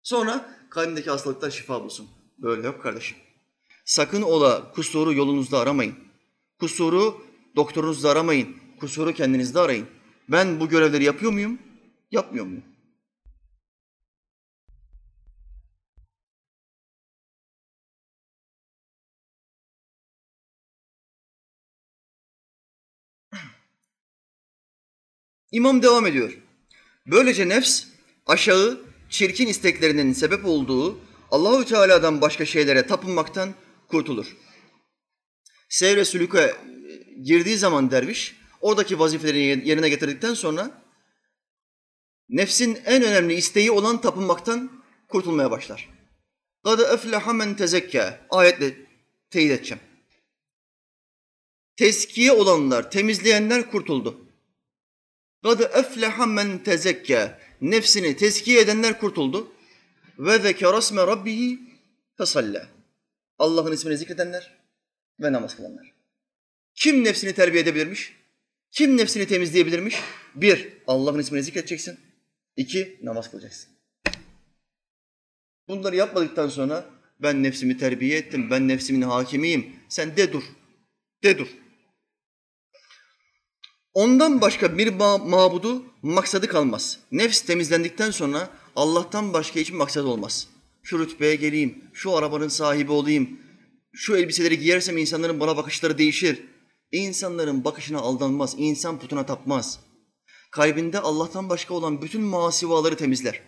Sonra 0.03 0.59
kalbindeki 0.71 1.11
hastalıklar 1.11 1.51
şifa 1.51 1.85
bulsun. 1.85 2.09
Böyle 2.39 2.67
yok 2.67 2.83
kardeşim. 2.83 3.17
Sakın 3.85 4.23
ola 4.23 4.73
kusuru 4.73 5.12
yolunuzda 5.12 5.59
aramayın. 5.59 5.95
Kusuru 6.61 7.26
doktorunuzda 7.57 8.11
aramayın. 8.11 8.57
Kusuru 8.80 9.14
kendinizde 9.14 9.61
arayın. 9.61 9.86
Ben 10.28 10.61
bu 10.61 10.68
görevleri 10.68 11.04
yapıyor 11.04 11.32
muyum? 11.32 11.59
Yapmıyor 12.11 12.46
muyum? 12.46 12.64
İmam 25.52 25.82
devam 25.82 26.07
ediyor. 26.07 26.38
Böylece 27.07 27.48
nefs 27.48 27.84
aşağı 28.26 28.80
çirkin 29.11 29.46
isteklerinin 29.46 30.12
sebep 30.12 30.44
olduğu 30.44 30.98
Allahü 31.30 31.64
Teala'dan 31.64 32.20
başka 32.20 32.46
şeylere 32.46 32.86
tapınmaktan 32.86 33.54
kurtulur. 33.88 34.36
Sevre 35.68 36.04
sülüke 36.04 36.57
girdiği 37.24 37.57
zaman 37.57 37.91
derviş 37.91 38.36
oradaki 38.62 38.99
vazifeleri 38.99 39.70
yerine 39.70 39.89
getirdikten 39.89 40.34
sonra 40.34 40.82
nefsin 42.30 42.80
en 42.86 43.03
önemli 43.03 43.34
isteği 43.34 43.72
olan 43.72 44.01
tapınmaktan 44.01 44.72
kurtulmaya 45.07 45.51
başlar. 45.51 45.89
قَدْ 46.66 46.80
اَفْلَحَ 46.95 47.24
مَنْ 47.24 47.55
تَزَكَّى 47.55 48.18
Ayetle 48.30 48.76
teyit 49.30 49.51
edeceğim. 49.51 49.84
Teskiye 51.76 52.32
olanlar, 52.32 52.91
temizleyenler 52.91 53.72
kurtuldu. 53.72 54.26
قَدْ 55.43 55.64
اَفْلَحَ 55.64 56.16
مَنْ 56.16 56.64
تَزَكَّى 56.64 57.38
Nefsini 57.62 58.18
teskiye 58.18 58.62
edenler 58.62 58.99
kurtuldu. 58.99 59.51
Ve 60.20 60.39
zekâ 60.39 60.74
rasme 60.74 61.07
rabbihi 61.07 61.59
fesallâ. 62.18 62.68
Allah'ın 63.39 63.72
ismini 63.72 63.97
zikredenler 63.97 64.57
ve 65.20 65.32
namaz 65.32 65.55
kılanlar. 65.55 65.95
Kim 66.77 67.05
nefsini 67.05 67.33
terbiye 67.33 67.62
edebilirmiş? 67.62 68.12
Kim 68.70 68.97
nefsini 68.97 69.27
temizleyebilirmiş? 69.27 69.97
Bir, 70.35 70.68
Allah'ın 70.87 71.18
ismini 71.18 71.43
zikredeceksin. 71.43 72.01
İki, 72.57 73.01
namaz 73.03 73.31
kılacaksın. 73.31 73.70
Bunları 75.68 75.97
yapmadıktan 75.97 76.49
sonra 76.49 76.91
ben 77.22 77.43
nefsimi 77.43 77.79
terbiye 77.79 78.18
ettim, 78.18 78.51
ben 78.51 78.68
nefsimin 78.68 79.03
hakimiyim. 79.03 79.77
Sen 79.89 80.16
de 80.16 80.33
dur, 80.33 80.43
de 81.22 81.39
dur. 81.39 81.49
Ondan 83.95 84.41
başka 84.41 84.79
bir 84.79 84.87
ma- 84.87 85.29
mabudu 85.31 85.85
maksadı 86.03 86.49
kalmaz. 86.49 86.99
Nefs 87.12 87.41
temizlendikten 87.41 88.11
sonra 88.11 88.51
Allah'tan 88.77 89.33
başka 89.33 89.61
hiçbir 89.61 89.77
maksat 89.77 90.05
olmaz. 90.05 90.49
Şu 90.83 90.99
rütbeye 90.99 91.35
geleyim, 91.35 91.85
şu 91.93 92.16
arabanın 92.16 92.49
sahibi 92.49 92.93
olayım, 92.93 93.41
şu 93.93 94.16
elbiseleri 94.16 94.59
giyersem 94.59 94.99
insanların 94.99 95.41
bana 95.41 95.57
bakışları 95.57 95.99
değişir. 95.99 96.43
İnsanların 96.93 97.64
bakışına 97.64 97.99
aldanmaz, 97.99 98.55
insan 98.59 98.99
putuna 98.99 99.26
tapmaz. 99.26 99.80
Kalbinde 100.51 101.01
Allah'tan 101.01 101.49
başka 101.49 101.74
olan 101.74 102.03
bütün 102.03 102.22
masivaları 102.22 102.97
temizler. 102.97 103.43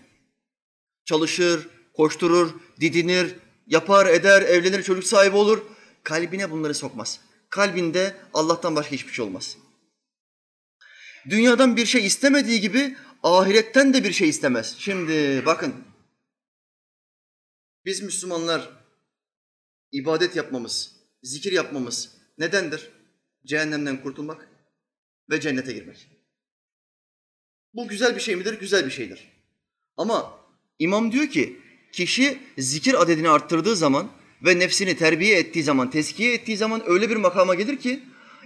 Çalışır, 1.04 1.68
koşturur, 1.96 2.54
didinir, 2.80 3.36
yapar, 3.66 4.06
eder, 4.06 4.42
evlenir, 4.42 4.82
çocuk 4.82 5.04
sahibi 5.04 5.36
olur. 5.36 5.62
Kalbine 6.02 6.50
bunları 6.50 6.74
sokmaz. 6.74 7.20
Kalbinde 7.50 8.16
Allah'tan 8.34 8.76
başka 8.76 8.92
hiçbir 8.92 9.12
şey 9.12 9.24
olmaz. 9.24 9.56
Dünyadan 11.30 11.76
bir 11.76 11.86
şey 11.86 12.06
istemediği 12.06 12.60
gibi 12.60 12.96
ahiretten 13.22 13.94
de 13.94 14.04
bir 14.04 14.12
şey 14.12 14.28
istemez. 14.28 14.76
Şimdi 14.78 15.42
bakın. 15.46 15.74
Biz 17.84 18.02
Müslümanlar 18.02 18.70
ibadet 19.92 20.36
yapmamız, 20.36 20.92
zikir 21.22 21.52
yapmamız 21.52 22.10
nedendir? 22.38 22.97
Cehennemden 23.48 24.02
kurtulmak 24.02 24.48
ve 25.30 25.40
cennete 25.40 25.72
girmek. 25.72 26.08
Bu 27.74 27.88
güzel 27.88 28.16
bir 28.16 28.20
şey 28.20 28.36
midir? 28.36 28.60
Güzel 28.60 28.86
bir 28.86 28.90
şeydir. 28.90 29.28
Ama 29.96 30.40
imam 30.78 31.12
diyor 31.12 31.26
ki 31.26 31.60
kişi 31.92 32.38
zikir 32.58 33.02
adedini 33.02 33.28
arttırdığı 33.28 33.76
zaman 33.76 34.10
ve 34.44 34.58
nefsini 34.58 34.96
terbiye 34.96 35.38
ettiği 35.38 35.62
zaman, 35.62 35.90
teskiye 35.90 36.34
ettiği 36.34 36.56
zaman 36.56 36.82
öyle 36.86 37.10
bir 37.10 37.16
makama 37.16 37.54
gelir 37.54 37.78
ki 37.78 38.04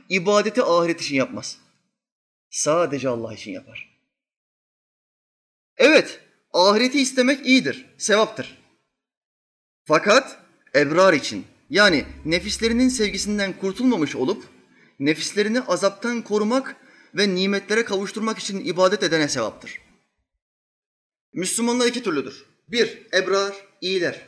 ibadeti 0.09 0.63
ahiret 0.63 1.01
için 1.01 1.17
yapmaz. 1.17 1.59
Sadece 2.51 3.09
Allah 3.09 3.35
için 3.35 3.53
yapar. 3.53 3.99
Evet, 5.77 6.21
ahireti 6.53 7.01
istemek 7.01 7.47
iyidir, 7.47 7.87
sevaptır. 7.99 8.59
Fakat 9.85 10.39
ebrar 10.75 11.13
için 11.13 11.47
yani 11.71 12.05
nefislerinin 12.25 12.89
sevgisinden 12.89 13.59
kurtulmamış 13.59 14.17
olup 14.17 14.53
nefislerini 15.01 15.61
azaptan 15.61 16.23
korumak 16.23 16.77
ve 17.15 17.35
nimetlere 17.35 17.85
kavuşturmak 17.85 18.39
için 18.39 18.65
ibadet 18.65 19.03
edene 19.03 19.29
sevaptır. 19.29 19.81
Müslümanlar 21.33 21.87
iki 21.87 22.03
türlüdür. 22.03 22.45
Bir, 22.69 23.07
ebrar, 23.15 23.55
iyiler. 23.81 24.21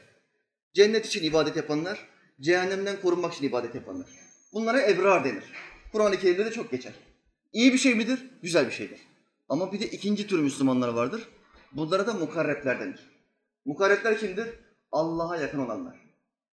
Cennet 0.75 1.07
için 1.07 1.25
ibadet 1.25 1.57
yapanlar, 1.57 2.09
cehennemden 2.41 3.01
korunmak 3.01 3.35
için 3.35 3.45
ibadet 3.49 3.75
yapanlar. 3.75 4.07
Bunlara 4.53 4.83
ebrar 4.83 5.25
denir. 5.25 5.45
Kur'an-ı 5.93 6.19
Kerim'de 6.19 6.45
de 6.45 6.53
çok 6.53 6.71
geçer. 6.71 6.93
İyi 7.53 7.73
bir 7.73 7.79
şey 7.79 7.95
midir? 7.95 8.31
Güzel 8.43 8.67
bir 8.67 8.73
şeydir. 8.73 9.01
Ama 9.49 9.73
bir 9.73 9.81
de 9.81 9.87
ikinci 9.87 10.27
tür 10.27 10.39
Müslümanlar 10.39 10.89
vardır. 10.89 11.29
Bunlara 11.73 12.07
da 12.07 12.15
mukarrepler 12.15 12.81
denir. 12.81 13.01
Mukarrepler 13.65 14.21
kimdir? 14.21 14.49
Allah'a 14.93 15.37
yakın 15.37 15.59
olanlar. 15.59 15.97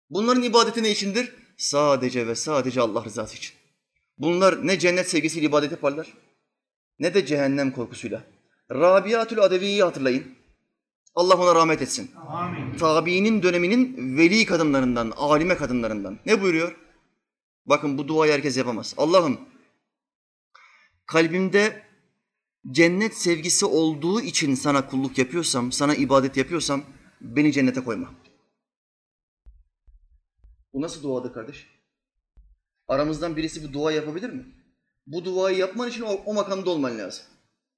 Bunların 0.10 0.44
ibadeti 0.44 0.84
ne 0.84 0.92
içindir? 0.92 1.36
Sadece 1.58 2.28
ve 2.28 2.36
sadece 2.36 2.82
Allah 2.82 3.06
rızası 3.06 3.38
için. 3.38 3.57
Bunlar 4.18 4.68
ne 4.68 4.80
cennet 4.80 5.10
sevgisiyle 5.10 5.46
ibadet 5.46 5.72
yaparlar, 5.72 6.14
ne 7.00 7.14
de 7.14 7.26
cehennem 7.26 7.72
korkusuyla. 7.72 8.24
Rabiatül 8.72 9.40
Adevi'yi 9.40 9.84
hatırlayın. 9.84 10.38
Allah 11.16 11.38
ona 11.38 11.56
rahmet 11.56 11.82
etsin. 11.82 12.12
Amin. 12.28 12.78
Tabiinin 12.78 13.44
döneminin 13.44 14.18
veli 14.18 14.46
kadınlarından, 14.46 15.14
alime 15.16 15.58
kadınlarından. 15.58 16.20
Ne 16.26 16.42
buyuruyor? 16.42 16.76
Bakın 17.66 17.98
bu 17.98 18.08
duayı 18.08 18.34
herkes 18.34 18.58
yapamaz. 18.58 18.94
Allah'ım 18.98 19.40
kalbimde 21.06 21.84
cennet 22.72 23.18
sevgisi 23.18 23.66
olduğu 23.66 24.22
için 24.22 24.56
sana 24.56 24.88
kulluk 24.88 25.18
yapıyorsam, 25.18 25.72
sana 25.72 25.96
ibadet 25.96 26.38
yapıyorsam 26.38 26.84
beni 27.22 27.54
cennete 27.54 27.84
koyma. 27.84 28.14
Bu 30.74 30.82
nasıl 30.82 31.04
duadır 31.04 31.34
kardeş? 31.34 31.77
Aramızdan 32.88 33.38
birisi 33.38 33.64
bu 33.64 33.74
dua 33.74 33.92
yapabilir 33.92 34.30
mi? 34.30 34.46
Bu 35.08 35.26
duayı 35.26 35.58
yapman 35.58 35.90
için 35.90 36.02
o, 36.02 36.12
o 36.26 36.34
makamda 36.34 36.70
olman 36.70 36.98
lazım. 36.98 37.26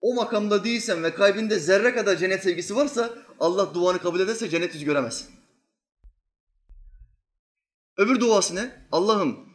O 0.01 0.15
makamda 0.15 0.63
değilsen 0.63 1.03
ve 1.03 1.13
kalbinde 1.13 1.59
zerre 1.59 1.93
kadar 1.95 2.17
cennet 2.17 2.43
sevgisi 2.43 2.75
varsa 2.75 3.13
Allah 3.39 3.73
duanı 3.73 3.99
kabul 3.99 4.19
ederse 4.19 4.49
cennet 4.49 4.73
yüzü 4.73 4.85
göremezsin. 4.85 5.27
Öbür 7.97 8.19
duası 8.19 8.55
ne? 8.55 8.87
Allah'ım 8.91 9.49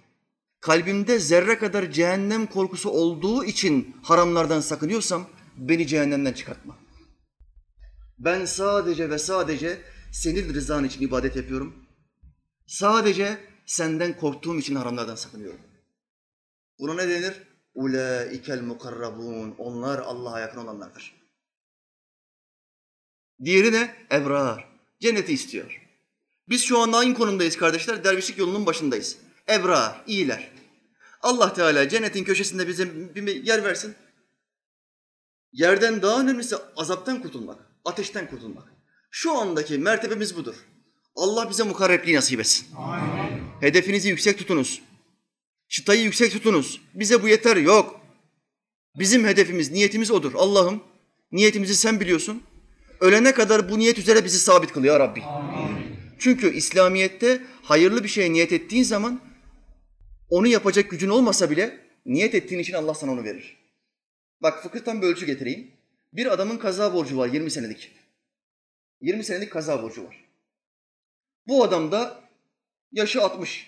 kalbimde 0.60 1.18
zerre 1.18 1.58
kadar 1.58 1.90
cehennem 1.90 2.46
korkusu 2.46 2.90
olduğu 2.90 3.44
için 3.44 3.96
haramlardan 4.02 4.60
sakınıyorsam 4.60 5.26
beni 5.56 5.86
cehennemden 5.86 6.32
çıkartma. 6.32 6.76
Ben 8.18 8.44
sadece 8.44 9.10
ve 9.10 9.18
sadece 9.18 9.78
senin 10.12 10.54
rızan 10.54 10.84
için 10.84 11.02
ibadet 11.02 11.36
yapıyorum. 11.36 11.74
Sadece 12.66 13.38
senden 13.66 14.16
korktuğum 14.16 14.58
için 14.58 14.74
haramlardan 14.74 15.14
sakınıyorum. 15.14 15.60
Buna 16.78 16.94
ne 16.94 17.08
denir? 17.08 17.42
Ulaikel 17.74 18.62
mukarrabun. 18.62 19.54
Onlar 19.58 19.98
Allah'a 19.98 20.40
yakın 20.40 20.60
olanlardır. 20.60 21.14
Diğeri 23.44 23.72
ne? 23.72 24.06
Ebrar. 24.12 24.68
Cenneti 25.00 25.32
istiyor. 25.32 25.80
Biz 26.48 26.62
şu 26.62 26.78
anda 26.78 26.96
aynı 26.96 27.14
konumdayız 27.14 27.56
kardeşler. 27.56 28.04
Dervişlik 28.04 28.38
yolunun 28.38 28.66
başındayız. 28.66 29.18
Ebrar, 29.48 30.04
iyiler. 30.06 30.50
Allah 31.22 31.54
Teala 31.54 31.88
cennetin 31.88 32.24
köşesinde 32.24 32.68
bize 32.68 33.14
bir 33.14 33.44
yer 33.44 33.64
versin. 33.64 33.94
Yerden 35.52 36.02
daha 36.02 36.20
önemlisi 36.20 36.56
azaptan 36.76 37.22
kurtulmak, 37.22 37.58
ateşten 37.84 38.30
kurtulmak. 38.30 38.64
Şu 39.10 39.32
andaki 39.32 39.78
mertebemiz 39.78 40.36
budur. 40.36 40.54
Allah 41.16 41.50
bize 41.50 41.62
mukarrepliği 41.62 42.16
nasip 42.16 42.40
etsin. 42.40 42.76
Amin. 42.76 43.23
Hedefinizi 43.60 44.08
yüksek 44.08 44.38
tutunuz. 44.38 44.82
Çıtayı 45.68 46.02
yüksek 46.02 46.32
tutunuz. 46.32 46.80
Bize 46.94 47.22
bu 47.22 47.28
yeter. 47.28 47.56
Yok. 47.56 48.00
Bizim 48.98 49.24
hedefimiz, 49.24 49.70
niyetimiz 49.70 50.10
odur. 50.10 50.32
Allah'ım 50.36 50.82
niyetimizi 51.32 51.74
sen 51.74 52.00
biliyorsun. 52.00 52.42
Ölene 53.00 53.34
kadar 53.34 53.70
bu 53.70 53.78
niyet 53.78 53.98
üzere 53.98 54.24
bizi 54.24 54.38
sabit 54.38 54.72
kıl 54.72 54.84
ya 54.84 55.00
Rabbi. 55.00 55.22
Amin. 55.22 55.86
Çünkü 56.18 56.54
İslamiyet'te 56.54 57.42
hayırlı 57.62 58.04
bir 58.04 58.08
şeye 58.08 58.32
niyet 58.32 58.52
ettiğin 58.52 58.82
zaman 58.82 59.20
onu 60.28 60.46
yapacak 60.46 60.90
gücün 60.90 61.08
olmasa 61.08 61.50
bile 61.50 61.80
niyet 62.06 62.34
ettiğin 62.34 62.60
için 62.60 62.72
Allah 62.72 62.94
sana 62.94 63.12
onu 63.12 63.24
verir. 63.24 63.56
Bak 64.42 64.62
fıkıhtan 64.62 65.02
bir 65.02 65.06
ölçü 65.06 65.26
getireyim. 65.26 65.70
Bir 66.12 66.32
adamın 66.32 66.58
kaza 66.58 66.94
borcu 66.94 67.18
var 67.18 67.28
20 67.28 67.50
senelik. 67.50 67.90
20 69.00 69.24
senelik 69.24 69.52
kaza 69.52 69.82
borcu 69.82 70.04
var. 70.04 70.24
Bu 71.46 71.64
adam 71.64 71.92
da 71.92 72.23
yaşı 72.94 73.22
60. 73.22 73.66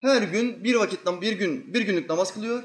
Her 0.00 0.22
gün 0.22 0.64
bir 0.64 0.74
vakitten 0.74 1.20
bir 1.20 1.32
gün 1.32 1.74
bir 1.74 1.80
günlük 1.80 2.10
namaz 2.10 2.34
kılıyor. 2.34 2.62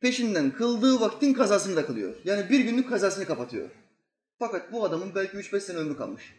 Peşinden 0.00 0.50
kıldığı 0.50 1.00
vaktin 1.00 1.34
kazasını 1.34 1.76
da 1.76 1.86
kılıyor. 1.86 2.14
Yani 2.24 2.50
bir 2.50 2.60
günlük 2.60 2.88
kazasını 2.88 3.24
kapatıyor. 3.24 3.70
Fakat 4.38 4.72
bu 4.72 4.84
adamın 4.84 5.14
belki 5.14 5.36
3-5 5.36 5.60
sene 5.60 5.76
ömrü 5.76 5.96
kalmış. 5.96 6.34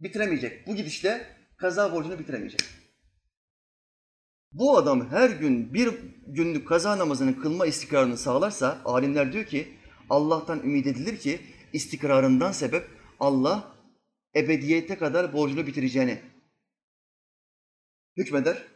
Bitiremeyecek. 0.00 0.66
Bu 0.66 0.76
gidişle 0.76 1.26
kaza 1.56 1.92
borcunu 1.92 2.18
bitiremeyecek. 2.18 2.60
Bu 4.52 4.78
adam 4.78 5.10
her 5.10 5.30
gün 5.30 5.74
bir 5.74 5.94
günlük 6.26 6.68
kaza 6.68 6.98
namazını 6.98 7.40
kılma 7.40 7.66
istikrarını 7.66 8.18
sağlarsa 8.18 8.78
alimler 8.84 9.32
diyor 9.32 9.44
ki 9.44 9.68
Allah'tan 10.10 10.62
ümit 10.62 10.86
edilir 10.86 11.18
ki 11.18 11.40
istikrarından 11.72 12.52
sebep 12.52 12.88
Allah 13.20 13.72
ebediyete 14.36 14.98
kadar 14.98 15.32
borcunu 15.32 15.66
bitireceğini 15.66 16.20
hükmeder 18.18 18.66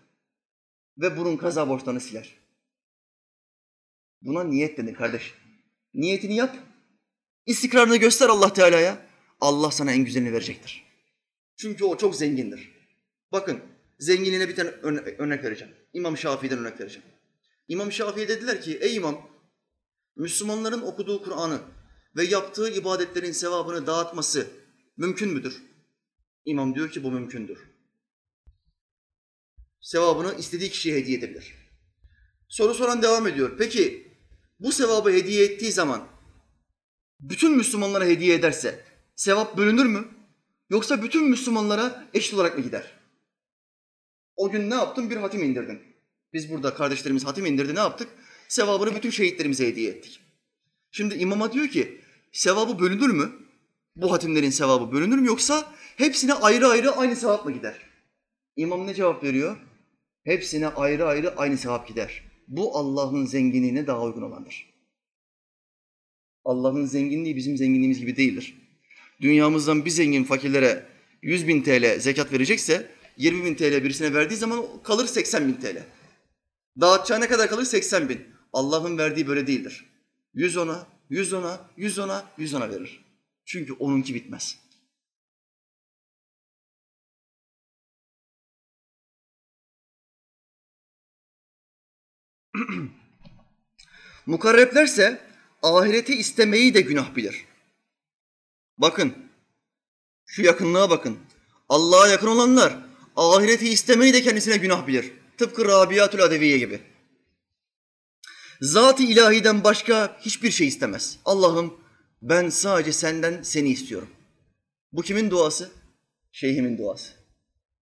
ve 0.98 1.16
bunun 1.16 1.36
kaza 1.36 1.68
borçlarını 1.68 2.00
siler. 2.00 2.36
Buna 4.22 4.44
niyet 4.44 4.78
denir 4.78 4.94
kardeş. 4.94 5.34
Niyetini 5.94 6.36
yap. 6.36 6.56
İstikrarını 7.46 7.96
göster 7.96 8.28
Allah 8.28 8.52
Teala'ya. 8.52 9.06
Allah 9.40 9.70
sana 9.70 9.92
en 9.92 10.04
güzelini 10.04 10.32
verecektir. 10.32 10.82
Çünkü 11.56 11.84
o 11.84 11.96
çok 11.96 12.16
zengindir. 12.16 12.72
Bakın 13.32 13.60
zenginliğine 13.98 14.48
bir 14.48 14.56
tane 14.56 14.68
örne- 14.70 15.16
örnek 15.18 15.44
vereceğim. 15.44 15.74
İmam 15.92 16.16
Şafii'den 16.16 16.58
örnek 16.58 16.80
vereceğim. 16.80 17.08
İmam 17.68 17.92
Şafii 17.92 18.28
dediler 18.28 18.62
ki 18.62 18.78
ey 18.80 18.96
imam 18.96 19.30
Müslümanların 20.16 20.82
okuduğu 20.82 21.22
Kur'an'ı 21.22 21.60
ve 22.16 22.24
yaptığı 22.24 22.70
ibadetlerin 22.70 23.32
sevabını 23.32 23.86
dağıtması 23.86 24.50
mümkün 24.96 25.28
müdür? 25.28 25.62
İmam 26.44 26.74
diyor 26.74 26.90
ki 26.90 27.02
bu 27.04 27.10
mümkündür. 27.10 27.71
Sevabını 29.82 30.34
istediği 30.38 30.70
kişiye 30.70 30.96
hediye 30.96 31.18
edebilir. 31.18 31.54
Soru 32.48 32.74
soran 32.74 33.02
devam 33.02 33.26
ediyor. 33.26 33.56
Peki 33.58 34.12
bu 34.60 34.72
sevabı 34.72 35.10
hediye 35.10 35.44
ettiği 35.44 35.72
zaman 35.72 36.08
bütün 37.20 37.56
Müslümanlara 37.56 38.04
hediye 38.04 38.34
ederse 38.34 38.84
sevap 39.16 39.56
bölünür 39.56 39.86
mü? 39.86 40.04
Yoksa 40.70 41.02
bütün 41.02 41.28
Müslümanlara 41.28 42.08
eşit 42.14 42.34
olarak 42.34 42.58
mı 42.58 42.64
gider? 42.64 42.92
O 44.36 44.50
gün 44.50 44.70
ne 44.70 44.74
yaptın? 44.74 45.10
Bir 45.10 45.16
hatim 45.16 45.42
indirdin. 45.42 45.82
Biz 46.32 46.50
burada 46.50 46.74
kardeşlerimiz 46.74 47.24
hatim 47.24 47.46
indirdi 47.46 47.74
ne 47.74 47.78
yaptık? 47.78 48.08
Sevabını 48.48 48.94
bütün 48.94 49.10
şehitlerimize 49.10 49.66
hediye 49.66 49.90
ettik. 49.90 50.20
Şimdi 50.90 51.14
imama 51.14 51.52
diyor 51.52 51.68
ki 51.68 52.00
sevabı 52.32 52.78
bölünür 52.78 53.10
mü? 53.10 53.32
Bu 53.96 54.12
hatimlerin 54.12 54.50
sevabı 54.50 54.92
bölünür 54.92 55.18
mü 55.18 55.26
yoksa 55.26 55.72
hepsine 55.96 56.34
ayrı 56.34 56.66
ayrı 56.66 56.90
aynı 56.90 57.16
sevap 57.16 57.44
mı 57.44 57.52
gider? 57.52 57.78
İmam 58.56 58.86
ne 58.86 58.94
cevap 58.94 59.24
veriyor? 59.24 59.56
Hepsine 60.24 60.68
ayrı 60.68 61.06
ayrı 61.06 61.36
aynı 61.36 61.58
sevap 61.58 61.88
gider. 61.88 62.22
Bu 62.48 62.76
Allah'ın 62.76 63.26
zenginliğine 63.26 63.86
daha 63.86 64.02
uygun 64.02 64.22
olandır. 64.22 64.72
Allah'ın 66.44 66.84
zenginliği 66.84 67.36
bizim 67.36 67.56
zenginliğimiz 67.56 68.00
gibi 68.00 68.16
değildir. 68.16 68.54
Dünyamızdan 69.20 69.84
bir 69.84 69.90
zengin 69.90 70.24
fakirlere 70.24 70.86
100 71.22 71.48
bin 71.48 71.62
TL 71.62 72.00
zekat 72.00 72.32
verecekse 72.32 72.90
20 73.16 73.44
bin 73.44 73.54
TL 73.54 73.84
birisine 73.84 74.14
verdiği 74.14 74.36
zaman 74.36 74.64
kalır 74.84 75.06
80 75.06 75.48
bin 75.48 75.54
TL. 75.54 75.82
Dağıtacağı 76.80 77.20
ne 77.20 77.28
kadar 77.28 77.48
kalır? 77.48 77.64
80 77.64 78.08
bin. 78.08 78.20
Allah'ın 78.52 78.98
verdiği 78.98 79.26
böyle 79.26 79.46
değildir. 79.46 79.84
100 80.34 80.56
ona, 80.56 80.86
100 81.10 81.32
ona, 81.32 81.70
100 81.76 81.98
ona, 81.98 82.24
100 82.38 82.54
ona 82.54 82.70
verir. 82.70 83.04
Çünkü 83.44 83.72
onunki 83.72 84.14
bitmez. 84.14 84.58
Mukarreplerse 94.26 95.20
ahireti 95.62 96.14
istemeyi 96.14 96.74
de 96.74 96.80
günah 96.80 97.16
bilir. 97.16 97.44
Bakın, 98.78 99.14
şu 100.26 100.42
yakınlığa 100.42 100.90
bakın. 100.90 101.18
Allah'a 101.68 102.08
yakın 102.08 102.26
olanlar 102.26 102.76
ahireti 103.16 103.68
istemeyi 103.68 104.12
de 104.12 104.22
kendisine 104.22 104.56
günah 104.56 104.86
bilir. 104.86 105.12
Tıpkı 105.38 105.64
Rabiatül 105.64 106.22
Adeviye 106.22 106.58
gibi. 106.58 106.80
Zat-ı 108.60 109.02
ilahiden 109.02 109.64
başka 109.64 110.18
hiçbir 110.20 110.50
şey 110.50 110.68
istemez. 110.68 111.18
Allah'ım 111.24 111.74
ben 112.22 112.48
sadece 112.48 112.92
senden 112.92 113.42
seni 113.42 113.68
istiyorum. 113.68 114.10
Bu 114.92 115.02
kimin 115.02 115.30
duası? 115.30 115.70
Şeyhimin 116.32 116.78
duası. 116.78 117.12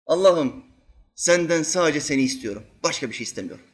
Allah'ım 0.06 0.64
senden 1.14 1.62
sadece 1.62 2.00
seni 2.00 2.22
istiyorum. 2.22 2.62
Başka 2.82 3.10
bir 3.10 3.14
şey 3.14 3.24
istemiyorum. 3.24 3.64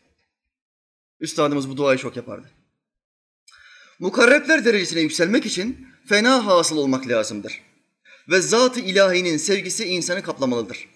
Üstadımız 1.21 1.69
bu 1.69 1.77
duayı 1.77 1.99
çok 1.99 2.17
yapardı. 2.17 2.51
Mukarrepler 3.99 4.65
derecesine 4.65 5.01
yükselmek 5.01 5.47
için 5.47 5.89
fena 6.07 6.47
hasıl 6.47 6.77
olmak 6.77 7.09
lazımdır. 7.09 7.63
Ve 8.29 8.41
zat-ı 8.41 8.81
ilahinin 8.81 9.37
sevgisi 9.37 9.85
insanı 9.85 10.23
kaplamalıdır. 10.23 10.89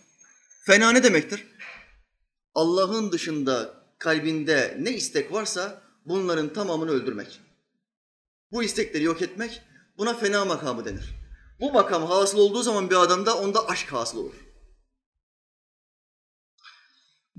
Fena 0.67 0.93
ne 0.93 1.03
demektir? 1.03 1.47
Allah'ın 2.55 3.13
dışında 3.13 3.75
kalbinde 3.99 4.77
ne 4.81 4.93
istek 4.93 5.33
varsa 5.33 5.83
bunların 6.07 6.53
tamamını 6.53 6.91
öldürmek. 6.91 7.41
Bu 8.53 8.63
istekleri 8.63 9.05
yok 9.05 9.23
etmek 9.23 9.63
buna 9.99 10.15
fena 10.15 10.45
makamı 10.45 10.85
denir. 10.85 11.15
Bu 11.61 11.73
makam 11.73 12.07
hasıl 12.07 12.39
olduğu 12.39 12.63
zaman 12.63 12.91
bir 12.91 12.97
adamda 12.97 13.39
onda 13.39 13.69
aşk 13.69 13.93
hasıl 13.93 14.19
olur. 14.19 14.35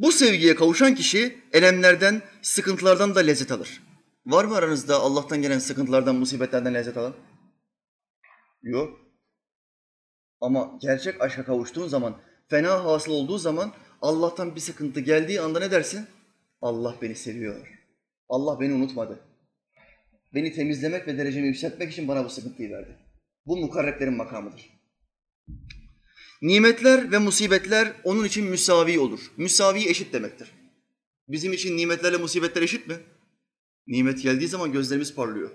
Bu 0.01 0.11
sevgiye 0.11 0.55
kavuşan 0.55 0.95
kişi 0.95 1.37
elemlerden, 1.53 2.21
sıkıntılardan 2.41 3.15
da 3.15 3.19
lezzet 3.19 3.51
alır. 3.51 3.83
Var 4.25 4.45
mı 4.45 4.55
aranızda 4.55 4.99
Allah'tan 4.99 5.41
gelen 5.41 5.59
sıkıntılardan, 5.59 6.15
musibetlerden 6.15 6.73
lezzet 6.73 6.97
alan? 6.97 7.13
Yok. 8.61 8.99
Ama 10.41 10.77
gerçek 10.81 11.21
aşka 11.21 11.45
kavuştuğun 11.45 11.87
zaman, 11.87 12.21
fena 12.47 12.85
hasıl 12.85 13.11
olduğu 13.11 13.37
zaman 13.37 13.73
Allah'tan 14.01 14.55
bir 14.55 14.59
sıkıntı 14.59 14.99
geldiği 14.99 15.41
anda 15.41 15.59
ne 15.59 15.71
dersin? 15.71 16.07
Allah 16.61 16.95
beni 17.01 17.15
seviyor. 17.15 17.67
Allah 18.29 18.59
beni 18.59 18.73
unutmadı. 18.73 19.19
Beni 20.33 20.53
temizlemek 20.53 21.07
ve 21.07 21.17
derecemi 21.17 21.47
yükseltmek 21.47 21.91
için 21.91 22.07
bana 22.07 22.25
bu 22.25 22.29
sıkıntıyı 22.29 22.71
verdi. 22.71 22.97
Bu 23.45 23.57
mukarreplerin 23.57 24.17
makamıdır. 24.17 24.69
Nimetler 26.41 27.11
ve 27.11 27.17
musibetler 27.17 27.93
onun 28.03 28.23
için 28.23 28.45
müsavi 28.45 28.99
olur. 28.99 29.19
Müsavi 29.37 29.89
eşit 29.89 30.13
demektir. 30.13 30.51
Bizim 31.27 31.53
için 31.53 31.77
nimetlerle 31.77 32.17
musibetler 32.17 32.61
eşit 32.61 32.87
mi? 32.87 32.99
Nimet 33.87 34.21
geldiği 34.21 34.47
zaman 34.47 34.71
gözlerimiz 34.71 35.15
parlıyor. 35.15 35.49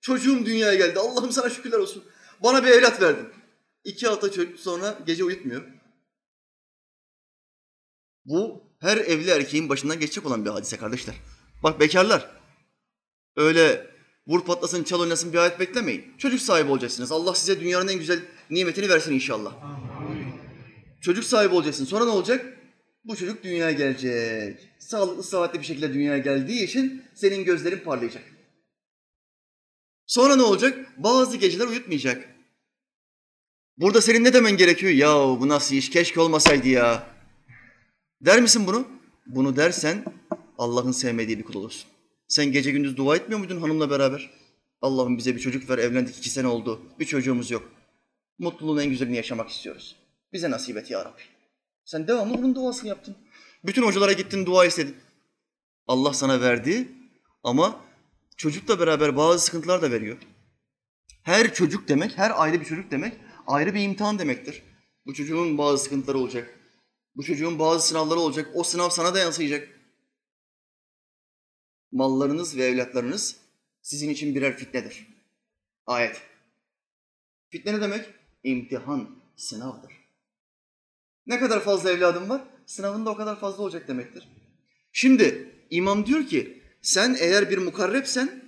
Çocuğum 0.00 0.46
dünyaya 0.46 0.74
geldi. 0.74 0.98
Allah'ım 0.98 1.32
sana 1.32 1.50
şükürler 1.50 1.78
olsun. 1.78 2.04
Bana 2.42 2.64
bir 2.64 2.68
evlat 2.68 3.02
verdin. 3.02 3.28
İki 3.84 4.06
hafta 4.06 4.28
sonra 4.56 4.98
gece 5.06 5.24
uyutmuyor. 5.24 5.62
Bu 8.24 8.62
her 8.80 8.96
evli 8.96 9.30
erkeğin 9.30 9.68
başından 9.68 10.00
geçecek 10.00 10.26
olan 10.26 10.44
bir 10.44 10.50
hadise 10.50 10.76
kardeşler. 10.76 11.14
Bak 11.62 11.80
bekarlar. 11.80 12.30
Öyle 13.36 13.90
vur 14.26 14.44
patlasın 14.44 14.84
çal 14.84 15.00
oynasın 15.00 15.32
bir 15.32 15.38
hayat 15.38 15.60
beklemeyin. 15.60 16.14
Çocuk 16.18 16.40
sahibi 16.40 16.70
olacaksınız. 16.70 17.12
Allah 17.12 17.34
size 17.34 17.60
dünyanın 17.60 17.88
en 17.88 17.98
güzel 17.98 18.20
nimetini 18.50 18.88
versin 18.88 19.12
inşallah. 19.12 19.54
Çocuk 21.02 21.24
sahibi 21.24 21.54
olacaksın. 21.54 21.84
Sonra 21.84 22.04
ne 22.04 22.10
olacak? 22.10 22.58
Bu 23.04 23.16
çocuk 23.16 23.44
dünyaya 23.44 23.72
gelecek. 23.72 24.68
Sağlıklı, 24.78 25.22
sıhhatli 25.22 25.60
bir 25.60 25.64
şekilde 25.64 25.94
dünyaya 25.94 26.18
geldiği 26.18 26.64
için 26.64 27.02
senin 27.14 27.44
gözlerin 27.44 27.78
parlayacak. 27.78 28.22
Sonra 30.06 30.36
ne 30.36 30.42
olacak? 30.42 30.78
Bazı 30.96 31.36
geceler 31.36 31.66
uyutmayacak. 31.66 32.28
Burada 33.76 34.00
senin 34.00 34.24
ne 34.24 34.32
demen 34.32 34.56
gerekiyor? 34.56 34.92
Ya 34.92 35.14
bu 35.14 35.48
nasıl 35.48 35.74
iş? 35.74 35.90
Keşke 35.90 36.20
olmasaydı 36.20 36.68
ya. 36.68 37.06
Der 38.20 38.40
misin 38.40 38.66
bunu? 38.66 38.88
Bunu 39.26 39.56
dersen 39.56 40.04
Allah'ın 40.58 40.92
sevmediği 40.92 41.38
bir 41.38 41.44
kul 41.44 41.54
olursun. 41.54 41.90
Sen 42.28 42.52
gece 42.52 42.70
gündüz 42.70 42.96
dua 42.96 43.16
etmiyor 43.16 43.38
muydun 43.38 43.60
hanımla 43.60 43.90
beraber? 43.90 44.30
Allah'ım 44.82 45.18
bize 45.18 45.34
bir 45.34 45.40
çocuk 45.40 45.70
ver, 45.70 45.78
evlendik 45.78 46.18
iki 46.18 46.30
sene 46.30 46.46
oldu, 46.46 46.82
bir 46.98 47.04
çocuğumuz 47.04 47.50
yok. 47.50 47.70
Mutluluğun 48.38 48.78
en 48.78 48.90
güzelini 48.90 49.16
yaşamak 49.16 49.50
istiyoruz. 49.50 50.01
Bize 50.32 50.50
nasip 50.50 50.76
et 50.76 50.90
ya 50.90 51.04
Rabbi. 51.04 51.22
Sen 51.84 52.08
devamlı 52.08 52.38
bunun 52.38 52.54
duasını 52.54 52.88
yaptın. 52.88 53.16
Bütün 53.64 53.82
hocalara 53.82 54.12
gittin, 54.12 54.46
dua 54.46 54.66
istedin. 54.66 54.96
Allah 55.86 56.12
sana 56.12 56.40
verdi 56.40 56.88
ama 57.42 57.84
çocukla 58.36 58.80
beraber 58.80 59.16
bazı 59.16 59.44
sıkıntılar 59.44 59.82
da 59.82 59.90
veriyor. 59.90 60.18
Her 61.22 61.54
çocuk 61.54 61.88
demek, 61.88 62.18
her 62.18 62.42
ayrı 62.42 62.60
bir 62.60 62.64
çocuk 62.64 62.90
demek 62.90 63.12
ayrı 63.46 63.74
bir 63.74 63.80
imtihan 63.80 64.18
demektir. 64.18 64.62
Bu 65.06 65.14
çocuğun 65.14 65.58
bazı 65.58 65.84
sıkıntıları 65.84 66.18
olacak. 66.18 66.58
Bu 67.16 67.22
çocuğun 67.22 67.58
bazı 67.58 67.88
sınavları 67.88 68.18
olacak. 68.18 68.50
O 68.54 68.62
sınav 68.62 68.90
sana 68.90 69.14
da 69.14 69.18
yansıyacak. 69.18 69.68
Mallarınız 71.92 72.56
ve 72.56 72.64
evlatlarınız 72.64 73.36
sizin 73.82 74.10
için 74.10 74.34
birer 74.34 74.56
fitnedir. 74.56 75.06
Ayet. 75.86 76.22
Fitne 77.48 77.72
ne 77.72 77.80
demek? 77.80 78.06
İmtihan, 78.44 79.22
sınavdır. 79.36 80.01
Ne 81.26 81.40
kadar 81.40 81.60
fazla 81.60 81.90
evladım 81.90 82.28
var? 82.28 82.40
Sınavın 82.66 83.06
da 83.06 83.10
o 83.10 83.16
kadar 83.16 83.40
fazla 83.40 83.62
olacak 83.62 83.88
demektir. 83.88 84.28
Şimdi 84.92 85.54
imam 85.70 86.06
diyor 86.06 86.26
ki 86.26 86.62
sen 86.82 87.16
eğer 87.20 87.50
bir 87.50 87.58
mukarrepsen 87.58 88.42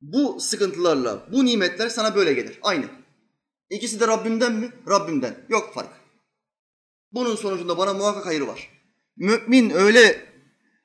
bu 0.00 0.40
sıkıntılarla, 0.40 1.26
bu 1.32 1.44
nimetler 1.44 1.88
sana 1.88 2.14
böyle 2.14 2.32
gelir. 2.32 2.58
Aynı. 2.62 2.84
İkisi 3.70 4.00
de 4.00 4.08
Rabbimden 4.08 4.52
mi? 4.52 4.70
Rabbimden. 4.88 5.34
Yok 5.48 5.74
fark. 5.74 5.90
Bunun 7.12 7.36
sonucunda 7.36 7.78
bana 7.78 7.94
muhakkak 7.94 8.26
hayır 8.26 8.40
var. 8.40 8.70
Mümin 9.16 9.70
öyle, 9.70 10.26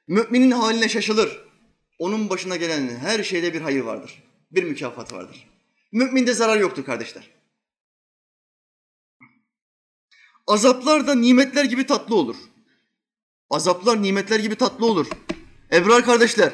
müminin 0.07 0.51
haline 0.51 0.89
şaşılır. 0.89 1.43
Onun 1.99 2.29
başına 2.29 2.55
gelen 2.55 2.87
her 2.87 3.23
şeyde 3.23 3.53
bir 3.53 3.61
hayır 3.61 3.81
vardır. 3.81 4.23
Bir 4.51 4.63
mükafat 4.63 5.13
vardır. 5.13 5.49
Müminde 5.91 6.33
zarar 6.33 6.57
yoktur 6.57 6.85
kardeşler. 6.85 7.29
Azaplar 10.47 11.07
da 11.07 11.15
nimetler 11.15 11.65
gibi 11.65 11.85
tatlı 11.85 12.15
olur. 12.15 12.35
Azaplar 13.49 14.01
nimetler 14.01 14.39
gibi 14.39 14.55
tatlı 14.55 14.85
olur. 14.85 15.07
Ebrar 15.71 16.05
kardeşler, 16.05 16.53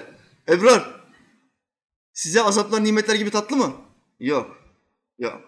Ebrar. 0.50 1.00
Size 2.14 2.42
azaplar 2.42 2.84
nimetler 2.84 3.16
gibi 3.16 3.30
tatlı 3.30 3.56
mı? 3.56 3.76
Yok, 4.20 4.58
yok. 5.20 5.42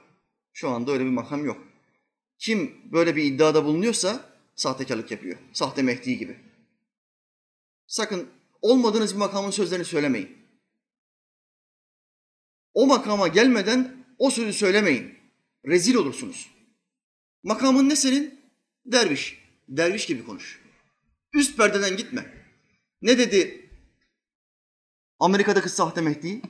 Şu 0.53 0.69
anda 0.69 0.91
öyle 0.91 1.05
bir 1.05 1.09
makam 1.09 1.45
yok. 1.45 1.57
Kim 2.37 2.91
böyle 2.91 3.15
bir 3.15 3.23
iddiada 3.23 3.65
bulunuyorsa 3.65 4.25
sahtekarlık 4.55 5.11
yapıyor. 5.11 5.37
Sahte 5.53 5.81
Mehdi 5.81 6.17
gibi. 6.17 6.37
Sakın 7.87 8.29
olmadığınız 8.61 9.13
bir 9.13 9.19
makamın 9.19 9.51
sözlerini 9.51 9.85
söylemeyin. 9.85 10.37
O 12.73 12.87
makama 12.87 13.27
gelmeden 13.27 14.05
o 14.17 14.29
sözü 14.29 14.53
söylemeyin. 14.53 15.17
Rezil 15.65 15.95
olursunuz. 15.95 16.50
Makamın 17.43 17.89
ne 17.89 17.95
senin? 17.95 18.39
Derviş. 18.85 19.41
Derviş 19.69 20.05
gibi 20.05 20.25
konuş. 20.25 20.61
Üst 21.33 21.57
perdeden 21.57 21.97
gitme. 21.97 22.33
Ne 23.01 23.17
dedi 23.17 23.69
Amerika'daki 25.19 25.69
sahte 25.69 26.01
Mehdi? 26.01 26.41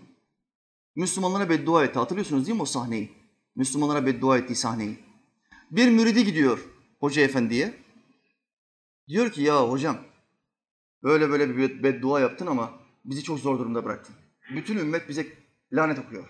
Müslümanlara 0.96 1.50
beddua 1.50 1.86
etti. 1.86 2.00
Hatırlıyorsunuz 2.00 2.46
değil 2.46 2.56
mi 2.56 2.62
o 2.62 2.66
sahneyi? 2.66 3.12
Müslümanlara 3.56 4.06
beddua 4.06 4.38
ettiği 4.38 4.56
sahneyi. 4.56 5.00
Bir 5.72 5.90
müridi 5.90 6.26
gidiyor 6.26 6.60
hoca 7.00 7.22
efendiye. 7.22 7.74
Diyor 9.08 9.32
ki 9.32 9.42
ya 9.42 9.70
hocam 9.70 9.98
böyle 11.04 11.30
böyle 11.30 11.58
bir 11.58 11.84
beddua 11.84 12.20
yaptın 12.20 12.48
ama 12.48 12.80
bizi 13.06 13.24
çok 13.24 13.40
zor 13.40 13.60
durumda 13.60 13.86
bıraktın. 13.86 14.16
Bütün 14.56 14.78
ümmet 14.78 15.10
bize 15.10 15.28
lanet 15.74 16.00
okuyor. 16.00 16.30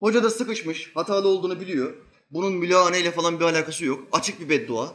Hoca 0.00 0.22
da 0.22 0.30
sıkışmış, 0.30 0.96
hatalı 0.96 1.28
olduğunu 1.28 1.60
biliyor. 1.60 2.11
Bunun 2.32 2.52
mülahaneyle 2.52 3.10
falan 3.10 3.40
bir 3.40 3.44
alakası 3.44 3.84
yok. 3.84 4.08
Açık 4.12 4.40
bir 4.40 4.48
beddua. 4.48 4.94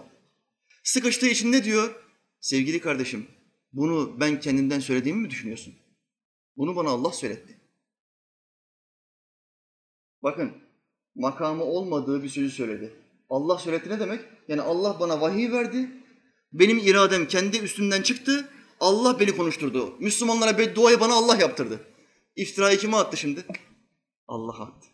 Sıkıştığı 0.84 1.28
için 1.28 1.52
ne 1.52 1.64
diyor? 1.64 1.96
Sevgili 2.40 2.80
kardeşim, 2.80 3.28
bunu 3.74 4.20
ben 4.20 4.40
kendimden 4.40 4.80
söylediğimi 4.80 5.22
mi 5.22 5.30
düşünüyorsun? 5.30 5.74
Bunu 6.58 6.76
bana 6.76 6.90
Allah 6.90 7.12
söyletti. 7.12 7.62
Bakın, 10.24 10.52
makamı 11.16 11.64
olmadığı 11.64 12.24
bir 12.24 12.30
sözü 12.30 12.52
söyledi. 12.52 12.94
Allah 13.30 13.58
söyletti 13.58 13.90
ne 13.90 14.00
demek? 14.00 14.22
Yani 14.48 14.62
Allah 14.62 15.00
bana 15.00 15.22
vahiy 15.22 15.52
verdi. 15.52 15.90
Benim 16.54 16.78
iradem 16.78 17.28
kendi 17.28 17.58
üstümden 17.58 18.02
çıktı. 18.02 18.50
Allah 18.80 19.20
beni 19.20 19.38
konuşturdu. 19.38 19.96
Müslümanlara 20.00 20.58
bedduayı 20.58 21.00
bana 21.00 21.14
Allah 21.14 21.36
yaptırdı. 21.36 21.88
İftirayı 22.36 22.78
kime 22.78 22.98
attı 22.98 23.18
şimdi? 23.18 23.46
Allah 24.28 24.62
attı. 24.62 24.88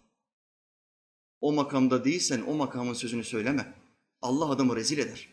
O 1.44 1.52
makamda 1.52 2.06
değilsen 2.06 2.42
o 2.48 2.54
makamın 2.54 2.94
sözünü 2.94 3.24
söyleme. 3.24 3.74
Allah 4.22 4.50
adamı 4.50 4.76
rezil 4.76 4.98
eder. 4.98 5.30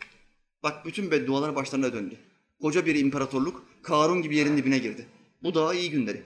Bak 0.63 0.87
bütün 0.87 1.11
beddualar 1.11 1.57
başlarına 1.57 1.93
döndü. 1.93 2.17
Koca 2.63 2.87
bir 2.87 2.95
imparatorluk 2.95 3.67
Karun 3.83 4.23
gibi 4.23 4.37
yerin 4.37 4.57
dibine 4.57 4.79
girdi. 4.79 5.07
Bu 5.43 5.55
daha 5.55 5.75
iyi 5.75 5.91
günleri. 5.91 6.23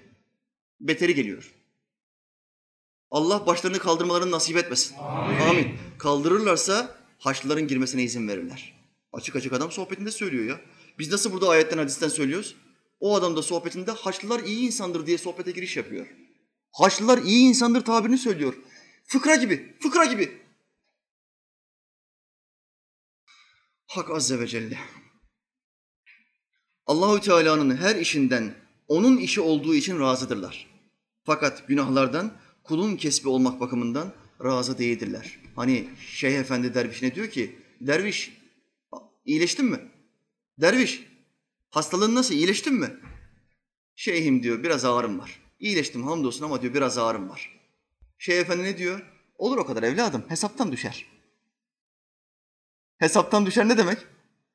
Beteri 0.80 1.14
geliyor. 1.14 1.55
Allah 3.11 3.47
başlarını 3.47 3.78
kaldırmalarını 3.78 4.30
nasip 4.30 4.57
etmesin. 4.57 4.97
Amin. 4.99 5.39
Amin. 5.41 5.74
Kaldırırlarsa 5.99 6.97
Haçlıların 7.18 7.68
girmesine 7.68 8.03
izin 8.03 8.28
verirler. 8.28 8.74
Açık 9.12 9.37
açık 9.37 9.53
adam 9.53 9.72
sohbetinde 9.72 10.11
söylüyor 10.11 10.45
ya. 10.45 10.61
Biz 10.99 11.12
nasıl 11.12 11.32
burada 11.32 11.49
ayetten 11.49 11.78
hadisten 11.78 12.09
söylüyoruz? 12.09 12.57
O 13.01 13.16
adam 13.16 13.37
da 13.37 13.43
sohbetinde 13.43 13.91
Haçlılar 13.91 14.41
iyi 14.41 14.66
insandır 14.66 15.07
diye 15.07 15.18
sohbete 15.18 15.51
giriş 15.51 15.76
yapıyor. 15.76 16.07
Haçlılar 16.72 17.18
iyi 17.18 17.49
insandır 17.49 17.85
tabirini 17.85 18.18
söylüyor. 18.18 18.55
Fıkra 19.05 19.36
gibi, 19.36 19.76
fıkra 19.80 20.05
gibi. 20.05 20.42
Hak 23.86 24.11
Azze 24.11 24.40
ve 24.40 24.46
Celle. 24.46 24.78
Allahü 26.86 27.20
Teala'nın 27.20 27.76
her 27.76 27.96
işinden 27.96 28.55
onun 28.88 29.16
işi 29.16 29.40
olduğu 29.40 29.74
için 29.74 30.00
razıdırlar. 30.00 30.66
Fakat 31.24 31.68
günahlardan 31.68 32.36
kulun 32.62 32.96
kesbi 32.96 33.28
olmak 33.28 33.61
bakımından 33.61 34.12
razı 34.44 34.78
değildirler. 34.78 35.38
Hani 35.57 35.88
Şeyh 36.00 36.34
Efendi 36.38 36.74
derviş 36.74 37.02
ne 37.02 37.14
diyor 37.14 37.30
ki? 37.30 37.59
Derviş 37.80 38.38
iyileştin 39.24 39.66
mi? 39.66 39.80
Derviş 40.59 41.07
hastalığın 41.70 42.14
nasıl 42.14 42.34
iyileştin 42.34 42.74
mi? 42.74 42.90
Şeyhim 43.96 44.42
diyor 44.42 44.62
biraz 44.62 44.84
ağrım 44.84 45.18
var. 45.18 45.40
İyileştim 45.59 46.02
hamdolsun 46.02 46.44
ama 46.44 46.62
diyor 46.62 46.74
biraz 46.74 46.98
ağrım 46.98 47.28
var. 47.28 47.53
Şeyh 48.25 48.41
Efendi 48.41 48.62
ne 48.62 48.79
diyor? 48.79 49.01
Olur 49.39 49.59
o 49.59 49.66
kadar 49.66 49.83
evladım 49.83 50.25
hesaptan 50.29 50.72
düşer. 50.72 51.07
Hesaptan 52.99 53.47
düşer 53.47 53.68
ne 53.68 53.79
demek? 53.79 53.99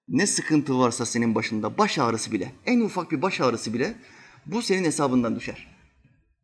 Ne 0.08 0.28
sıkıntı 0.28 0.80
varsa 0.80 1.06
senin 1.06 1.36
başında 1.36 1.78
baş 1.78 2.00
ağrısı 2.00 2.32
bile, 2.32 2.52
en 2.66 2.80
ufak 2.80 3.12
bir 3.12 3.22
baş 3.22 3.42
ağrısı 3.42 3.74
bile 3.74 3.96
bu 4.46 4.62
senin 4.62 4.84
hesabından 4.84 5.36
düşer. 5.36 5.68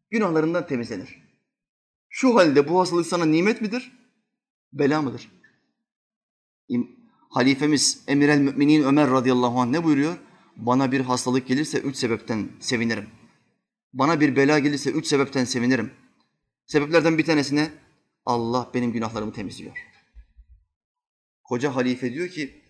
Günahlarından 0.09 0.67
temizlenir. 0.67 1.21
Şu 2.09 2.35
halde 2.35 2.69
bu 2.69 2.79
hastalık 2.79 3.07
sana 3.07 3.25
nimet 3.25 3.61
midir? 3.61 3.91
Bela 4.73 5.01
mıdır? 5.01 5.31
Halifemiz 7.29 8.03
Emir 8.07 8.29
el 8.29 8.39
Müminin 8.39 8.83
Ömer 8.83 9.11
radıyallahu 9.11 9.59
anh 9.59 9.69
ne 9.69 9.83
buyuruyor? 9.83 10.15
Bana 10.55 10.91
bir 10.91 11.01
hastalık 11.01 11.47
gelirse 11.47 11.79
üç 11.79 11.95
sebepten 11.95 12.49
sevinirim. 12.59 13.09
Bana 13.93 14.19
bir 14.19 14.35
bela 14.35 14.59
gelirse 14.59 14.91
üç 14.91 15.07
sebepten 15.07 15.45
sevinirim. 15.45 16.04
Sebeplerden 16.65 17.17
bir 17.17 17.25
tanesine 17.25 17.71
Allah 18.25 18.71
benim 18.73 18.91
günahlarımı 18.91 19.33
temizliyor. 19.33 19.77
Koca 21.43 21.75
halife 21.75 22.13
diyor 22.13 22.29
ki 22.29 22.61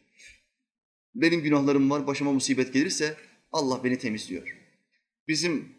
benim 1.15 1.41
günahlarım 1.41 1.89
var 1.89 2.07
başıma 2.07 2.31
musibet 2.31 2.73
gelirse 2.73 3.17
Allah 3.51 3.83
beni 3.83 3.97
temizliyor. 3.97 4.57
Bizim 5.27 5.75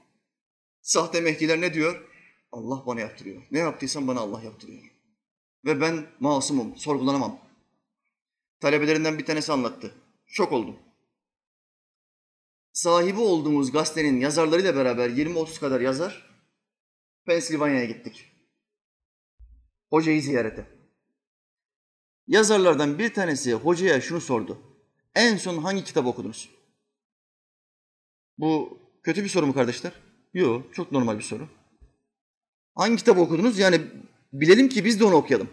sahte 0.81 1.21
mehdiler 1.21 1.61
ne 1.61 1.75
diyor? 1.75 2.09
Allah 2.53 2.87
bana 2.87 3.01
yaptırıyor. 3.01 3.43
Ne 3.51 3.59
yaptıysam 3.59 4.09
bana 4.09 4.21
Allah 4.21 4.43
yaptırıyor. 4.43 4.83
Ve 5.65 5.81
ben 5.81 6.07
masumum, 6.21 6.77
sorgulanamam. 6.77 7.41
Talebelerinden 8.61 9.19
bir 9.19 9.25
tanesi 9.25 9.53
anlattı. 9.53 9.95
Şok 10.27 10.53
oldum. 10.53 10.77
Sahibi 12.73 13.21
olduğumuz 13.21 13.73
gazetenin 13.73 14.21
yazarlarıyla 14.21 14.77
beraber 14.77 15.11
20-30 15.11 15.61
kadar 15.61 15.81
yazar 15.81 16.26
Pensilvanya'ya 17.27 17.85
gittik. 17.85 18.33
Hocayı 19.91 20.23
ziyarete. 20.23 20.67
Yazarlardan 22.27 22.99
bir 22.99 23.15
tanesi 23.15 23.55
hocaya 23.55 24.01
şunu 24.01 24.21
sordu. 24.21 24.59
En 25.15 25.37
son 25.37 25.59
hangi 25.59 25.85
kitap 25.85 26.07
okudunuz? 26.07 26.51
Bu 28.39 28.79
kötü 29.03 29.25
bir 29.25 29.29
soru 29.29 29.47
mu 29.47 29.55
kardeşler? 29.55 29.93
Yok, 30.35 30.75
çok 30.75 30.93
normal 30.93 31.19
bir 31.19 31.23
soru. 31.23 31.49
Hangi 32.75 32.97
kitap 32.97 33.19
okudunuz? 33.19 33.59
Yani 33.59 33.81
bilelim 34.33 34.69
ki 34.69 34.85
biz 34.85 35.01
de 35.01 35.05
onu 35.05 35.15
okuyalım. 35.15 35.49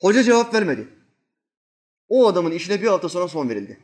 Hoca 0.00 0.22
cevap 0.22 0.54
vermedi. 0.54 0.88
O 2.08 2.26
adamın 2.26 2.50
işine 2.50 2.82
bir 2.82 2.86
hafta 2.86 3.08
sonra 3.08 3.28
son 3.28 3.48
verildi. 3.48 3.80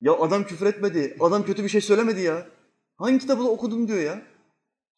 Ya 0.00 0.12
adam 0.12 0.46
küfür 0.46 0.66
etmedi, 0.66 1.16
adam 1.20 1.46
kötü 1.46 1.64
bir 1.64 1.68
şey 1.68 1.80
söylemedi 1.80 2.20
ya. 2.20 2.57
Hangi 2.98 3.18
kitabı 3.18 3.42
okudun 3.42 3.88
diyor 3.88 3.98
ya. 3.98 4.22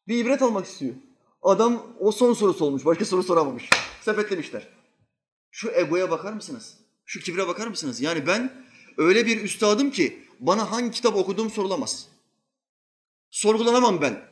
Bir 0.09 0.24
ibret 0.24 0.42
almak 0.42 0.66
istiyor. 0.66 0.94
Adam 1.42 1.96
o 1.98 2.12
son 2.12 2.34
sorusu 2.34 2.64
olmuş, 2.64 2.84
başka 2.84 3.05
soru 3.05 3.22
soramamış. 3.22 3.70
Sepetlemişler. 4.01 4.68
Şu 5.51 5.70
egoya 5.70 6.11
bakar 6.11 6.32
mısınız? 6.32 6.78
Şu 7.05 7.20
kibre 7.20 7.48
bakar 7.48 7.66
mısınız? 7.66 8.01
Yani 8.01 8.26
ben 8.26 8.66
öyle 8.96 9.26
bir 9.26 9.40
üstadım 9.42 9.90
ki 9.90 10.24
bana 10.40 10.70
hangi 10.70 10.90
kitap 10.90 11.16
okuduğum 11.16 11.51
sorulamaz. 11.51 12.09
Sorgulanamam 13.30 14.01
ben. 14.01 14.30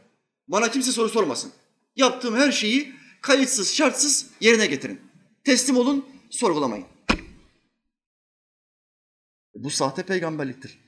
Bana 0.49 0.71
kimse 0.71 0.93
soru 0.93 1.09
sormasın. 1.09 1.53
Yaptığım 1.97 2.37
her 2.37 2.53
şeyi 2.53 2.95
kayıtsız, 3.23 3.75
şartsız 3.75 4.31
yerine 4.41 4.67
getirin. 4.67 5.01
Teslim 5.45 5.77
olun, 5.77 6.07
sorgulamayın. 6.31 6.87
Bu 9.55 9.71
sahte 9.71 10.03
peygamberliktir. 10.03 10.88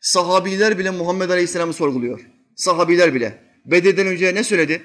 Sahabiler 0.00 0.78
bile 0.78 0.90
Muhammed 0.90 1.30
Aleyhisselam'ı 1.30 1.72
sorguluyor. 1.72 2.26
Sahabiler 2.56 3.14
bile. 3.14 3.50
Bedir'den 3.64 4.06
önce 4.06 4.34
ne 4.34 4.44
söyledi? 4.44 4.82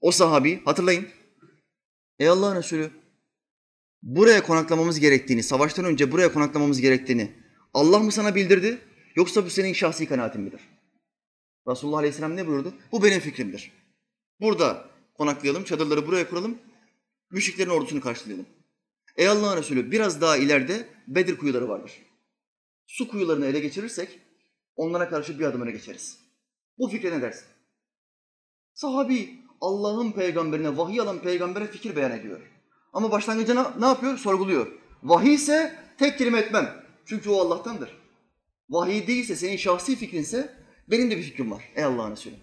O 0.00 0.10
sahabi 0.10 0.64
hatırlayın. 0.64 1.08
Ey 2.18 2.28
Allah'ın 2.28 2.56
Resulü 2.56 2.90
buraya 4.02 4.42
konaklamamız 4.42 5.00
gerektiğini, 5.00 5.42
savaştan 5.42 5.84
önce 5.84 6.12
buraya 6.12 6.32
konaklamamız 6.32 6.80
gerektiğini 6.80 7.32
Allah 7.74 7.98
mı 7.98 8.12
sana 8.12 8.34
bildirdi 8.34 8.78
yoksa 9.16 9.44
bu 9.44 9.50
senin 9.50 9.72
şahsi 9.72 10.06
kanaatin 10.06 10.40
midir? 10.40 10.60
Resulullah 11.68 11.98
Aleyhisselam 11.98 12.36
ne 12.36 12.46
buyurdu? 12.46 12.74
Bu 12.92 13.02
benim 13.02 13.20
fikrimdir. 13.20 13.72
Burada 14.40 14.88
konaklayalım, 15.14 15.64
çadırları 15.64 16.06
buraya 16.06 16.30
kuralım, 16.30 16.58
müşriklerin 17.30 17.70
ordusunu 17.70 18.00
karşılayalım. 18.00 18.46
Ey 19.16 19.28
Allah'ın 19.28 19.56
Resulü 19.56 19.90
biraz 19.90 20.20
daha 20.20 20.36
ileride 20.36 20.88
Bedir 21.08 21.36
kuyuları 21.36 21.68
vardır. 21.68 21.92
Su 22.90 23.08
kuyularını 23.08 23.46
ele 23.46 23.60
geçirirsek 23.60 24.20
onlara 24.76 25.08
karşı 25.08 25.38
bir 25.38 25.44
adım 25.44 25.62
öne 25.62 25.70
geçeriz. 25.70 26.18
Bu 26.78 26.88
fikre 26.88 27.18
ne 27.18 27.22
dersin? 27.22 27.46
Sahabi 28.74 29.44
Allah'ın 29.60 30.12
peygamberine, 30.12 30.76
vahiy 30.76 31.00
alan 31.00 31.22
peygambere 31.22 31.66
fikir 31.66 31.96
beyan 31.96 32.12
ediyor. 32.12 32.40
Ama 32.92 33.10
başlangıcında 33.10 33.74
ne 33.78 33.86
yapıyor? 33.86 34.18
Sorguluyor. 34.18 34.66
Vahiy 35.02 35.34
ise 35.34 35.78
tek 35.98 36.18
kelime 36.18 36.38
etmem. 36.38 36.84
Çünkü 37.06 37.30
o 37.30 37.40
Allah'tandır. 37.40 37.90
Vahiy 38.68 39.06
değilse, 39.06 39.36
senin 39.36 39.56
şahsi 39.56 39.96
fikrinse 39.96 40.54
benim 40.88 41.10
de 41.10 41.16
bir 41.16 41.22
fikrim 41.22 41.50
var. 41.50 41.64
Ey 41.74 41.84
Allah'ın 41.84 42.12
Resulü. 42.12 42.34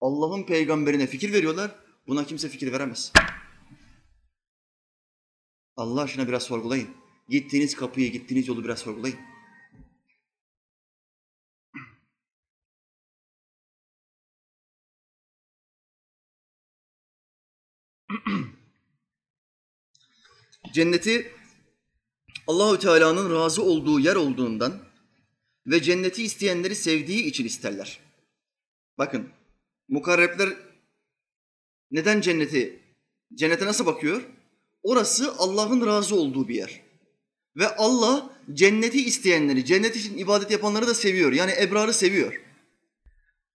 Allah'ın 0.00 0.42
peygamberine 0.42 1.06
fikir 1.06 1.32
veriyorlar. 1.32 1.70
Buna 2.06 2.24
kimse 2.24 2.48
fikir 2.48 2.72
veremez. 2.72 3.12
Allah 5.76 6.02
aşkına 6.02 6.28
biraz 6.28 6.42
sorgulayın. 6.42 7.03
Gittiğiniz 7.28 7.76
kapıyı, 7.76 8.12
gittiğiniz 8.12 8.48
yolu 8.48 8.64
biraz 8.64 8.78
sorgulayın. 8.78 9.18
Cenneti 20.74 21.32
Allahü 22.46 22.78
Teala'nın 22.78 23.34
razı 23.34 23.62
olduğu 23.62 24.00
yer 24.00 24.16
olduğundan 24.16 24.84
ve 25.66 25.82
cenneti 25.82 26.22
isteyenleri 26.22 26.74
sevdiği 26.74 27.24
için 27.24 27.44
isterler. 27.44 28.00
Bakın 28.98 29.28
mukarrepler 29.88 30.48
neden 31.90 32.20
cenneti, 32.20 32.82
cennete 33.34 33.66
nasıl 33.66 33.86
bakıyor? 33.86 34.22
Orası 34.82 35.34
Allah'ın 35.38 35.86
razı 35.86 36.16
olduğu 36.16 36.48
bir 36.48 36.54
yer. 36.54 36.83
Ve 37.56 37.76
Allah 37.76 38.30
cenneti 38.52 39.04
isteyenleri, 39.04 39.64
cennet 39.64 39.96
için 39.96 40.18
ibadet 40.18 40.50
yapanları 40.50 40.86
da 40.86 40.94
seviyor. 40.94 41.32
Yani 41.32 41.52
ebrarı 41.60 41.94
seviyor. 41.94 42.40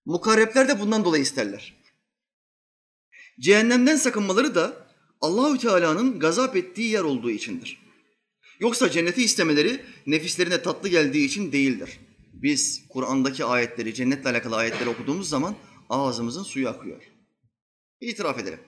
Mukarrepler 0.06 0.68
de 0.68 0.80
bundan 0.80 1.06
dolayı 1.06 1.24
isterler. 1.24 1.76
Cehennemden 3.40 3.96
sakınmaları 3.96 4.56
da 4.56 4.88
Allahü 5.22 5.60
Teala'nın 5.60 6.20
gazap 6.20 6.56
ettiği 6.56 6.92
yer 6.92 7.02
olduğu 7.02 7.32
içindir. 7.32 7.80
Yoksa 8.60 8.92
cenneti 8.92 9.24
istemeleri 9.24 9.82
nefislerine 10.08 10.62
tatlı 10.62 10.90
geldiği 10.90 11.26
için 11.26 11.52
değildir. 11.52 12.00
Biz 12.34 12.84
Kur'an'daki 12.90 13.46
ayetleri, 13.46 13.94
cennetle 13.94 14.30
alakalı 14.30 14.56
ayetleri 14.56 14.90
okuduğumuz 14.90 15.30
zaman 15.30 15.56
ağzımızın 15.90 16.44
suyu 16.44 16.70
akıyor. 16.70 17.04
İtiraf 18.02 18.40
edelim. 18.40 18.60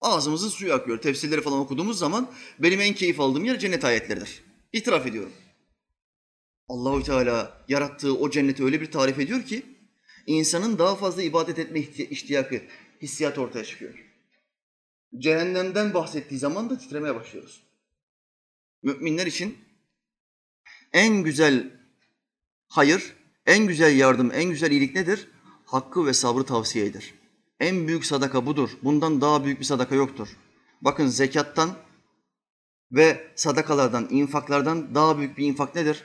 Ağzımızın 0.00 0.48
suyu 0.48 0.74
akıyor. 0.74 1.00
Tefsirleri 1.00 1.40
falan 1.40 1.58
okuduğumuz 1.58 1.98
zaman 1.98 2.32
benim 2.58 2.80
en 2.80 2.94
keyif 2.94 3.20
aldığım 3.20 3.44
yer 3.44 3.58
cennet 3.58 3.84
ayetleridir. 3.84 4.42
İtiraf 4.72 5.06
ediyorum. 5.06 5.32
Allahü 6.68 7.02
Teala 7.02 7.64
yarattığı 7.68 8.18
o 8.18 8.30
cenneti 8.30 8.64
öyle 8.64 8.80
bir 8.80 8.90
tarif 8.90 9.18
ediyor 9.18 9.42
ki 9.42 9.62
insanın 10.26 10.78
daha 10.78 10.96
fazla 10.96 11.22
ibadet 11.22 11.58
etme 11.58 11.80
ihtiyacı, 11.80 12.62
hissiyat 13.02 13.38
ortaya 13.38 13.64
çıkıyor. 13.64 14.04
Cehennemden 15.18 15.94
bahsettiği 15.94 16.40
zaman 16.40 16.70
da 16.70 16.78
titremeye 16.78 17.14
başlıyoruz. 17.14 17.62
Müminler 18.82 19.26
için 19.26 19.58
en 20.92 21.22
güzel 21.22 21.70
hayır, 22.68 23.16
en 23.46 23.66
güzel 23.66 23.98
yardım, 23.98 24.32
en 24.32 24.50
güzel 24.50 24.70
iyilik 24.70 24.94
nedir? 24.94 25.28
Hakkı 25.66 26.06
ve 26.06 26.12
sabrı 26.12 26.44
tavsiyedir. 26.44 27.19
En 27.60 27.88
büyük 27.88 28.04
sadaka 28.04 28.46
budur. 28.46 28.70
Bundan 28.82 29.20
daha 29.20 29.44
büyük 29.44 29.60
bir 29.60 29.64
sadaka 29.64 29.94
yoktur. 29.94 30.28
Bakın 30.82 31.06
zekattan 31.06 31.76
ve 32.92 33.32
sadakalardan, 33.36 34.08
infaklardan 34.10 34.94
daha 34.94 35.18
büyük 35.18 35.38
bir 35.38 35.46
infak 35.46 35.74
nedir? 35.74 36.04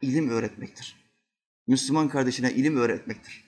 İlim 0.00 0.30
öğretmektir. 0.30 0.96
Müslüman 1.66 2.08
kardeşine 2.08 2.52
ilim 2.52 2.76
öğretmektir. 2.76 3.44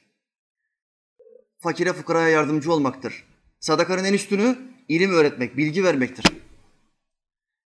Fakire 1.58 1.92
fukaraya 1.92 2.28
yardımcı 2.28 2.72
olmaktır. 2.72 3.24
Sadakanın 3.60 4.04
en 4.04 4.12
üstünü 4.12 4.58
ilim 4.88 5.10
öğretmek, 5.10 5.56
bilgi 5.56 5.84
vermektir. 5.84 6.24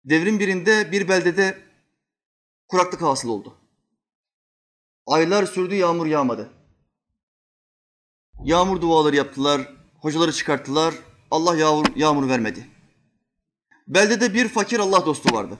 Devrin 0.05 0.39
birinde 0.39 0.93
bir 0.93 1.09
beldede 1.09 1.59
kuraklık 2.69 3.03
hasıl 3.03 3.29
oldu. 3.29 3.57
Aylar 5.07 5.47
sürdü, 5.47 5.75
yağmur 5.75 6.07
yağmadı. 6.07 6.60
Yağmur 8.45 8.81
duaları 8.81 9.17
yaptılar, 9.17 9.75
hocaları 9.99 10.33
çıkarttılar. 10.33 10.95
Allah 11.31 11.57
yağmur, 11.57 11.87
yağmur 11.97 12.29
vermedi. 12.29 12.67
Beldede 13.89 14.35
bir 14.35 14.49
fakir 14.49 14.79
Allah 14.79 15.07
dostu 15.07 15.37
vardı. 15.37 15.59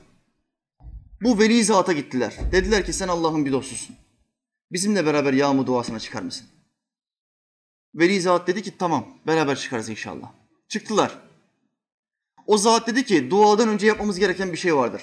Bu 1.23 1.39
veli 1.39 1.65
zata 1.65 1.93
gittiler. 1.93 2.37
Dediler 2.53 2.87
ki 2.87 2.93
sen 2.93 3.09
Allah'ın 3.09 3.45
bir 3.47 3.53
dostusun. 3.53 3.97
Bizimle 4.73 5.07
beraber 5.07 5.33
yağmur 5.33 5.67
duasına 5.67 6.01
çıkar 6.01 6.23
mısın? 6.23 6.47
Veli 7.95 8.21
zat 8.21 8.47
dedi 8.47 8.63
ki 8.63 8.79
tamam 8.79 9.07
beraber 9.27 9.59
çıkarız 9.59 9.89
inşallah. 9.89 10.33
Çıktılar. 10.69 11.19
O 12.47 12.59
zat 12.59 12.87
dedi 12.87 13.05
ki 13.05 13.31
duadan 13.31 13.69
önce 13.69 13.87
yapmamız 13.87 14.19
gereken 14.19 14.53
bir 14.53 14.59
şey 14.59 14.77
vardır. 14.77 15.03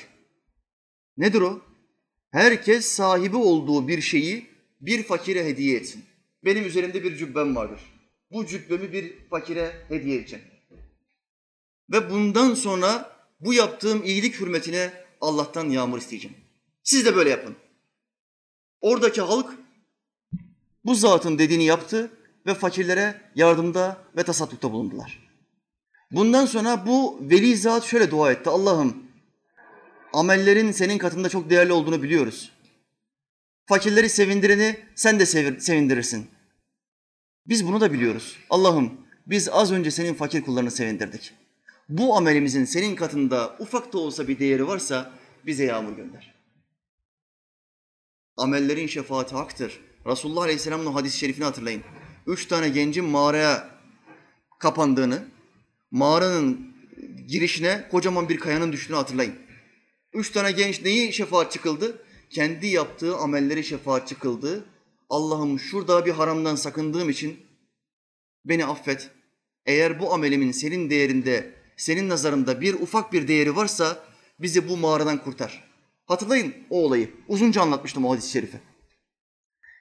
Nedir 1.18 1.42
o? 1.42 1.62
Herkes 2.32 2.86
sahibi 2.86 3.38
olduğu 3.38 3.88
bir 3.88 4.02
şeyi 4.02 4.48
bir 4.82 5.04
fakire 5.04 5.46
hediye 5.46 5.78
etsin. 5.78 6.06
Benim 6.46 6.66
üzerimde 6.66 7.04
bir 7.04 7.16
cübbem 7.16 7.56
vardır. 7.56 7.80
Bu 8.32 8.46
cübbemi 8.46 8.94
bir 8.94 9.28
fakire 9.30 9.86
hediye 9.88 10.18
edeceğim. 10.18 10.46
Ve 11.92 12.10
bundan 12.10 12.54
sonra 12.54 13.18
bu 13.40 13.54
yaptığım 13.54 14.04
iyilik 14.04 14.40
hürmetine 14.40 14.94
Allah'tan 15.22 15.70
yağmur 15.70 15.98
isteyeceğim. 15.98 16.38
Siz 16.84 17.06
de 17.06 17.16
böyle 17.16 17.30
yapın. 17.30 17.56
Oradaki 18.82 19.22
halk 19.22 19.54
bu 20.86 20.96
zatın 20.96 21.40
dediğini 21.40 21.66
yaptı 21.66 22.12
ve 22.46 22.54
fakirlere 22.54 23.22
yardımda 23.36 23.98
ve 24.18 24.24
tasaddukta 24.24 24.72
bulundular. 24.72 25.28
Bundan 26.12 26.46
sonra 26.46 26.88
bu 26.88 27.20
veli 27.22 27.58
zat 27.58 27.84
şöyle 27.84 28.12
dua 28.12 28.32
etti. 28.32 28.50
Allah'ım 28.50 29.04
amellerin 30.14 30.72
senin 30.72 30.98
katında 30.98 31.30
çok 31.30 31.50
değerli 31.50 31.74
olduğunu 31.74 32.04
biliyoruz. 32.04 32.52
Fakirleri 33.68 34.10
sevindireni 34.10 34.80
sen 34.96 35.20
de 35.20 35.26
sevindirirsin. 35.60 36.28
Biz 37.46 37.68
bunu 37.68 37.82
da 37.82 37.94
biliyoruz. 37.94 38.38
Allah'ım 38.50 39.02
biz 39.26 39.50
az 39.50 39.72
önce 39.72 39.92
senin 39.92 40.14
fakir 40.14 40.42
kullarını 40.42 40.72
sevindirdik. 40.72 41.34
Bu 41.90 42.18
amelimizin 42.18 42.66
senin 42.66 42.96
katında 42.96 43.56
ufak 43.60 43.94
da 43.94 43.98
olsa 43.98 44.28
bir 44.28 44.40
değeri 44.40 44.68
varsa 44.68 45.14
bize 45.46 45.66
yağmur 45.66 45.96
gönder. 45.96 46.36
Amellerin 48.38 48.88
şefaati 48.88 49.36
haktır. 49.36 49.80
Resulullah 50.06 50.42
Aleyhisselam'ın 50.42 50.92
hadis-i 50.94 51.18
şerifini 51.18 51.46
hatırlayın. 51.46 51.84
Üç 52.28 52.46
tane 52.46 52.70
gencin 52.70 53.06
mağaraya 53.06 53.70
kapandığını, 54.60 55.28
mağaranın 55.92 56.76
girişine 57.28 57.88
kocaman 57.92 58.30
bir 58.30 58.38
kayanın 58.38 58.72
düştüğünü 58.72 58.98
hatırlayın. 58.98 59.36
Üç 60.14 60.32
tane 60.32 60.52
genç 60.52 60.82
neyi 60.82 61.14
şefaat 61.14 61.52
çıkıldı? 61.52 62.04
Kendi 62.30 62.68
yaptığı 62.68 63.18
amelleri 63.18 63.64
şefaat 63.64 64.08
çıkıldı. 64.08 64.66
Allah'ım 65.10 65.60
şurada 65.60 66.06
bir 66.06 66.12
haramdan 66.12 66.56
sakındığım 66.56 67.10
için 67.10 67.40
beni 68.46 68.66
affet. 68.66 69.10
Eğer 69.66 70.00
bu 70.00 70.14
amelimin 70.14 70.52
senin 70.52 70.90
değerinde, 70.90 71.54
senin 71.78 72.10
nazarında 72.10 72.62
bir 72.62 72.74
ufak 72.74 73.14
bir 73.14 73.28
değeri 73.28 73.56
varsa 73.56 74.04
bizi 74.40 74.70
bu 74.70 74.78
mağaradan 74.78 75.24
kurtar. 75.24 75.64
Hatırlayın 76.06 76.56
o 76.70 76.84
olayı. 76.84 77.12
Uzunca 77.28 77.62
anlatmıştım 77.62 78.06
o 78.06 78.14
hadis-i 78.14 78.32
şerifi. 78.32 78.60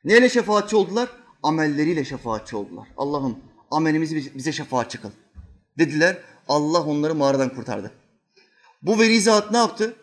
Neyle 0.05 0.29
şefaatçi 0.29 0.77
oldular? 0.77 1.09
Amelleriyle 1.43 2.05
şefaatçi 2.05 2.57
oldular. 2.57 2.89
Allah'ım 2.97 3.39
amelimizi 3.71 4.35
bize 4.35 4.53
şefaatçi 4.53 5.01
kıl. 5.01 5.11
Dediler. 5.79 6.19
Allah 6.49 6.83
onları 6.83 7.15
mağaradan 7.15 7.55
kurtardı. 7.55 7.93
Bu 8.83 8.99
veri 8.99 9.27
ne 9.53 9.57
yaptı? 9.57 9.97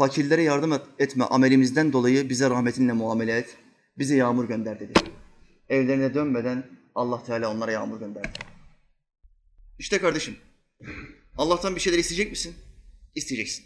Fakirlere 0.00 0.42
yardım 0.42 0.72
etme 0.98 1.24
amelimizden 1.24 1.92
dolayı 1.92 2.28
bize 2.28 2.50
rahmetinle 2.50 2.92
muamele 2.92 3.36
et. 3.36 3.56
Bize 3.98 4.16
yağmur 4.16 4.44
gönder 4.44 4.80
dedi. 4.80 4.92
Evlerine 5.68 6.14
dönmeden 6.14 6.64
Allah 6.94 7.24
Teala 7.24 7.50
onlara 7.50 7.72
yağmur 7.72 8.00
gönderdi. 8.00 8.28
İşte 9.78 9.98
kardeşim, 9.98 10.36
Allah'tan 11.38 11.76
bir 11.76 11.80
şeyler 11.80 11.98
isteyecek 11.98 12.30
misin? 12.30 12.54
İsteyeceksin. 13.14 13.64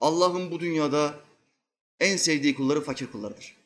Allah'ın 0.00 0.50
bu 0.50 0.60
dünyada 0.60 1.14
en 2.00 2.16
sevdiği 2.16 2.54
kulları 2.54 2.80
fakir 2.80 3.06
kullarıdır. 3.06 3.56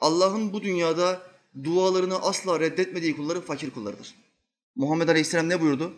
Allah'ın 0.00 0.52
bu 0.52 0.62
dünyada 0.62 1.22
dualarını 1.64 2.22
asla 2.22 2.60
reddetmediği 2.60 3.16
kulları 3.16 3.40
fakir 3.40 3.70
kullarıdır. 3.70 4.14
Muhammed 4.76 5.08
Aleyhisselam 5.08 5.48
ne 5.48 5.60
buyurdu? 5.60 5.94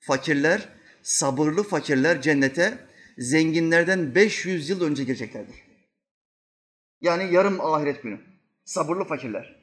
Fakirler, 0.00 0.68
sabırlı 1.02 1.62
fakirler 1.62 2.22
cennete 2.22 2.87
zenginlerden 3.18 4.14
500 4.14 4.70
yıl 4.70 4.82
önce 4.82 5.04
gireceklerdir. 5.04 5.56
Yani 7.00 7.34
yarım 7.34 7.60
ahiret 7.60 8.02
günü. 8.02 8.20
Sabırlı 8.64 9.04
fakirler. 9.04 9.56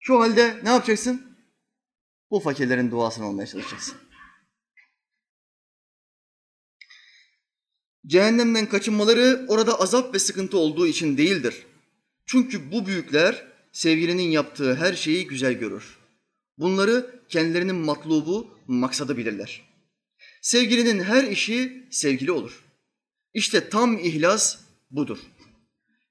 Şu 0.00 0.20
halde 0.20 0.60
ne 0.62 0.68
yapacaksın? 0.68 1.36
Bu 2.30 2.40
fakirlerin 2.40 2.90
duasını 2.90 3.24
almaya 3.24 3.46
çalışacaksın. 3.46 3.96
Cehennemden 8.06 8.66
kaçınmaları 8.66 9.46
orada 9.48 9.80
azap 9.80 10.14
ve 10.14 10.18
sıkıntı 10.18 10.58
olduğu 10.58 10.86
için 10.86 11.18
değildir. 11.18 11.66
Çünkü 12.26 12.72
bu 12.72 12.86
büyükler 12.86 13.46
sevgilinin 13.72 14.30
yaptığı 14.30 14.74
her 14.74 14.94
şeyi 14.94 15.26
güzel 15.26 15.52
görür. 15.52 15.98
Bunları 16.58 17.24
kendilerinin 17.28 17.76
matlubu, 17.76 18.58
maksadı 18.66 19.16
bilirler. 19.16 19.67
Sevgilinin 20.42 21.02
her 21.02 21.24
işi 21.24 21.88
sevgili 21.90 22.32
olur. 22.32 22.64
İşte 23.34 23.68
tam 23.68 23.98
ihlas 23.98 24.58
budur. 24.90 25.18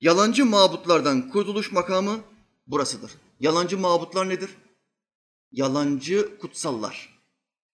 Yalancı 0.01 0.45
mabutlardan 0.45 1.29
kurtuluş 1.29 1.71
makamı 1.71 2.19
burasıdır. 2.67 3.11
Yalancı 3.39 3.77
mabutlar 3.77 4.29
nedir? 4.29 4.49
Yalancı 5.51 6.37
kutsallar. 6.39 7.19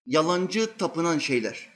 Yalancı 0.05 0.77
tapınan 0.77 1.19
şeyler. 1.19 1.69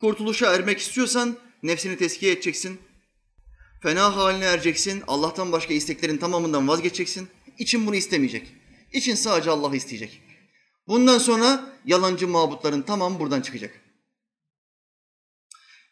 Kurtuluşa 0.00 0.54
ermek 0.54 0.78
istiyorsan 0.78 1.36
nefsini 1.62 1.96
teskiye 1.96 2.32
edeceksin. 2.32 2.80
Fena 3.82 4.16
haline 4.16 4.44
ereceksin. 4.44 5.02
Allah'tan 5.06 5.52
başka 5.52 5.74
isteklerin 5.74 6.18
tamamından 6.18 6.68
vazgeçeceksin. 6.68 7.28
İçin 7.58 7.86
bunu 7.86 7.96
istemeyecek. 7.96 8.52
İçin 8.92 9.14
sadece 9.14 9.50
Allah'ı 9.50 9.76
isteyecek. 9.76 10.22
Bundan 10.88 11.18
sonra 11.18 11.72
yalancı 11.84 12.28
mabutların 12.28 12.82
tamamı 12.82 13.18
buradan 13.18 13.40
çıkacak. 13.40 13.80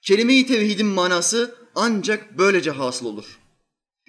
Kelime-i 0.02 0.46
tevhidin 0.46 0.86
manası 0.86 1.54
ancak 1.74 2.38
böylece 2.38 2.70
hasıl 2.70 3.06
olur. 3.06 3.38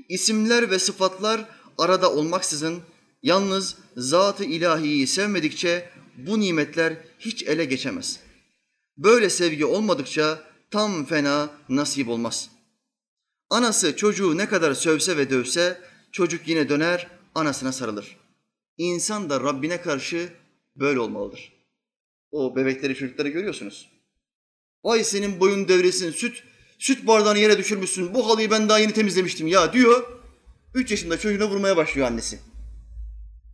İsimler 0.09 0.71
ve 0.71 0.79
sıfatlar 0.79 1.49
arada 1.77 2.13
olmaksızın 2.13 2.83
yalnız 3.23 3.77
zat-ı 3.97 4.43
ilahiyi 4.43 5.07
sevmedikçe 5.07 5.89
bu 6.17 6.39
nimetler 6.39 6.97
hiç 7.19 7.43
ele 7.43 7.65
geçemez. 7.65 8.19
Böyle 8.97 9.29
sevgi 9.29 9.65
olmadıkça 9.65 10.43
tam 10.71 11.05
fena 11.05 11.49
nasip 11.69 12.09
olmaz. 12.09 12.49
Anası 13.49 13.95
çocuğu 13.95 14.37
ne 14.37 14.49
kadar 14.49 14.73
sövse 14.73 15.17
ve 15.17 15.29
dövse 15.29 15.81
çocuk 16.11 16.47
yine 16.47 16.69
döner 16.69 17.07
anasına 17.35 17.71
sarılır. 17.71 18.17
İnsan 18.77 19.29
da 19.29 19.39
Rabbine 19.39 19.81
karşı 19.81 20.29
böyle 20.75 20.99
olmalıdır. 20.99 21.53
O 22.31 22.55
bebekleri 22.55 22.95
çocukları 22.95 23.29
görüyorsunuz. 23.29 23.91
Vay 24.83 25.03
senin 25.03 25.39
boyun 25.39 25.67
devresin 25.67 26.11
süt, 26.11 26.43
süt 26.79 27.07
bardağını 27.07 27.39
yere 27.39 27.57
düşürmüşsün. 27.57 28.13
Bu 28.13 28.29
halıyı 28.29 28.51
ben 28.51 28.69
daha 28.69 28.79
yeni 28.79 28.93
temizlemiştim 28.93 29.47
ya 29.47 29.73
diyor. 29.73 30.07
Üç 30.73 30.91
yaşında 30.91 31.19
çocuğuna 31.19 31.49
vurmaya 31.49 31.77
başlıyor 31.77 32.07
annesi. 32.07 32.39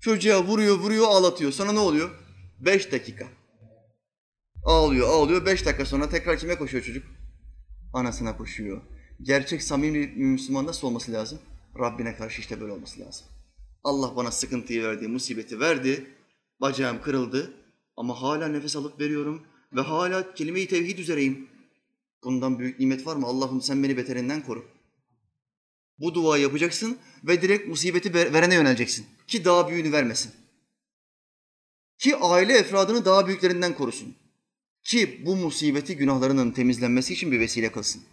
Çocuğa 0.01 0.43
vuruyor, 0.43 0.78
vuruyor, 0.78 1.07
ağlatıyor. 1.07 1.51
Sonra 1.51 1.72
ne 1.72 1.80
oluyor? 1.80 2.09
Beş 2.59 2.91
dakika. 2.91 3.28
Ağlıyor, 4.65 5.09
ağlıyor. 5.09 5.45
Beş 5.45 5.65
dakika 5.65 5.86
sonra 5.86 6.09
tekrar 6.09 6.38
kime 6.38 6.57
koşuyor 6.57 6.84
çocuk? 6.84 7.03
Anasına 7.93 8.38
koşuyor. 8.38 8.82
Gerçek 9.22 9.63
samimi 9.63 9.99
bir 9.99 10.24
Müslüman 10.24 10.65
nasıl 10.65 10.88
olması 10.88 11.11
lazım? 11.11 11.39
Rabbine 11.80 12.15
karşı 12.15 12.41
işte 12.41 12.61
böyle 12.61 12.72
olması 12.72 12.99
lazım. 12.99 13.28
Allah 13.84 14.15
bana 14.15 14.32
sıkıntıyı 14.32 14.84
verdi, 14.84 15.07
musibeti 15.07 15.59
verdi. 15.59 16.07
Bacağım 16.62 17.01
kırıldı 17.01 17.53
ama 17.97 18.22
hala 18.22 18.47
nefes 18.47 18.76
alıp 18.76 18.99
veriyorum 18.99 19.47
ve 19.74 19.82
hala 19.82 20.34
kelime-i 20.34 20.68
tevhid 20.68 20.97
üzereyim. 20.97 21.49
Bundan 22.24 22.59
büyük 22.59 22.80
nimet 22.80 23.07
var 23.07 23.16
mı? 23.16 23.28
Allah'ım 23.28 23.62
sen 23.62 23.84
beni 23.84 23.97
beterinden 23.97 24.45
koru. 24.45 24.66
Bu 25.99 26.14
dua 26.14 26.38
yapacaksın 26.38 26.97
ve 27.24 27.41
direkt 27.41 27.68
musibeti 27.68 28.14
verene 28.14 28.55
yöneleceksin. 28.55 29.05
Ki 29.28 29.45
daha 29.45 29.70
büyüğünü 29.70 29.91
vermesin. 29.91 30.32
Ki 31.97 32.16
aile 32.16 32.57
efradını 32.57 33.05
daha 33.05 33.28
büyüklerinden 33.28 33.76
korusun. 33.76 34.16
Ki 34.84 35.22
bu 35.26 35.36
musibeti 35.36 35.97
günahlarının 35.97 36.51
temizlenmesi 36.51 37.14
için 37.14 37.32
bir 37.32 37.39
vesile 37.39 37.72
kılsın. 37.72 38.03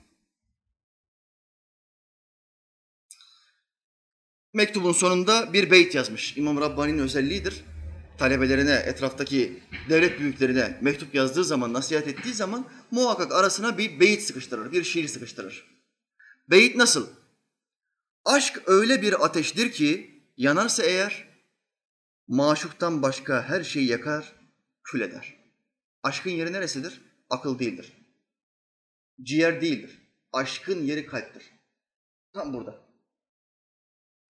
Mektubun 4.52 4.92
sonunda 4.92 5.52
bir 5.52 5.70
beyt 5.70 5.94
yazmış. 5.94 6.36
İmam 6.36 6.60
Rabbani'nin 6.60 6.98
özelliğidir. 6.98 7.64
Talebelerine, 8.18 8.72
etraftaki 8.72 9.62
devlet 9.88 10.20
büyüklerine 10.20 10.78
mektup 10.80 11.14
yazdığı 11.14 11.44
zaman, 11.44 11.72
nasihat 11.72 12.08
ettiği 12.08 12.34
zaman 12.34 12.68
muhakkak 12.90 13.32
arasına 13.32 13.78
bir 13.78 14.00
beyit 14.00 14.22
sıkıştırır, 14.22 14.72
bir 14.72 14.84
şiir 14.84 15.08
sıkıştırır. 15.08 15.66
Beyit 16.50 16.76
nasıl? 16.76 17.08
Aşk 18.24 18.62
öyle 18.66 19.02
bir 19.02 19.24
ateştir 19.24 19.72
ki 19.72 20.10
yanarsa 20.36 20.82
eğer 20.82 21.28
maşuktan 22.28 23.02
başka 23.02 23.48
her 23.48 23.64
şeyi 23.64 23.86
yakar, 23.86 24.32
kül 24.84 25.00
eder. 25.00 25.36
Aşkın 26.02 26.30
yeri 26.30 26.52
neresidir? 26.52 27.00
Akıl 27.30 27.58
değildir. 27.58 27.92
Ciğer 29.22 29.60
değildir. 29.60 29.98
Aşkın 30.32 30.84
yeri 30.84 31.06
kalptir. 31.06 31.42
Tam 32.32 32.54
burada. 32.54 32.88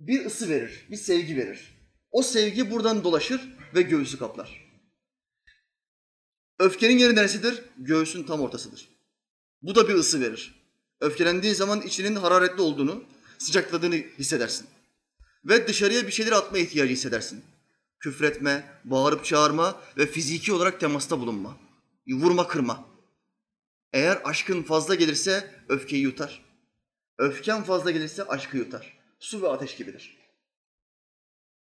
Bir 0.01 0.27
ısı 0.27 0.49
verir, 0.49 0.87
bir 0.91 0.97
sevgi 0.97 1.37
verir. 1.37 1.79
O 2.11 2.23
sevgi 2.23 2.71
buradan 2.71 3.05
dolaşır 3.05 3.58
ve 3.75 3.83
göğsü 3.83 4.19
kaplar. 4.19 4.69
Öfkenin 6.59 6.99
yeri 6.99 7.17
neresidir? 7.17 7.63
Göğsün 7.79 8.23
tam 8.23 8.41
ortasıdır. 8.41 8.89
Bu 9.63 9.75
da 9.75 9.89
bir 9.89 9.95
ısı 9.95 10.21
verir. 10.21 10.55
Öfkelendiğin 11.01 11.55
zaman 11.55 11.83
içinin 11.83 12.17
hararetli 12.17 12.63
olduğunu, 12.63 13.05
sıcakladığını 13.39 13.95
hissedersin. 13.95 14.67
Ve 15.45 15.69
dışarıya 15.69 16.07
bir 16.07 16.13
şeyler 16.13 16.33
atma 16.33 16.59
ihtiyacı 16.59 16.93
hissedersin. 16.93 17.45
Küfretme, 18.01 18.81
bağırıp 18.85 19.25
çağırma 19.25 19.81
ve 19.97 20.07
fiziki 20.07 20.53
olarak 20.53 20.81
temasta 20.81 21.21
bulunma. 21.21 21.57
Vurma 22.09 22.49
kırma. 22.49 22.89
Eğer 23.93 24.21
aşkın 24.25 24.63
fazla 24.63 24.95
gelirse 24.95 25.55
öfkeyi 25.69 26.03
yutar. 26.03 26.45
Öfken 27.19 27.63
fazla 27.63 27.91
gelirse 27.91 28.25
aşkı 28.25 28.57
yutar. 28.57 28.99
Su 29.19 29.43
ve 29.43 29.49
ateş 29.49 29.77
gibidir. 29.77 30.19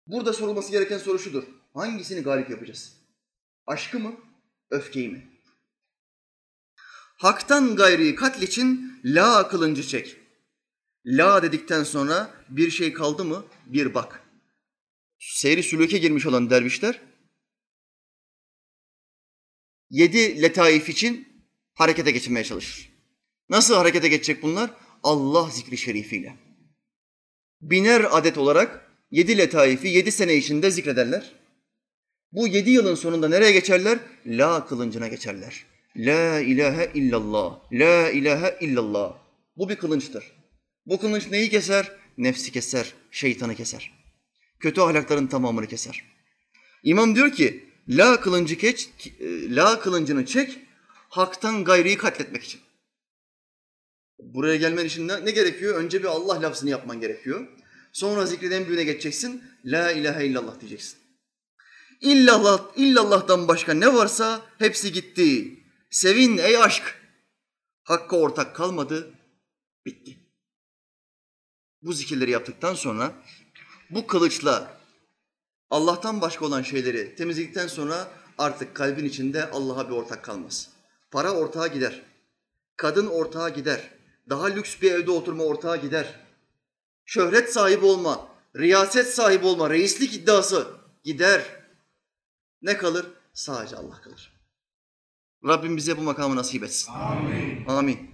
Burada 0.07 0.33
sorulması 0.33 0.71
gereken 0.71 0.97
soru 0.97 1.19
şudur. 1.19 1.43
Hangisini 1.75 2.21
galip 2.21 2.49
yapacağız? 2.49 2.93
Aşkı 3.67 3.99
mı, 3.99 4.15
öfkeyi 4.69 5.09
mi? 5.09 5.27
Hak'tan 7.17 7.75
gayri 7.75 8.15
katl 8.15 8.41
için 8.41 8.99
la 9.05 9.47
kılıncı 9.47 9.87
çek. 9.87 10.17
La 11.05 11.43
dedikten 11.43 11.83
sonra 11.83 12.45
bir 12.49 12.71
şey 12.71 12.93
kaldı 12.93 13.25
mı 13.25 13.45
bir 13.65 13.93
bak. 13.93 14.21
Seyri 15.19 15.63
sülüke 15.63 15.97
girmiş 15.97 16.25
olan 16.25 16.49
dervişler 16.49 17.01
yedi 19.89 20.41
letaif 20.41 20.89
için 20.89 21.27
harekete 21.73 22.11
geçirmeye 22.11 22.43
çalışır. 22.43 22.89
Nasıl 23.49 23.75
harekete 23.75 24.07
geçecek 24.07 24.43
bunlar? 24.43 24.73
Allah 25.03 25.49
zikri 25.49 25.77
şerifiyle. 25.77 26.37
Biner 27.61 28.17
adet 28.17 28.37
olarak 28.37 28.91
yedi 29.11 29.37
letaifi 29.37 29.87
yedi 29.87 30.11
sene 30.11 30.35
içinde 30.35 30.71
zikrederler. 30.71 31.44
Bu 32.35 32.47
yedi 32.47 32.69
yılın 32.69 32.95
sonunda 32.95 33.29
nereye 33.29 33.51
geçerler? 33.51 33.99
La 34.25 34.65
kılıncına 34.67 35.07
geçerler. 35.07 35.65
La 35.97 36.39
ilahe 36.39 36.91
illallah, 36.93 37.59
la 37.71 38.09
ilahe 38.09 38.57
illallah. 38.61 39.17
Bu 39.57 39.69
bir 39.69 39.75
kılınçtır. 39.75 40.31
Bu 40.85 40.99
kılınç 40.99 41.31
neyi 41.31 41.49
keser? 41.49 41.91
Nefsi 42.17 42.51
keser, 42.51 42.93
şeytanı 43.11 43.55
keser. 43.55 43.91
Kötü 44.59 44.81
ahlakların 44.81 45.27
tamamını 45.27 45.67
keser. 45.67 46.03
İmam 46.83 47.15
diyor 47.15 47.31
ki, 47.31 47.69
la 47.89 48.21
kılıncı 48.21 48.57
keç, 48.57 48.89
e, 49.19 49.55
la 49.55 49.79
kılıncını 49.79 50.25
çek, 50.25 50.59
haktan 51.09 51.63
gayriyi 51.63 51.97
katletmek 51.97 52.43
için. 52.43 52.61
Buraya 54.19 54.55
gelmen 54.55 54.85
için 54.85 55.07
ne, 55.07 55.25
ne 55.25 55.31
gerekiyor? 55.31 55.75
Önce 55.75 55.99
bir 55.99 56.07
Allah 56.07 56.41
lafzını 56.41 56.69
yapman 56.69 56.99
gerekiyor. 56.99 57.47
Sonra 57.91 58.25
zikreden 58.25 58.67
büyüğüne 58.67 58.83
geçeceksin. 58.83 59.43
La 59.65 59.91
ilahe 59.91 60.25
illallah 60.25 60.59
diyeceksin. 60.59 61.04
İllallah, 62.01 62.61
illallah'tan 62.75 63.47
başka 63.47 63.73
ne 63.73 63.93
varsa 63.93 64.41
hepsi 64.57 64.93
gitti. 64.93 65.59
Sevin 65.89 66.37
ey 66.37 66.57
aşk. 66.57 67.01
Hakka 67.83 68.17
ortak 68.17 68.55
kalmadı, 68.55 69.13
bitti. 69.85 70.17
Bu 71.81 71.93
zikirleri 71.93 72.31
yaptıktan 72.31 72.73
sonra 72.73 73.13
bu 73.89 74.07
kılıçla 74.07 74.77
Allah'tan 75.69 76.21
başka 76.21 76.45
olan 76.45 76.61
şeyleri 76.61 77.15
temizledikten 77.15 77.67
sonra 77.67 78.07
artık 78.37 78.75
kalbin 78.75 79.05
içinde 79.05 79.49
Allah'a 79.51 79.89
bir 79.89 79.95
ortak 79.95 80.23
kalmaz. 80.23 80.69
Para 81.11 81.31
ortağa 81.31 81.67
gider. 81.67 82.01
Kadın 82.77 83.07
ortağa 83.07 83.49
gider. 83.49 83.89
Daha 84.29 84.45
lüks 84.45 84.81
bir 84.81 84.91
evde 84.91 85.11
oturma 85.11 85.43
ortağa 85.43 85.75
gider. 85.75 86.19
Şöhret 87.05 87.53
sahibi 87.53 87.85
olma, 87.85 88.27
riyaset 88.55 89.13
sahibi 89.13 89.45
olma, 89.45 89.69
reislik 89.69 90.13
iddiası 90.13 90.67
gider. 91.03 91.64
Ne 92.65 92.77
kalır? 92.77 93.07
Sadece 93.33 93.75
Allah 93.75 94.01
kalır. 94.01 94.33
Rabbim 95.45 95.77
bize 95.77 95.97
bu 95.97 96.01
makamı 96.01 96.35
nasip 96.35 96.63
etsin. 96.63 96.91
Amin. 96.93 97.65
Amin. 97.67 98.11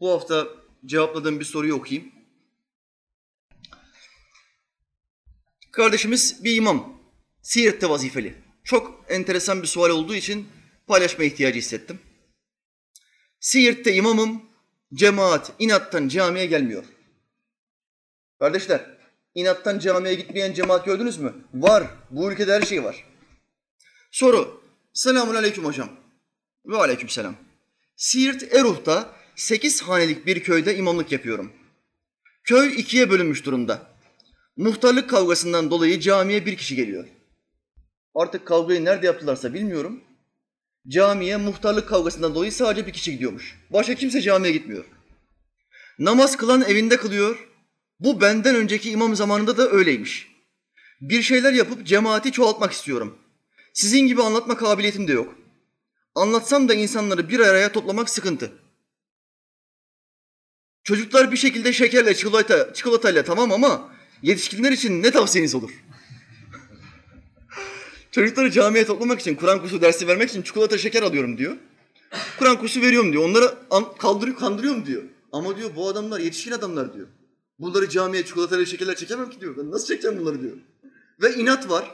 Bu 0.00 0.10
hafta 0.10 0.48
cevapladığım 0.86 1.40
bir 1.40 1.44
soruyu 1.44 1.74
okuyayım. 1.74 2.12
Kardeşimiz 5.72 6.44
bir 6.44 6.56
imam, 6.56 7.02
Siirt'te 7.42 7.90
vazifeli. 7.90 8.34
Çok 8.64 9.04
enteresan 9.08 9.62
bir 9.62 9.66
sual 9.66 9.90
olduğu 9.90 10.14
için 10.14 10.48
paylaşma 10.86 11.24
ihtiyacı 11.24 11.58
hissettim. 11.58 12.00
Siirt'te 13.40 13.94
imamım, 13.94 14.47
cemaat 14.94 15.52
inattan 15.58 16.08
camiye 16.08 16.46
gelmiyor. 16.46 16.84
Kardeşler, 18.38 18.98
inattan 19.34 19.78
camiye 19.78 20.14
gitmeyen 20.14 20.52
cemaat 20.52 20.84
gördünüz 20.84 21.18
mü? 21.18 21.34
Var. 21.54 21.86
Bu 22.10 22.32
ülkede 22.32 22.52
her 22.52 22.62
şey 22.62 22.84
var. 22.84 23.04
Soru. 24.10 24.62
Selamun 24.92 25.34
aleyküm 25.34 25.64
hocam. 25.64 25.90
Ve 26.66 26.76
aleyküm 26.76 27.08
selam. 27.08 27.34
Siirt 27.96 28.54
Eruh'ta 28.54 29.14
sekiz 29.36 29.82
hanelik 29.82 30.26
bir 30.26 30.42
köyde 30.42 30.76
imamlık 30.76 31.12
yapıyorum. 31.12 31.52
Köy 32.44 32.80
ikiye 32.80 33.10
bölünmüş 33.10 33.44
durumda. 33.44 33.82
Muhtarlık 34.56 35.10
kavgasından 35.10 35.70
dolayı 35.70 36.00
camiye 36.00 36.46
bir 36.46 36.56
kişi 36.56 36.76
geliyor. 36.76 37.08
Artık 38.14 38.46
kavgayı 38.46 38.84
nerede 38.84 39.06
yaptılarsa 39.06 39.54
bilmiyorum. 39.54 40.00
Camiye 40.88 41.36
muhtarlık 41.36 41.88
kavgasından 41.88 42.34
dolayı 42.34 42.52
sadece 42.52 42.86
bir 42.86 42.92
kişi 42.92 43.12
gidiyormuş. 43.12 43.58
Başka 43.70 43.94
kimse 43.94 44.20
camiye 44.20 44.52
gitmiyor. 44.52 44.84
Namaz 45.98 46.36
kılan 46.36 46.62
evinde 46.62 46.96
kılıyor. 46.96 47.48
Bu 48.00 48.20
benden 48.20 48.54
önceki 48.54 48.90
imam 48.90 49.16
zamanında 49.16 49.56
da 49.56 49.70
öyleymiş. 49.70 50.28
Bir 51.00 51.22
şeyler 51.22 51.52
yapıp 51.52 51.86
cemaati 51.86 52.32
çoğaltmak 52.32 52.72
istiyorum. 52.72 53.18
Sizin 53.72 54.06
gibi 54.06 54.22
anlatma 54.22 54.56
kabiliyetim 54.56 55.08
de 55.08 55.12
yok. 55.12 55.34
Anlatsam 56.14 56.68
da 56.68 56.74
insanları 56.74 57.28
bir 57.28 57.40
araya 57.40 57.72
toplamak 57.72 58.10
sıkıntı. 58.10 58.52
Çocuklar 60.84 61.32
bir 61.32 61.36
şekilde 61.36 61.72
şekerle, 61.72 62.14
çikolata, 62.14 62.74
çikolatayla 62.74 63.24
tamam 63.24 63.52
ama 63.52 63.92
yetişkinler 64.22 64.72
için 64.72 65.02
ne 65.02 65.10
tavsiyeniz 65.10 65.54
olur? 65.54 65.70
Çocukları 68.18 68.50
camiye 68.50 68.86
toplamak 68.86 69.20
için, 69.20 69.34
Kur'an 69.34 69.60
kursu 69.60 69.80
dersi 69.80 70.08
vermek 70.08 70.30
için 70.30 70.42
çikolata 70.42 70.78
şeker 70.78 71.02
alıyorum 71.02 71.38
diyor. 71.38 71.56
Kur'an 72.38 72.58
kursu 72.58 72.80
veriyorum 72.80 73.12
diyor. 73.12 73.24
Onları 73.24 73.54
an, 73.70 73.96
kaldırıyor, 73.98 74.36
kandırıyorum 74.36 74.86
diyor. 74.86 75.02
Ama 75.32 75.56
diyor 75.56 75.70
bu 75.76 75.88
adamlar 75.88 76.20
yetişkin 76.20 76.52
adamlar 76.52 76.94
diyor. 76.94 77.06
Bunları 77.58 77.88
camiye 77.88 78.24
çikolatayla 78.24 78.66
şekerler 78.66 78.96
çekemem 78.96 79.30
ki 79.30 79.40
diyor. 79.40 79.56
Ben 79.56 79.70
nasıl 79.70 79.86
çekeceğim 79.86 80.18
bunları 80.18 80.42
diyor. 80.42 80.56
Ve 81.22 81.34
inat 81.34 81.70
var. 81.70 81.90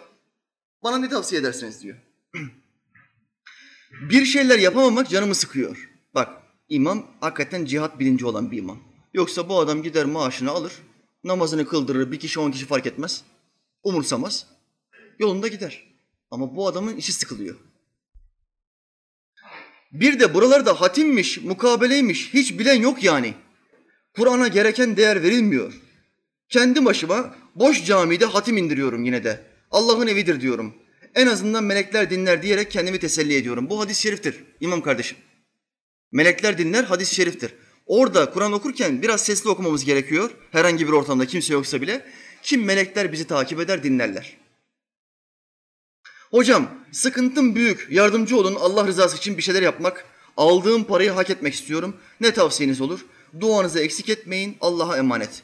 Bana 0.82 0.98
ne 0.98 1.08
tavsiye 1.08 1.40
edersiniz 1.40 1.82
diyor. 1.82 1.96
bir 4.10 4.24
şeyler 4.24 4.58
yapamamak 4.58 5.08
canımı 5.08 5.34
sıkıyor. 5.34 5.90
Bak 6.14 6.28
imam 6.68 7.06
hakikaten 7.20 7.64
cihat 7.64 7.98
bilinci 7.98 8.26
olan 8.26 8.50
bir 8.50 8.58
imam. 8.58 8.78
Yoksa 9.14 9.48
bu 9.48 9.58
adam 9.58 9.82
gider 9.82 10.04
maaşını 10.04 10.50
alır, 10.50 10.72
namazını 11.24 11.66
kıldırır, 11.66 12.12
bir 12.12 12.18
kişi 12.18 12.40
on 12.40 12.50
kişi 12.50 12.66
fark 12.66 12.86
etmez. 12.86 13.24
Umursamaz. 13.82 14.46
Yolunda 15.18 15.48
gider. 15.48 15.93
Ama 16.34 16.56
bu 16.56 16.68
adamın 16.68 16.96
içi 16.96 17.12
sıkılıyor. 17.12 17.56
Bir 19.92 20.20
de 20.20 20.34
buralarda 20.34 20.80
hatimmiş, 20.80 21.38
mukabeleymiş 21.38 22.34
hiç 22.34 22.58
bilen 22.58 22.74
yok 22.74 23.02
yani. 23.02 23.34
Kur'an'a 24.16 24.48
gereken 24.48 24.96
değer 24.96 25.22
verilmiyor. 25.22 25.74
Kendi 26.48 26.84
başıma 26.84 27.34
boş 27.54 27.84
camide 27.84 28.24
hatim 28.24 28.56
indiriyorum 28.56 29.04
yine 29.04 29.24
de. 29.24 29.42
Allah'ın 29.70 30.06
evidir 30.06 30.40
diyorum. 30.40 30.74
En 31.14 31.26
azından 31.26 31.64
melekler 31.64 32.10
dinler 32.10 32.42
diyerek 32.42 32.70
kendimi 32.70 32.98
teselli 32.98 33.34
ediyorum. 33.36 33.70
Bu 33.70 33.80
hadis-i 33.80 34.02
şeriftir 34.02 34.44
imam 34.60 34.82
kardeşim. 34.82 35.18
Melekler 36.12 36.58
dinler 36.58 36.84
hadis-i 36.84 37.14
şeriftir. 37.14 37.54
Orada 37.86 38.30
Kur'an 38.30 38.52
okurken 38.52 39.02
biraz 39.02 39.24
sesli 39.24 39.50
okumamız 39.50 39.84
gerekiyor. 39.84 40.30
Herhangi 40.52 40.86
bir 40.86 40.92
ortamda 40.92 41.26
kimse 41.26 41.52
yoksa 41.52 41.80
bile. 41.80 42.06
Kim 42.42 42.64
melekler 42.64 43.12
bizi 43.12 43.26
takip 43.26 43.60
eder 43.60 43.82
dinlerler. 43.82 44.43
Hocam 46.34 46.70
sıkıntım 46.92 47.54
büyük. 47.54 47.86
Yardımcı 47.90 48.36
olun 48.36 48.54
Allah 48.60 48.86
rızası 48.86 49.16
için 49.16 49.36
bir 49.36 49.42
şeyler 49.42 49.62
yapmak. 49.62 50.04
Aldığım 50.36 50.84
parayı 50.84 51.10
hak 51.10 51.30
etmek 51.30 51.54
istiyorum. 51.54 51.96
Ne 52.20 52.34
tavsiyeniz 52.34 52.80
olur? 52.80 53.06
Duanızı 53.40 53.80
eksik 53.80 54.08
etmeyin. 54.08 54.56
Allah'a 54.60 54.96
emanet. 54.96 55.42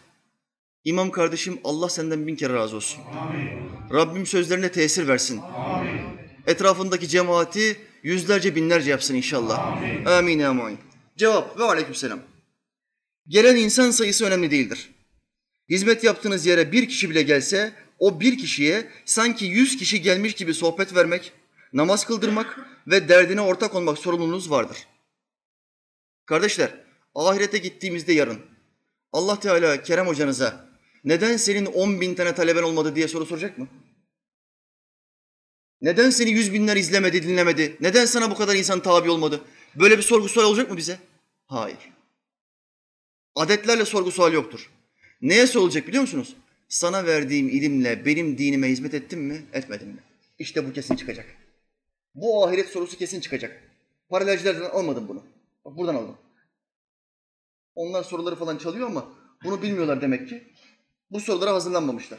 İmam 0.84 1.10
kardeşim 1.10 1.60
Allah 1.64 1.88
senden 1.88 2.26
bin 2.26 2.36
kere 2.36 2.52
razı 2.52 2.76
olsun. 2.76 3.00
Amin. 3.20 3.48
Rabbim 3.92 4.26
sözlerine 4.26 4.72
tesir 4.72 5.08
versin. 5.08 5.40
Amin. 5.56 6.00
Etrafındaki 6.46 7.08
cemaati 7.08 7.76
yüzlerce 8.02 8.54
binlerce 8.54 8.90
yapsın 8.90 9.14
inşallah. 9.14 9.76
Amin. 9.76 10.04
Amin. 10.04 10.40
Amin. 10.40 10.78
Cevap 11.16 11.58
ve 11.58 11.64
aleykümselam. 11.64 12.20
Gelen 13.28 13.56
insan 13.56 13.90
sayısı 13.90 14.24
önemli 14.24 14.50
değildir. 14.50 14.90
Hizmet 15.68 16.04
yaptığınız 16.04 16.46
yere 16.46 16.72
bir 16.72 16.88
kişi 16.88 17.10
bile 17.10 17.22
gelse 17.22 17.72
o 18.00 18.20
bir 18.20 18.38
kişiye 18.38 18.90
sanki 19.04 19.44
yüz 19.44 19.76
kişi 19.76 20.02
gelmiş 20.02 20.34
gibi 20.34 20.54
sohbet 20.54 20.94
vermek, 20.94 21.32
namaz 21.72 22.06
kıldırmak 22.06 22.58
ve 22.86 23.08
derdine 23.08 23.40
ortak 23.40 23.74
olmak 23.74 23.98
sorumluluğunuz 23.98 24.50
vardır. 24.50 24.76
Kardeşler, 26.26 26.70
ahirete 27.14 27.58
gittiğimizde 27.58 28.12
yarın 28.12 28.40
Allah 29.12 29.40
Teala 29.40 29.82
Kerem 29.82 30.06
hocanıza 30.06 30.68
neden 31.04 31.36
senin 31.36 31.66
on 31.66 32.00
bin 32.00 32.14
tane 32.14 32.34
taleben 32.34 32.62
olmadı 32.62 32.96
diye 32.96 33.08
soru 33.08 33.26
soracak 33.26 33.58
mı? 33.58 33.68
Neden 35.80 36.10
seni 36.10 36.30
yüz 36.30 36.52
binler 36.52 36.76
izlemedi, 36.76 37.22
dinlemedi? 37.22 37.76
Neden 37.80 38.06
sana 38.06 38.30
bu 38.30 38.34
kadar 38.34 38.54
insan 38.54 38.80
tabi 38.80 39.10
olmadı? 39.10 39.40
Böyle 39.74 39.98
bir 39.98 40.02
sorgu 40.02 40.28
sual 40.28 40.44
olacak 40.44 40.70
mı 40.70 40.76
bize? 40.76 40.98
Hayır. 41.46 41.78
Adetlerle 43.34 43.84
sorgu 43.84 44.10
sual 44.10 44.32
yoktur. 44.32 44.70
Neye 45.20 45.46
sorulacak 45.46 45.88
biliyor 45.88 46.00
musunuz? 46.00 46.36
Sana 46.70 47.06
verdiğim 47.06 47.48
ilimle 47.48 48.04
benim 48.04 48.38
dinime 48.38 48.68
hizmet 48.68 48.94
ettin 48.94 49.18
mi, 49.18 49.42
etmedin 49.52 49.88
mi? 49.88 49.98
İşte 50.38 50.68
bu 50.68 50.72
kesin 50.72 50.96
çıkacak. 50.96 51.26
Bu 52.14 52.44
ahiret 52.46 52.68
sorusu 52.68 52.98
kesin 52.98 53.20
çıkacak. 53.20 53.62
Paralelcilerden 54.08 54.70
almadım 54.70 55.08
bunu. 55.08 55.22
Bak 55.64 55.76
buradan 55.76 55.94
aldım. 55.94 56.16
Onlar 57.74 58.02
soruları 58.02 58.36
falan 58.36 58.58
çalıyor 58.58 58.86
ama 58.86 59.08
bunu 59.44 59.62
bilmiyorlar 59.62 60.00
demek 60.00 60.28
ki. 60.28 60.44
Bu 61.10 61.20
sorulara 61.20 61.54
hazırlanmamışlar. 61.54 62.18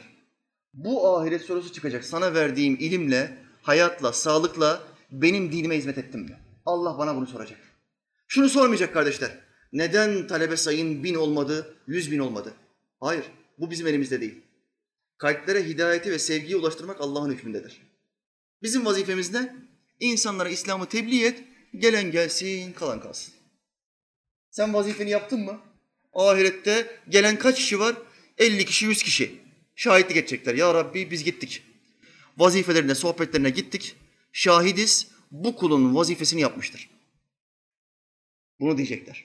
Bu 0.74 1.16
ahiret 1.16 1.42
sorusu 1.42 1.72
çıkacak. 1.72 2.04
Sana 2.04 2.34
verdiğim 2.34 2.74
ilimle, 2.74 3.38
hayatla, 3.62 4.12
sağlıkla 4.12 4.82
benim 5.10 5.52
dinime 5.52 5.76
hizmet 5.76 5.98
ettin 5.98 6.20
mi? 6.20 6.38
Allah 6.66 6.98
bana 6.98 7.16
bunu 7.16 7.26
soracak. 7.26 7.58
Şunu 8.28 8.48
sormayacak 8.48 8.94
kardeşler. 8.94 9.38
Neden 9.72 10.26
talebe 10.26 10.56
sayın 10.56 11.04
bin 11.04 11.14
olmadı, 11.14 11.76
yüz 11.86 12.10
bin 12.10 12.18
olmadı? 12.18 12.54
Hayır, 13.00 13.24
bu 13.62 13.70
bizim 13.70 13.86
elimizde 13.86 14.20
değil. 14.20 14.40
Kalplere 15.18 15.64
hidayeti 15.64 16.10
ve 16.10 16.18
sevgiyi 16.18 16.56
ulaştırmak 16.56 17.00
Allah'ın 17.00 17.32
hükmündedir. 17.32 17.82
Bizim 18.62 18.86
vazifemiz 18.86 19.32
ne? 19.32 19.56
İnsanlara 20.00 20.48
İslam'ı 20.48 20.88
tebliğ 20.88 21.24
et, 21.24 21.44
gelen 21.78 22.10
gelsin, 22.10 22.72
kalan 22.72 23.00
kalsın. 23.00 23.34
Sen 24.50 24.74
vazifeni 24.74 25.10
yaptın 25.10 25.40
mı? 25.40 25.60
Ahirette 26.12 27.00
gelen 27.08 27.38
kaç 27.38 27.56
kişi 27.56 27.78
var? 27.78 27.96
50 28.38 28.64
kişi, 28.64 28.86
100 28.86 29.02
kişi. 29.02 29.40
Şahitlik 29.76 30.16
edecekler. 30.16 30.54
Ya 30.54 30.74
Rabbi 30.74 31.10
biz 31.10 31.24
gittik. 31.24 31.62
Vazifelerine, 32.38 32.94
sohbetlerine 32.94 33.50
gittik. 33.50 33.96
Şahidiz. 34.32 35.08
Bu 35.30 35.56
kulun 35.56 35.94
vazifesini 35.94 36.40
yapmıştır. 36.40 36.90
Bunu 38.60 38.76
diyecekler. 38.76 39.24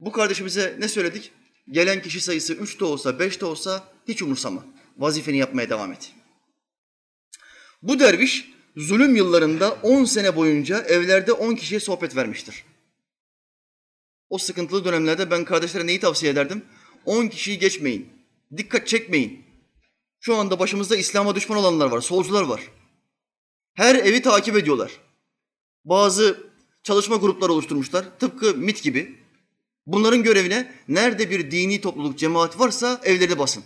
Bu 0.00 0.12
kardeşimize 0.12 0.76
ne 0.78 0.88
söyledik? 0.88 1.32
Gelen 1.70 2.02
kişi 2.02 2.20
sayısı 2.20 2.54
üç 2.54 2.80
de 2.80 2.84
olsa, 2.84 3.18
beş 3.18 3.40
de 3.40 3.44
olsa 3.44 3.88
hiç 4.08 4.22
umursama. 4.22 4.64
Vazifeni 4.96 5.36
yapmaya 5.36 5.70
devam 5.70 5.92
et. 5.92 6.12
Bu 7.82 8.00
derviş 8.00 8.50
zulüm 8.76 9.16
yıllarında 9.16 9.72
on 9.72 10.04
sene 10.04 10.36
boyunca 10.36 10.80
evlerde 10.80 11.32
on 11.32 11.54
kişiye 11.54 11.80
sohbet 11.80 12.16
vermiştir. 12.16 12.64
O 14.28 14.38
sıkıntılı 14.38 14.84
dönemlerde 14.84 15.30
ben 15.30 15.44
kardeşlere 15.44 15.86
neyi 15.86 16.00
tavsiye 16.00 16.32
ederdim? 16.32 16.64
On 17.04 17.28
kişiyi 17.28 17.58
geçmeyin. 17.58 18.08
Dikkat 18.56 18.88
çekmeyin. 18.88 19.44
Şu 20.20 20.36
anda 20.36 20.58
başımızda 20.58 20.96
İslam'a 20.96 21.34
düşman 21.34 21.58
olanlar 21.58 21.86
var, 21.86 22.00
solcular 22.00 22.42
var. 22.42 22.60
Her 23.74 23.94
evi 23.94 24.22
takip 24.22 24.56
ediyorlar. 24.56 24.92
Bazı 25.84 26.50
çalışma 26.82 27.16
grupları 27.16 27.52
oluşturmuşlar. 27.52 28.18
Tıpkı 28.18 28.54
MIT 28.54 28.82
gibi. 28.82 29.23
Bunların 29.86 30.22
görevine 30.22 30.74
nerede 30.88 31.30
bir 31.30 31.50
dini 31.50 31.80
topluluk, 31.80 32.18
cemaat 32.18 32.58
varsa 32.58 33.00
evleri 33.04 33.38
basın. 33.38 33.64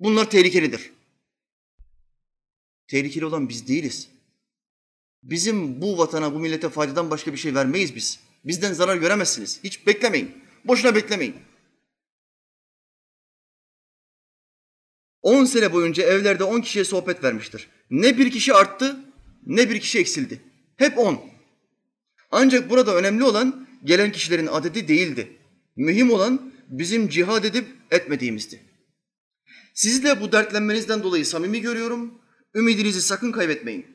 Bunlar 0.00 0.30
tehlikelidir. 0.30 0.92
Tehlikeli 2.88 3.24
olan 3.24 3.48
biz 3.48 3.68
değiliz. 3.68 4.08
Bizim 5.22 5.82
bu 5.82 5.98
vatana, 5.98 6.34
bu 6.34 6.38
millete 6.38 6.68
faydadan 6.68 7.10
başka 7.10 7.32
bir 7.32 7.38
şey 7.38 7.54
vermeyiz 7.54 7.94
biz. 7.94 8.20
Bizden 8.44 8.72
zarar 8.72 8.96
göremezsiniz. 8.96 9.60
Hiç 9.64 9.86
beklemeyin. 9.86 10.42
Boşuna 10.64 10.94
beklemeyin. 10.94 11.36
10 15.22 15.44
sene 15.44 15.72
boyunca 15.72 16.02
evlerde 16.02 16.44
10 16.44 16.60
kişiye 16.60 16.84
sohbet 16.84 17.24
vermiştir. 17.24 17.68
Ne 17.90 18.18
bir 18.18 18.30
kişi 18.30 18.54
arttı, 18.54 18.96
ne 19.46 19.70
bir 19.70 19.80
kişi 19.80 19.98
eksildi. 19.98 20.40
Hep 20.76 20.98
10. 20.98 21.20
Ancak 22.30 22.70
burada 22.70 22.94
önemli 22.96 23.24
olan 23.24 23.65
gelen 23.84 24.12
kişilerin 24.12 24.46
adedi 24.46 24.88
değildi. 24.88 25.36
Mühim 25.76 26.10
olan 26.10 26.52
bizim 26.68 27.08
cihad 27.08 27.44
edip 27.44 27.66
etmediğimizdi. 27.90 28.62
Sizi 29.74 30.20
bu 30.20 30.32
dertlenmenizden 30.32 31.02
dolayı 31.02 31.26
samimi 31.26 31.60
görüyorum. 31.60 32.14
Ümidinizi 32.54 33.02
sakın 33.02 33.32
kaybetmeyin. 33.32 33.86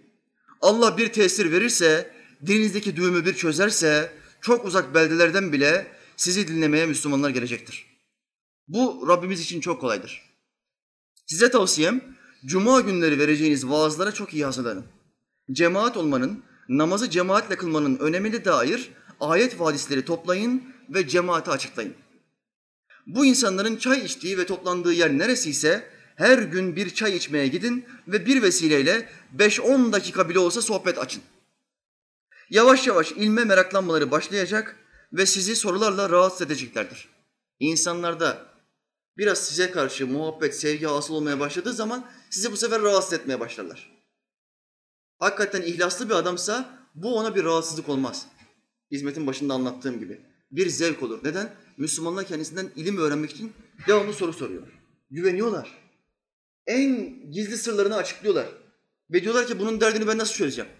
Allah 0.61 0.97
bir 0.97 1.07
tesir 1.07 1.51
verirse, 1.51 2.11
dilinizdeki 2.45 2.95
düğümü 2.95 3.25
bir 3.25 3.33
çözerse, 3.33 4.11
çok 4.41 4.65
uzak 4.65 4.95
beldelerden 4.95 5.51
bile 5.51 5.87
sizi 6.17 6.47
dinlemeye 6.47 6.85
Müslümanlar 6.85 7.29
gelecektir. 7.29 7.85
Bu 8.67 9.05
Rabbimiz 9.07 9.41
için 9.41 9.61
çok 9.61 9.81
kolaydır. 9.81 10.21
Size 11.25 11.51
tavsiyem, 11.51 12.01
cuma 12.45 12.81
günleri 12.81 13.19
vereceğiniz 13.19 13.69
vaazlara 13.69 14.11
çok 14.11 14.33
iyi 14.33 14.45
hazırlanın. 14.45 14.85
Cemaat 15.51 15.97
olmanın, 15.97 16.43
namazı 16.69 17.09
cemaatle 17.09 17.55
kılmanın 17.55 17.97
önemine 17.97 18.45
dair 18.45 18.91
ayet 19.21 19.59
ve 19.59 19.63
hadisleri 19.63 20.05
toplayın 20.05 20.63
ve 20.89 21.07
cemaate 21.07 21.51
açıklayın. 21.51 21.93
Bu 23.07 23.25
insanların 23.25 23.75
çay 23.75 24.05
içtiği 24.05 24.37
ve 24.37 24.45
toplandığı 24.45 24.93
yer 24.93 25.17
neresiyse 25.17 25.87
her 26.15 26.37
gün 26.37 26.75
bir 26.75 26.89
çay 26.89 27.15
içmeye 27.15 27.47
gidin 27.47 27.85
ve 28.07 28.25
bir 28.25 28.41
vesileyle 28.41 29.09
5-10 29.37 29.91
dakika 29.91 30.29
bile 30.29 30.39
olsa 30.39 30.61
sohbet 30.61 30.97
açın. 30.97 31.23
Yavaş 32.49 32.87
yavaş 32.87 33.11
ilme 33.11 33.45
meraklanmaları 33.45 34.11
başlayacak 34.11 34.75
ve 35.13 35.25
sizi 35.25 35.55
sorularla 35.55 36.09
rahatsız 36.09 36.41
edeceklerdir. 36.41 37.09
İnsanlarda 37.59 38.45
biraz 39.17 39.37
size 39.37 39.71
karşı 39.71 40.07
muhabbet, 40.07 40.55
sevgi 40.59 40.85
hasıl 40.85 41.13
olmaya 41.13 41.39
başladığı 41.39 41.73
zaman 41.73 42.05
sizi 42.29 42.51
bu 42.51 42.57
sefer 42.57 42.81
rahatsız 42.81 43.13
etmeye 43.13 43.39
başlarlar. 43.39 43.91
hakikaten 45.19 45.61
ihlaslı 45.61 46.09
bir 46.09 46.15
adamsa 46.15 46.79
bu 46.95 47.17
ona 47.17 47.35
bir 47.35 47.43
rahatsızlık 47.43 47.89
olmaz. 47.89 48.27
Hizmetin 48.91 49.27
başında 49.27 49.53
anlattığım 49.53 49.99
gibi. 49.99 50.21
Bir 50.51 50.69
zevk 50.69 51.03
olur. 51.03 51.19
Neden? 51.23 51.53
Müslümanlar 51.77 52.27
kendisinden 52.27 52.69
ilim 52.75 52.97
öğrenmek 52.97 53.31
için 53.31 53.53
devamlı 53.87 54.13
soru 54.13 54.33
soruyor. 54.33 54.67
Güveniyorlar. 55.11 55.71
En 56.67 57.15
gizli 57.31 57.57
sırlarını 57.57 57.95
açıklıyorlar. 57.95 58.47
Ve 59.11 59.23
diyorlar 59.23 59.47
ki 59.47 59.59
bunun 59.59 59.81
derdini 59.81 60.07
ben 60.07 60.17
nasıl 60.17 60.33
çözeceğim? 60.33 60.71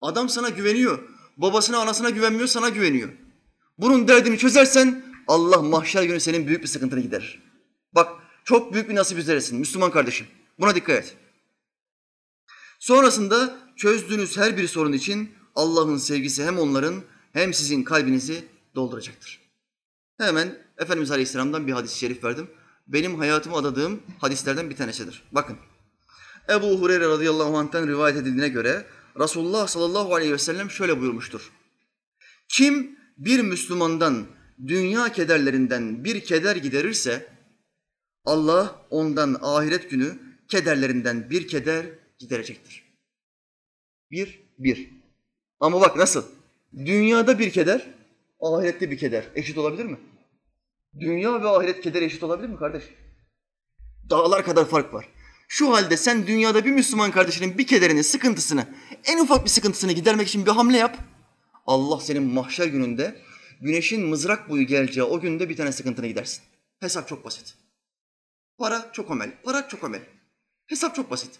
Adam 0.00 0.28
sana 0.28 0.48
güveniyor. 0.48 0.98
Babasına, 1.36 1.78
anasına 1.78 2.10
güvenmiyor, 2.10 2.48
sana 2.48 2.68
güveniyor. 2.68 3.08
Bunun 3.78 4.08
derdini 4.08 4.38
çözersen 4.38 5.04
Allah 5.26 5.62
mahşer 5.62 6.02
günü 6.02 6.20
senin 6.20 6.46
büyük 6.46 6.62
bir 6.62 6.68
sıkıntını 6.68 7.00
giderir. 7.00 7.42
Bak 7.92 8.12
çok 8.44 8.72
büyük 8.72 8.88
bir 8.88 8.94
nasip 8.94 9.18
üzeresin 9.18 9.58
Müslüman 9.58 9.90
kardeşim. 9.90 10.26
Buna 10.58 10.74
dikkat 10.74 10.96
et. 10.96 11.16
Sonrasında 12.78 13.58
çözdüğünüz 13.76 14.36
her 14.36 14.56
bir 14.56 14.68
sorun 14.68 14.92
için 14.92 15.30
Allah'ın 15.58 15.96
sevgisi 15.96 16.44
hem 16.44 16.58
onların 16.58 17.02
hem 17.32 17.54
sizin 17.54 17.82
kalbinizi 17.82 18.44
dolduracaktır. 18.74 19.40
Hemen 20.18 20.58
Efendimiz 20.78 21.10
Aleyhisselam'dan 21.10 21.66
bir 21.66 21.72
hadis-i 21.72 21.98
şerif 21.98 22.24
verdim. 22.24 22.50
Benim 22.86 23.18
hayatımı 23.18 23.56
adadığım 23.56 24.02
hadislerden 24.18 24.70
bir 24.70 24.76
tanesidir. 24.76 25.22
Bakın. 25.32 25.56
Ebu 26.50 26.80
Hureyre 26.80 27.08
radıyallahu 27.08 27.56
anh'tan 27.56 27.88
rivayet 27.88 28.16
edildiğine 28.16 28.48
göre 28.48 28.86
Resulullah 29.20 29.66
sallallahu 29.66 30.14
aleyhi 30.14 30.32
ve 30.32 30.38
sellem 30.38 30.70
şöyle 30.70 31.00
buyurmuştur. 31.00 31.52
Kim 32.48 32.98
bir 33.18 33.40
Müslümandan 33.40 34.26
dünya 34.66 35.12
kederlerinden 35.12 36.04
bir 36.04 36.24
keder 36.24 36.56
giderirse 36.56 37.28
Allah 38.24 38.86
ondan 38.90 39.38
ahiret 39.42 39.90
günü 39.90 40.18
kederlerinden 40.48 41.30
bir 41.30 41.48
keder 41.48 41.86
giderecektir. 42.18 42.84
Bir, 44.10 44.42
bir. 44.58 44.97
Ama 45.60 45.80
bak 45.80 45.96
nasıl? 45.96 46.24
Dünyada 46.76 47.38
bir 47.38 47.52
keder, 47.52 47.86
ahirette 48.40 48.90
bir 48.90 48.98
keder. 48.98 49.24
Eşit 49.34 49.58
olabilir 49.58 49.84
mi? 49.84 49.96
Dünya 51.00 51.42
ve 51.42 51.48
ahiret 51.48 51.80
keder 51.80 52.02
eşit 52.02 52.22
olabilir 52.22 52.48
mi 52.48 52.56
kardeş? 52.56 52.84
Dağlar 54.10 54.44
kadar 54.44 54.64
fark 54.64 54.94
var. 54.94 55.08
Şu 55.48 55.72
halde 55.74 55.96
sen 55.96 56.26
dünyada 56.26 56.64
bir 56.64 56.70
Müslüman 56.70 57.10
kardeşinin 57.10 57.58
bir 57.58 57.66
kederini, 57.66 58.04
sıkıntısını, 58.04 58.66
en 59.04 59.18
ufak 59.18 59.44
bir 59.44 59.50
sıkıntısını 59.50 59.92
gidermek 59.92 60.28
için 60.28 60.46
bir 60.46 60.50
hamle 60.50 60.76
yap. 60.76 60.98
Allah 61.66 62.00
senin 62.00 62.22
mahşer 62.22 62.66
gününde 62.66 63.20
güneşin 63.60 64.06
mızrak 64.06 64.50
boyu 64.50 64.66
geleceği 64.66 65.04
o 65.04 65.20
günde 65.20 65.48
bir 65.48 65.56
tane 65.56 65.72
sıkıntını 65.72 66.06
gidersin. 66.06 66.42
Hesap 66.80 67.08
çok 67.08 67.24
basit. 67.24 67.54
Para 68.58 68.90
çok 68.92 69.10
amel, 69.10 69.32
para 69.44 69.68
çok 69.68 69.84
amel. 69.84 70.00
Hesap 70.66 70.94
çok 70.94 71.10
basit. 71.10 71.30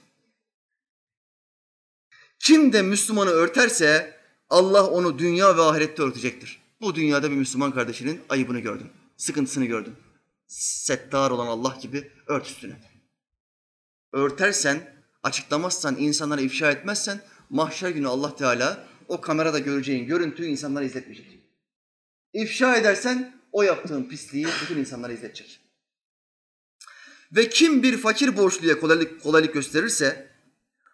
Kim 2.39 2.73
de 2.73 2.83
Müslümanı 2.83 3.31
örterse 3.31 4.19
Allah 4.51 4.87
onu 4.87 5.19
dünya 5.19 5.57
ve 5.57 5.63
ahirette 5.63 6.03
örtecektir. 6.03 6.63
Bu 6.81 6.95
dünyada 6.95 7.31
bir 7.31 7.37
Müslüman 7.37 7.73
kardeşinin 7.73 8.21
ayıbını 8.29 8.61
gördün, 8.61 8.91
sıkıntısını 9.17 9.65
gördün. 9.65 9.95
Settar 10.47 11.31
olan 11.31 11.47
Allah 11.47 11.79
gibi 11.83 12.13
ört 12.27 12.47
üstüne. 12.47 12.81
Örtersen, 14.13 14.95
açıklamazsan, 15.23 15.97
insanlara 15.99 16.41
ifşa 16.41 16.71
etmezsen 16.71 17.21
mahşer 17.51 17.91
günü 17.91 18.09
Allah 18.09 18.37
Teala 18.37 18.87
o 19.09 19.21
kamerada 19.21 19.59
göreceğin 19.59 20.07
görüntüyü 20.07 20.49
insanlara 20.49 20.85
izletmeyecek. 20.85 21.39
İfşa 22.33 22.77
edersen 22.77 23.41
o 23.53 23.63
yaptığın 23.63 24.05
pisliği 24.05 24.47
bütün 24.63 24.79
insanlara 24.81 25.13
izletecek. 25.13 25.61
Ve 27.33 27.49
kim 27.49 27.83
bir 27.83 27.97
fakir 27.97 28.37
borçluya 28.37 28.81
kolaylık, 28.81 29.23
kolaylık 29.23 29.55
gösterirse 29.55 30.28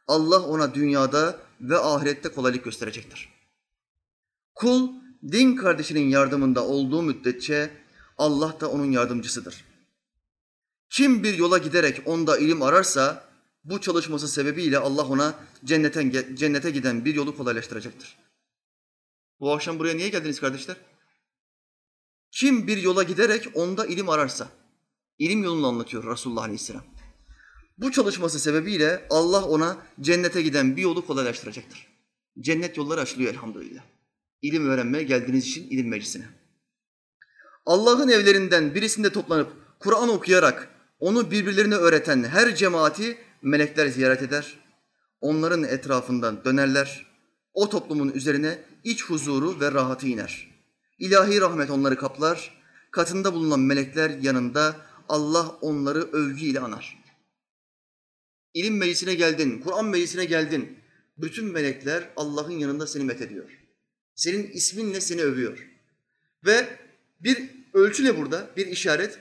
Allah 0.07 0.43
ona 0.47 0.75
dünyada 0.75 1.39
ve 1.61 1.79
ahirette 1.79 2.29
kolaylık 2.29 2.65
gösterecektir. 2.65 3.29
Kul 4.55 4.89
din 5.33 5.57
kardeşinin 5.57 6.09
yardımında 6.09 6.67
olduğu 6.67 7.03
müddetçe 7.03 7.71
Allah 8.19 8.61
da 8.61 8.71
onun 8.71 8.91
yardımcısıdır. 8.91 9.65
Kim 10.91 11.23
bir 11.23 11.39
yola 11.39 11.59
giderek 11.59 12.03
onda 12.07 12.39
ilim 12.39 12.63
ararsa 12.63 13.25
bu 13.65 13.81
çalışması 13.81 14.29
sebebiyle 14.29 14.79
Allah 14.79 15.07
ona 15.07 15.35
cennete, 15.65 16.37
cennete 16.37 16.71
giden 16.71 17.05
bir 17.05 17.15
yolu 17.15 17.37
kolaylaştıracaktır. 17.37 18.17
Bu 19.41 19.53
akşam 19.53 19.79
buraya 19.79 19.95
niye 19.95 20.09
geldiniz 20.09 20.41
kardeşler? 20.41 20.77
Kim 22.31 22.67
bir 22.67 22.77
yola 22.77 23.03
giderek 23.03 23.49
onda 23.55 23.87
ilim 23.87 24.09
ararsa, 24.09 24.49
ilim 25.19 25.45
yolunu 25.45 25.67
anlatıyor 25.67 26.13
Resulullah 26.13 26.43
Aleyhisselam. 26.43 26.85
Bu 27.79 27.93
çalışması 27.93 28.41
sebebiyle 28.41 29.07
Allah 29.11 29.45
ona 29.45 29.77
cennete 30.01 30.43
giden 30.43 30.77
bir 30.77 30.83
yolu 30.83 31.07
kolaylaştıracaktır. 31.07 31.87
Cennet 32.41 32.77
yolları 32.77 33.01
açılıyor 33.01 33.31
elhamdülillah. 33.33 33.83
İlim 34.43 34.69
öğrenmeye 34.69 35.05
geldiğiniz 35.05 35.47
için 35.47 35.71
ilim 35.71 35.89
meclisine. 35.89 36.25
Allah'ın 37.67 38.09
evlerinden 38.09 38.75
birisinde 38.75 39.11
toplanıp 39.13 39.53
Kur'an 39.79 40.09
okuyarak 40.09 40.69
onu 40.99 41.31
birbirlerine 41.31 41.75
öğreten 41.75 42.25
her 42.25 42.57
cemaati 42.57 43.19
melekler 43.43 43.87
ziyaret 43.87 44.23
eder. 44.23 44.59
Onların 45.21 45.65
etrafından 45.65 46.45
dönerler. 46.45 47.07
O 47.55 47.69
toplumun 47.69 48.13
üzerine 48.13 48.59
iç 48.85 49.05
huzuru 49.05 49.61
ve 49.61 49.73
rahatı 49.73 50.07
iner. 50.07 50.51
İlahi 50.99 51.41
rahmet 51.41 51.71
onları 51.71 51.97
kaplar. 51.97 52.63
Katında 52.91 53.35
bulunan 53.35 53.61
melekler 53.61 54.11
yanında 54.11 54.77
Allah 55.09 55.49
onları 55.61 55.99
övgüyle 55.99 56.61
anar. 56.61 57.04
İlim 58.55 58.77
meclisine 58.77 59.15
geldin, 59.15 59.61
Kur'an 59.61 59.85
meclisine 59.85 60.25
geldin. 60.25 60.79
Bütün 61.19 61.45
melekler 61.45 62.11
Allah'ın 62.17 62.59
yanında 62.59 62.87
seni 62.87 63.05
methediyor. 63.05 63.59
Senin 64.15 64.51
isminle 64.51 65.01
seni 65.01 65.23
övüyor. 65.23 65.69
Ve 66.47 66.79
bir 67.21 67.51
ölçü 67.75 68.05
ne 68.05 68.17
burada? 68.17 68.51
Bir 68.57 68.67
işaret. 68.67 69.19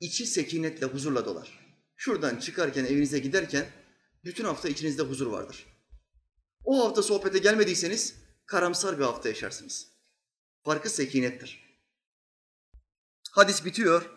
içi 0.00 0.26
sekinetle, 0.26 0.86
huzurla 0.86 1.24
dolar. 1.24 1.76
Şuradan 1.96 2.36
çıkarken, 2.36 2.84
evinize 2.84 3.18
giderken 3.18 3.66
bütün 4.24 4.44
hafta 4.44 4.68
içinizde 4.68 5.02
huzur 5.02 5.26
vardır. 5.26 5.66
O 6.64 6.84
hafta 6.84 7.02
sohbete 7.02 7.38
gelmediyseniz 7.38 8.14
karamsar 8.46 8.98
bir 8.98 9.04
hafta 9.04 9.28
yaşarsınız. 9.28 9.88
Farkı 10.64 10.90
sekinettir. 10.90 11.78
Hadis 13.30 13.64
bitiyor. 13.64 14.10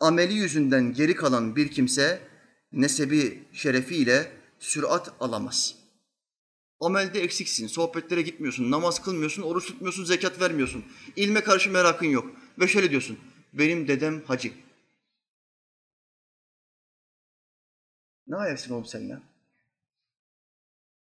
Ameli 0.00 0.34
yüzünden 0.34 0.92
geri 0.92 1.14
kalan 1.14 1.56
bir 1.56 1.70
kimse 1.70 2.29
nesebi 2.72 3.44
şerefiyle 3.52 4.32
sürat 4.58 5.12
alamaz. 5.20 5.74
Amelde 6.80 7.22
eksiksin, 7.22 7.66
sohbetlere 7.66 8.22
gitmiyorsun, 8.22 8.70
namaz 8.70 9.02
kılmıyorsun, 9.02 9.42
oruç 9.42 9.66
tutmuyorsun, 9.66 10.04
zekat 10.04 10.40
vermiyorsun. 10.40 10.84
İlme 11.16 11.40
karşı 11.40 11.70
merakın 11.70 12.06
yok. 12.06 12.36
Ve 12.58 12.68
şöyle 12.68 12.90
diyorsun, 12.90 13.18
benim 13.52 13.88
dedem 13.88 14.22
hacı. 14.22 14.52
Ne 18.26 18.36
ayaksın 18.36 18.74
oğlum 18.74 18.86
sen 18.86 19.00
ya? 19.00 19.22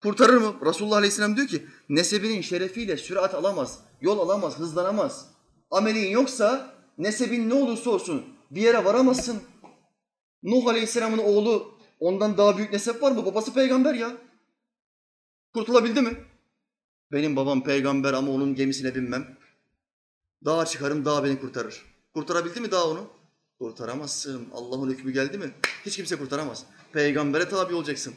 Kurtarır 0.03 0.37
mı? 0.37 0.57
Resulullah 0.67 0.97
Aleyhisselam 0.97 1.37
diyor 1.37 1.49
ki, 1.49 1.67
nesebinin 1.89 2.41
şerefiyle 2.41 2.97
sürat 2.97 3.35
alamaz, 3.35 3.79
yol 4.01 4.19
alamaz, 4.19 4.59
hızlanamaz. 4.59 5.29
Amelin 5.71 6.09
yoksa 6.11 6.75
nesebin 6.99 7.51
ne 7.51 7.55
olursa 7.55 7.91
olsun 7.91 8.25
bir 8.51 8.63
yere 8.63 8.85
varamazsın. 8.85 9.43
Nuh 10.43 10.67
Aleyhisselam'ın 10.67 11.19
oğlu 11.19 11.79
ondan 12.01 12.39
daha 12.39 12.57
büyük 12.57 12.73
nesep 12.73 13.03
var 13.03 13.13
mı? 13.13 13.27
Babası 13.27 13.55
peygamber 13.55 13.95
ya. 13.95 14.17
Kurtulabildi 15.55 16.01
mi? 16.01 16.17
Benim 17.13 17.37
babam 17.37 17.65
peygamber 17.65 18.13
ama 18.13 18.33
onun 18.33 18.55
gemisine 18.55 18.95
binmem. 18.95 19.39
Dağa 20.45 20.67
çıkarım, 20.67 21.05
dağ 21.05 21.25
beni 21.25 21.41
kurtarır. 21.41 21.83
Kurtarabildi 22.15 22.61
mi 22.61 22.71
dağ 22.71 22.89
onu? 22.89 23.11
Kurtaramazsın. 23.59 24.49
Allah'ın 24.53 24.91
hükmü 24.91 25.13
geldi 25.13 25.39
mi? 25.39 25.51
Hiç 25.87 25.97
kimse 25.97 26.17
kurtaramaz. 26.17 26.67
Peygambere 26.93 27.49
tabi 27.49 27.75
olacaksın. 27.75 28.15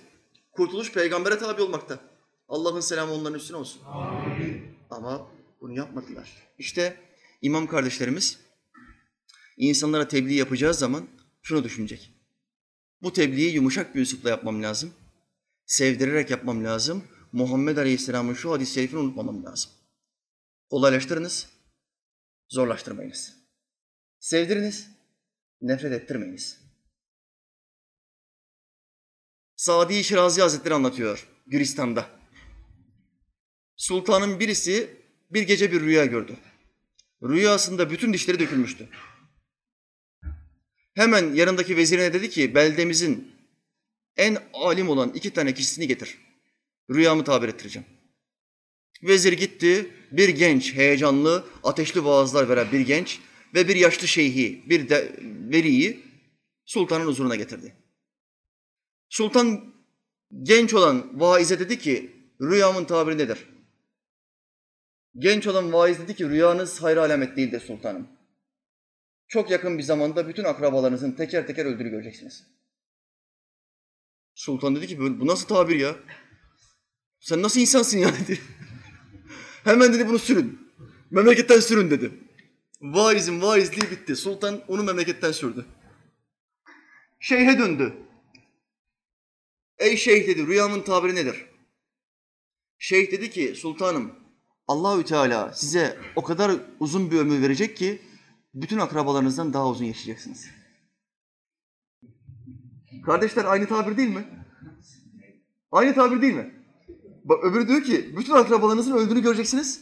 Kurtuluş 0.52 0.92
peygambere 0.92 1.38
tabi 1.38 1.62
olmakta. 1.62 2.00
Allah'ın 2.50 2.80
selamı 2.80 3.14
onların 3.14 3.40
üstüne 3.40 3.58
olsun. 3.58 3.82
Amin. 3.86 4.66
Ama 4.90 5.28
bunu 5.62 5.74
yapmadılar. 5.78 6.30
İşte 6.58 6.98
imam 7.42 7.68
kardeşlerimiz 7.68 8.40
insanlara 9.58 10.08
tebliğ 10.08 10.34
yapacağı 10.34 10.74
zaman 10.74 11.08
şunu 11.42 11.64
düşünecek. 11.64 12.15
Bu 13.02 13.14
tebliği 13.14 13.54
yumuşak 13.54 13.96
bir 13.96 14.02
üslupla 14.02 14.30
yapmam 14.30 14.64
lazım. 14.64 14.94
Sevdirerek 15.66 16.30
yapmam 16.30 16.64
lazım. 16.64 17.04
Muhammed 17.32 17.78
Aleyhisselam'ın 17.78 18.34
şu 18.34 18.52
hadis-i 18.52 18.74
şerifini 18.74 19.00
unutmamam 19.00 19.46
lazım. 19.46 19.72
Kolaylaştırınız, 20.70 21.50
zorlaştırmayınız. 22.50 23.34
Sevdiriniz, 24.20 24.90
nefret 25.62 25.92
ettirmeyiniz. 25.92 26.62
Sadi 29.56 30.04
Şirazi 30.04 30.42
Hazretleri 30.42 30.74
anlatıyor 30.74 31.28
Gülistan'da. 31.48 32.10
Sultanın 33.76 34.40
birisi 34.40 34.98
bir 35.32 35.42
gece 35.42 35.72
bir 35.72 35.82
rüya 35.82 36.06
gördü. 36.06 36.38
Rüyasında 37.24 37.90
bütün 37.90 38.14
dişleri 38.14 38.40
dökülmüştü. 38.40 38.90
Hemen 40.96 41.34
yanındaki 41.34 41.78
vezirine 41.78 42.14
dedi 42.14 42.30
ki 42.30 42.56
beldemizin 42.56 43.32
en 44.18 44.38
alim 44.54 44.90
olan 44.90 45.12
iki 45.14 45.34
tane 45.34 45.54
kişisini 45.54 45.88
getir. 45.88 46.18
Rüyamı 46.90 47.24
tabir 47.24 47.48
ettireceğim. 47.48 47.88
Vezir 49.04 49.34
gitti, 49.34 49.92
bir 50.12 50.30
genç, 50.30 50.74
heyecanlı, 50.74 51.46
ateşli 51.64 52.06
vaazlar 52.06 52.50
veren 52.50 52.68
bir 52.72 52.80
genç 52.80 53.20
ve 53.54 53.68
bir 53.68 53.76
yaşlı 53.76 54.08
şeyhi, 54.08 54.64
bir 54.70 54.90
de, 54.90 55.16
veliyi 55.52 56.04
sultanın 56.66 57.06
huzuruna 57.06 57.36
getirdi. 57.36 57.76
Sultan 59.10 59.74
genç 60.44 60.74
olan 60.74 61.20
vaize 61.20 61.60
dedi 61.60 61.80
ki, 61.80 62.12
rüyamın 62.42 62.86
tabiri 62.86 63.18
nedir? 63.18 63.38
Genç 65.18 65.48
olan 65.48 65.74
vaiz 65.74 66.00
dedi 66.00 66.16
ki, 66.16 66.30
rüyanız 66.30 66.84
hayır 66.84 66.98
alamet 66.98 67.38
değildir 67.38 67.60
sultanım. 67.68 68.08
Çok 69.36 69.52
yakın 69.52 69.78
bir 69.78 69.84
zamanda 69.84 70.28
bütün 70.28 70.44
akrabalarınızın 70.44 71.12
teker 71.12 71.48
teker 71.48 71.66
öldüğünü 71.66 71.90
göreceksiniz. 71.90 72.44
Sultan 74.36 74.76
dedi 74.76 74.88
ki, 74.88 75.00
bu 75.00 75.28
nasıl 75.28 75.48
tabir 75.48 75.76
ya? 75.76 75.96
Sen 77.20 77.42
nasıl 77.42 77.60
insansın 77.60 77.98
ya 77.98 78.14
dedi. 78.20 78.40
Hemen 79.64 79.94
dedi 79.94 80.08
bunu 80.08 80.20
sürün. 80.20 80.72
Memleketten 81.12 81.60
sürün 81.60 81.90
dedi. 81.90 82.12
Vaizin 82.82 83.42
vaizliği 83.42 83.92
bitti. 83.92 84.16
Sultan 84.16 84.62
onu 84.68 84.84
memleketten 84.84 85.32
sürdü. 85.32 85.66
Şeyhe 87.20 87.60
döndü. 87.60 87.94
Ey 89.78 89.98
şeyh 89.98 90.28
dedi 90.28 90.48
rüyamın 90.48 90.82
tabiri 90.82 91.16
nedir? 91.16 91.46
Şeyh 92.78 93.12
dedi 93.12 93.30
ki 93.30 93.56
sultanım 93.56 94.16
Allahü 94.68 95.06
Teala 95.06 95.54
size 95.54 95.98
o 96.16 96.24
kadar 96.24 96.52
uzun 96.80 97.12
bir 97.12 97.20
ömür 97.20 97.42
verecek 97.42 97.78
ki 97.78 98.02
bütün 98.56 98.78
akrabalarınızdan 98.78 99.54
daha 99.54 99.70
uzun 99.70 99.86
yaşayacaksınız. 99.86 100.46
Kardeşler 103.06 103.46
aynı 103.46 103.68
tabir 103.68 103.98
değil 103.98 104.10
mi? 104.10 104.26
Aynı 105.72 105.96
tabir 105.96 106.22
değil 106.22 106.34
mi? 106.34 106.54
Bak 107.24 107.44
öbürü 107.44 107.68
diyor 107.68 107.84
ki 107.84 108.18
bütün 108.18 108.34
akrabalarınızın 108.34 108.98
öldüğünü 108.98 109.22
göreceksiniz. 109.22 109.82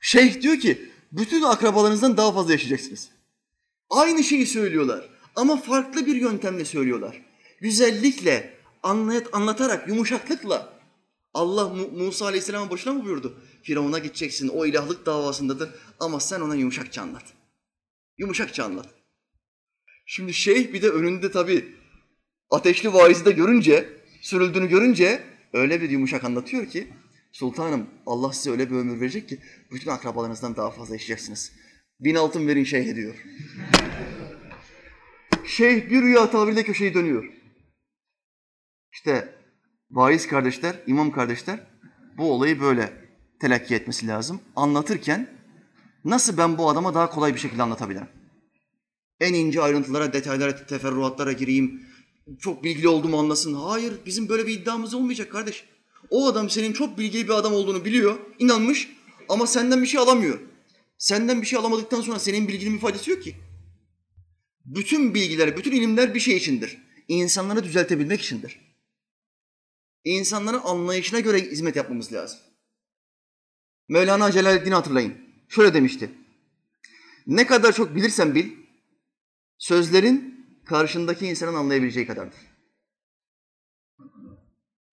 Şeyh 0.00 0.42
diyor 0.42 0.56
ki 0.56 0.90
bütün 1.12 1.42
akrabalarınızdan 1.42 2.16
daha 2.16 2.32
fazla 2.32 2.52
yaşayacaksınız. 2.52 3.08
Aynı 3.90 4.24
şeyi 4.24 4.46
söylüyorlar 4.46 5.08
ama 5.36 5.56
farklı 5.56 6.06
bir 6.06 6.16
yöntemle 6.16 6.64
söylüyorlar. 6.64 7.22
Güzellikle, 7.60 8.54
anlayat, 8.82 9.34
anlatarak, 9.34 9.88
yumuşaklıkla. 9.88 10.80
Allah 11.34 11.68
Musa 11.92 12.24
Aleyhisselam'a 12.26 12.70
boşuna 12.70 12.94
mı 12.94 13.04
buyurdu? 13.04 13.40
Firavun'a 13.62 13.98
gideceksin, 13.98 14.48
o 14.48 14.66
ilahlık 14.66 15.06
davasındadır 15.06 15.70
ama 16.00 16.20
sen 16.20 16.40
ona 16.40 16.54
yumuşakça 16.54 17.02
anlat. 17.02 17.39
Yumuşakça 18.20 18.64
anlat. 18.64 18.88
Şimdi 20.06 20.34
şeyh 20.34 20.72
bir 20.72 20.82
de 20.82 20.88
önünde 20.88 21.30
tabii 21.30 21.74
ateşli 22.50 22.92
vaizi 22.92 23.24
de 23.24 23.32
görünce, 23.32 23.88
sürüldüğünü 24.20 24.68
görünce 24.68 25.22
öyle 25.52 25.82
bir 25.82 25.90
yumuşak 25.90 26.24
anlatıyor 26.24 26.66
ki 26.66 26.88
sultanım 27.32 27.86
Allah 28.06 28.32
size 28.32 28.50
öyle 28.50 28.70
bir 28.70 28.76
ömür 28.76 29.00
verecek 29.00 29.28
ki 29.28 29.38
bütün 29.72 29.90
akrabalarınızdan 29.90 30.56
daha 30.56 30.70
fazla 30.70 30.94
yaşayacaksınız. 30.94 31.52
Bin 32.00 32.14
altın 32.14 32.46
verin 32.48 32.64
şeyhe 32.64 32.96
diyor. 32.96 33.14
Şeyh 35.46 35.90
bir 35.90 36.02
rüya 36.02 36.30
tabiriyle 36.30 36.62
köşeyi 36.62 36.94
dönüyor. 36.94 37.32
İşte 38.92 39.34
vaiz 39.90 40.26
kardeşler, 40.26 40.76
imam 40.86 41.12
kardeşler 41.12 41.60
bu 42.18 42.32
olayı 42.32 42.60
böyle 42.60 42.92
telakki 43.40 43.74
etmesi 43.74 44.06
lazım. 44.06 44.40
Anlatırken 44.56 45.39
nasıl 46.04 46.36
ben 46.36 46.58
bu 46.58 46.70
adama 46.70 46.94
daha 46.94 47.10
kolay 47.10 47.34
bir 47.34 47.40
şekilde 47.40 47.62
anlatabilirim? 47.62 48.08
En 49.20 49.34
ince 49.34 49.62
ayrıntılara, 49.62 50.12
detaylara, 50.12 50.66
teferruatlara 50.66 51.32
gireyim, 51.32 51.82
çok 52.40 52.64
bilgili 52.64 52.88
olduğumu 52.88 53.18
anlasın. 53.18 53.54
Hayır, 53.54 53.92
bizim 54.06 54.28
böyle 54.28 54.46
bir 54.46 54.60
iddiamız 54.60 54.94
olmayacak 54.94 55.32
kardeş. 55.32 55.64
O 56.10 56.26
adam 56.26 56.50
senin 56.50 56.72
çok 56.72 56.98
bilgili 56.98 57.24
bir 57.24 57.32
adam 57.32 57.52
olduğunu 57.52 57.84
biliyor, 57.84 58.18
inanmış 58.38 58.90
ama 59.28 59.46
senden 59.46 59.82
bir 59.82 59.86
şey 59.86 60.00
alamıyor. 60.00 60.40
Senden 60.98 61.42
bir 61.42 61.46
şey 61.46 61.58
alamadıktan 61.58 62.00
sonra 62.00 62.18
senin 62.18 62.48
bilginin 62.48 62.74
bir 62.74 62.80
faydası 62.80 63.10
yok 63.10 63.22
ki. 63.22 63.36
Bütün 64.64 65.14
bilgiler, 65.14 65.56
bütün 65.56 65.72
ilimler 65.72 66.14
bir 66.14 66.20
şey 66.20 66.36
içindir. 66.36 66.78
İnsanları 67.08 67.64
düzeltebilmek 67.64 68.20
içindir. 68.20 68.60
İnsanların 70.04 70.60
anlayışına 70.64 71.20
göre 71.20 71.40
hizmet 71.40 71.76
yapmamız 71.76 72.12
lazım. 72.12 72.38
Mevlana 73.88 74.32
Celaleddin'i 74.32 74.74
hatırlayın. 74.74 75.29
Şöyle 75.50 75.74
demişti. 75.74 76.10
Ne 77.26 77.46
kadar 77.46 77.72
çok 77.72 77.94
bilirsen 77.94 78.34
bil, 78.34 78.50
sözlerin 79.58 80.46
karşındaki 80.64 81.26
insanın 81.26 81.54
anlayabileceği 81.54 82.06
kadardır. 82.06 82.40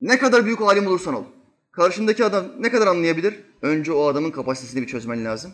Ne 0.01 0.17
kadar 0.17 0.45
büyük 0.45 0.61
alim 0.61 0.87
olursan 0.87 1.13
ol, 1.13 1.25
karşındaki 1.71 2.25
adam 2.25 2.45
ne 2.59 2.71
kadar 2.71 2.87
anlayabilir? 2.87 3.43
Önce 3.61 3.91
o 3.91 4.07
adamın 4.07 4.31
kapasitesini 4.31 4.81
bir 4.81 4.87
çözmen 4.87 5.25
lazım. 5.25 5.53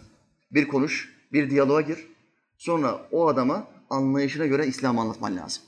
Bir 0.51 0.67
konuş, 0.67 1.13
bir 1.33 1.49
diyaloğa 1.49 1.81
gir. 1.81 2.07
Sonra 2.57 3.07
o 3.11 3.27
adama 3.27 3.67
anlayışına 3.89 4.45
göre 4.45 4.67
İslam'ı 4.67 5.01
anlatman 5.01 5.37
lazım. 5.37 5.63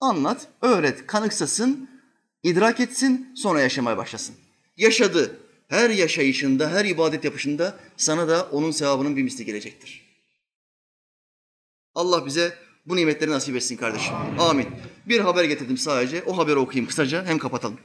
Anlat, 0.00 0.48
öğret, 0.62 1.06
kanıksasın, 1.06 1.90
idrak 2.42 2.80
etsin, 2.80 3.32
sonra 3.36 3.60
yaşamaya 3.60 3.96
başlasın. 3.96 4.34
Yaşadı. 4.76 5.47
Her 5.68 5.90
yaşayışında, 5.90 6.70
her 6.70 6.84
ibadet 6.84 7.24
yapışında 7.24 7.80
sana 7.96 8.28
da 8.28 8.48
onun 8.52 8.70
sevabının 8.70 9.16
bir 9.16 9.22
misli 9.22 9.44
gelecektir. 9.44 10.08
Allah 11.94 12.26
bize 12.26 12.58
bu 12.86 12.96
nimetleri 12.96 13.30
nasip 13.30 13.56
etsin 13.56 13.76
kardeşim. 13.76 14.14
Amin. 14.38 14.68
Bir 15.06 15.20
haber 15.20 15.44
getirdim 15.44 15.78
sadece. 15.78 16.22
O 16.22 16.38
haberi 16.38 16.56
okuyayım 16.56 16.88
kısaca 16.88 17.24
hem 17.24 17.38
kapatalım. 17.38 17.80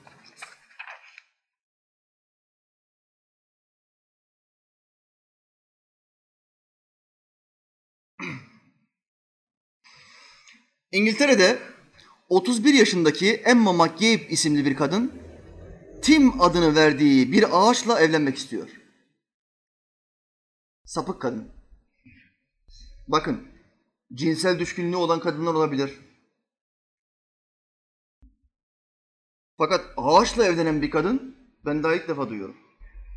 İngiltere'de 10.92 11.60
31 12.30 12.74
yaşındaki 12.74 13.34
Emma 13.34 13.74
McCabe 13.74 14.28
isimli 14.30 14.66
bir 14.66 14.76
kadın 14.76 15.23
Tim 16.04 16.42
adını 16.42 16.76
verdiği 16.76 17.32
bir 17.32 17.46
ağaçla 17.52 18.00
evlenmek 18.00 18.38
istiyor. 18.38 18.70
Sapık 20.86 21.22
kadın. 21.22 21.52
Bakın, 23.08 23.48
cinsel 24.14 24.60
düşkünlüğü 24.60 24.96
olan 24.96 25.20
kadınlar 25.20 25.54
olabilir. 25.54 26.00
Fakat 29.58 29.86
ağaçla 29.98 30.46
evlenen 30.46 30.82
bir 30.82 30.92
kadın 30.92 31.36
ben 31.66 31.84
daha 31.84 31.96
ilk 31.96 32.08
defa 32.08 32.30
duyuyorum. 32.30 32.56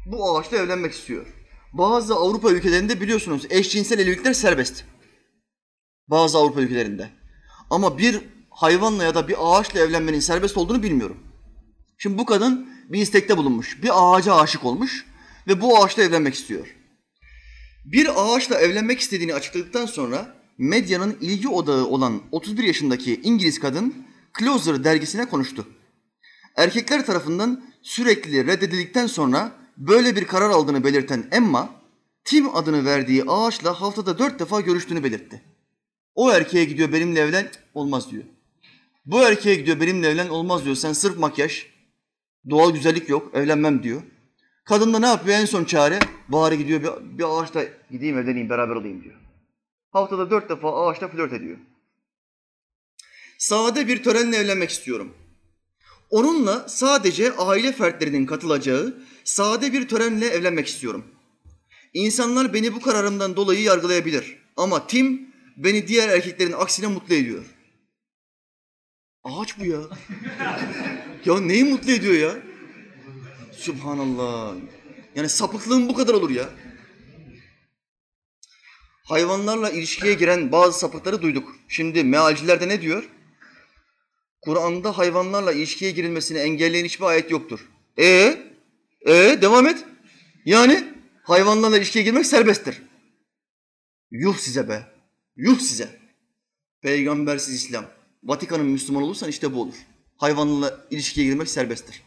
Bu 0.07 0.39
ağaçla 0.39 0.57
evlenmek 0.57 0.93
istiyor. 0.93 1.27
Bazı 1.73 2.15
Avrupa 2.15 2.51
ülkelerinde 2.51 3.01
biliyorsunuz 3.01 3.47
eşcinsel 3.51 3.99
evlilikler 3.99 4.33
serbest. 4.33 4.85
Bazı 6.09 6.39
Avrupa 6.39 6.61
ülkelerinde. 6.61 7.11
Ama 7.71 7.99
bir 7.99 8.29
hayvanla 8.51 9.05
ya 9.05 9.15
da 9.15 9.29
bir 9.29 9.37
ağaçla 9.41 9.81
evlenmenin 9.81 10.21
serbest 10.21 10.57
olduğunu 10.57 10.83
bilmiyorum. 10.83 11.19
Şimdi 11.99 12.19
bu 12.19 12.27
kadın 12.27 12.76
bir 12.93 13.01
istekte 13.01 13.37
bulunmuş. 13.37 13.83
Bir 13.83 13.91
ağaca 13.93 14.35
aşık 14.35 14.65
olmuş 14.65 15.07
ve 15.49 15.61
bu 15.61 15.85
ağaçla 15.85 16.03
evlenmek 16.03 16.35
istiyor. 16.35 16.77
Bir 17.85 18.09
ağaçla 18.17 18.61
evlenmek 18.61 19.01
istediğini 19.01 19.35
açıkladıktan 19.35 19.87
sonra 19.87 20.37
medyanın 20.59 21.17
ilgi 21.21 21.49
odağı 21.49 21.87
olan 21.87 22.23
31 22.33 22.65
yaşındaki 22.65 23.21
İngiliz 23.23 23.61
kadın 23.61 23.95
Closer 24.39 24.85
dergisine 24.85 25.29
konuştu. 25.29 25.69
Erkekler 26.57 27.07
tarafından 27.07 27.65
sürekli 27.83 28.47
reddedildikten 28.47 29.07
sonra 29.07 29.53
böyle 29.77 30.17
bir 30.17 30.25
karar 30.25 30.51
aldığını 30.51 30.85
belirten 30.85 31.29
Emma, 31.33 31.71
Tim 32.25 32.57
adını 32.57 32.85
verdiği 32.85 33.25
ağaçla 33.29 33.81
haftada 33.81 34.19
dört 34.19 34.41
defa 34.41 34.61
görüştüğünü 34.61 35.05
belirtti. 35.05 35.43
O 36.15 36.33
erkeğe 36.33 36.65
gidiyor 36.65 36.93
benimle 36.93 37.21
evlen, 37.21 37.51
olmaz 37.75 38.11
diyor. 38.11 38.25
Bu 39.07 39.23
erkeğe 39.23 39.55
gidiyor 39.55 39.81
benimle 39.81 40.09
evlen, 40.09 40.29
olmaz 40.29 40.65
diyor. 40.65 40.77
Sen 40.77 40.93
sırf 40.93 41.19
makyaj, 41.19 41.67
doğal 42.51 42.71
güzellik 42.71 43.09
yok, 43.09 43.35
evlenmem 43.35 43.83
diyor. 43.83 44.03
Kadın 44.65 44.95
da 44.95 44.99
ne 44.99 45.07
yapıyor 45.07 45.39
en 45.39 45.45
son 45.45 45.65
çare? 45.65 45.99
Bari 46.29 46.59
gidiyor 46.59 46.83
bir, 46.83 47.19
bir 47.19 47.25
ağaçla 47.29 47.65
gideyim 47.91 48.19
evleneyim, 48.19 48.51
beraber 48.51 48.77
olayım 48.77 49.05
diyor. 49.05 49.15
Haftada 49.91 50.31
dört 50.31 50.51
defa 50.51 50.87
ağaçla 50.87 51.09
flört 51.09 51.33
ediyor. 51.33 51.57
Sade 53.39 53.89
bir 53.89 54.03
törenle 54.03 54.37
evlenmek 54.37 54.71
istiyorum. 54.71 55.15
Onunla 56.11 56.69
sadece 56.69 57.33
aile 57.33 57.73
fertlerinin 57.73 58.27
katılacağı 58.27 59.03
sade 59.25 59.73
bir 59.73 59.89
törenle 59.89 60.27
evlenmek 60.27 60.67
istiyorum. 60.67 61.05
İnsanlar 61.95 62.55
beni 62.55 62.75
bu 62.75 62.81
kararımdan 62.81 63.37
dolayı 63.37 63.63
yargılayabilir. 63.63 64.39
Ama 64.57 64.87
Tim 64.87 65.35
beni 65.57 65.89
diğer 65.89 66.09
erkeklerin 66.09 66.53
aksine 66.53 66.87
mutlu 66.87 67.15
ediyor. 67.15 67.45
Ağaç 69.27 69.59
bu 69.59 69.65
ya. 69.65 69.81
ya 71.25 71.41
neyi 71.41 71.65
mutlu 71.65 71.93
ediyor 71.93 72.15
ya? 72.15 72.43
Subhanallah. 73.53 74.55
Yani 75.15 75.29
sapıklığın 75.29 75.89
bu 75.89 75.95
kadar 75.95 76.15
olur 76.15 76.31
ya. 76.31 76.49
Hayvanlarla 79.05 79.71
ilişkiye 79.71 80.15
giren 80.15 80.53
bazı 80.53 80.79
sapıkları 80.79 81.23
duyduk. 81.23 81.57
Şimdi 81.69 82.05
mealciler 82.05 82.61
de 82.61 82.69
ne 82.69 82.83
diyor? 82.83 83.09
Kur'an'da 84.41 84.99
hayvanlarla 84.99 85.53
ilişkiye 85.53 85.91
girilmesini 85.91 86.39
engelleyen 86.39 86.85
hiçbir 86.85 87.05
ayet 87.05 87.31
yoktur. 87.31 87.69
E 87.99 88.39
e 89.07 89.39
devam 89.43 89.67
et. 89.67 89.85
Yani 90.45 90.95
hayvanlarla 91.23 91.79
ilişkiye 91.79 92.05
girmek 92.05 92.27
serbesttir. 92.27 92.83
Yuh 94.11 94.37
size 94.37 94.69
be. 94.69 94.87
Yuh 95.37 95.59
size. 95.59 96.01
Peygambersiz 96.83 97.55
İslam. 97.55 97.96
Vatikan'ın 98.27 98.67
Müslüman 98.67 99.03
olursan 99.03 99.29
işte 99.29 99.55
bu 99.55 99.63
olur. 99.63 99.75
Hayvanlarla 100.17 100.87
ilişkiye 100.91 101.27
girmek 101.27 101.49
serbesttir. 101.49 102.03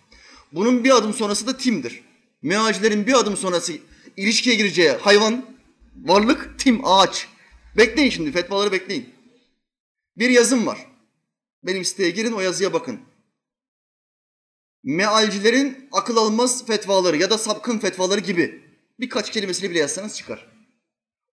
Bunun 0.51 0.83
bir 0.83 0.97
adım 0.97 1.13
sonrası 1.13 1.47
da 1.47 1.57
timdir. 1.57 2.03
Mealcilerin 2.41 3.07
bir 3.07 3.13
adım 3.13 3.37
sonrası 3.37 3.73
ilişkiye 4.17 4.55
gireceği 4.55 4.89
hayvan, 4.89 5.45
varlık, 5.95 6.59
tim, 6.59 6.85
ağaç. 6.85 7.27
Bekleyin 7.77 8.09
şimdi, 8.09 8.31
fetvaları 8.31 8.71
bekleyin. 8.71 9.09
Bir 10.17 10.29
yazım 10.29 10.65
var. 10.65 10.87
Benim 11.63 11.85
siteye 11.85 12.09
girin, 12.09 12.31
o 12.31 12.41
yazıya 12.41 12.73
bakın. 12.73 12.99
Mealcilerin 14.83 15.89
akıl 15.91 16.17
almaz 16.17 16.65
fetvaları 16.65 17.17
ya 17.17 17.29
da 17.29 17.37
sapkın 17.37 17.79
fetvaları 17.79 18.19
gibi 18.19 18.63
birkaç 18.99 19.31
kelimesini 19.31 19.69
bile 19.69 19.79
yazsanız 19.79 20.17
çıkar. 20.17 20.45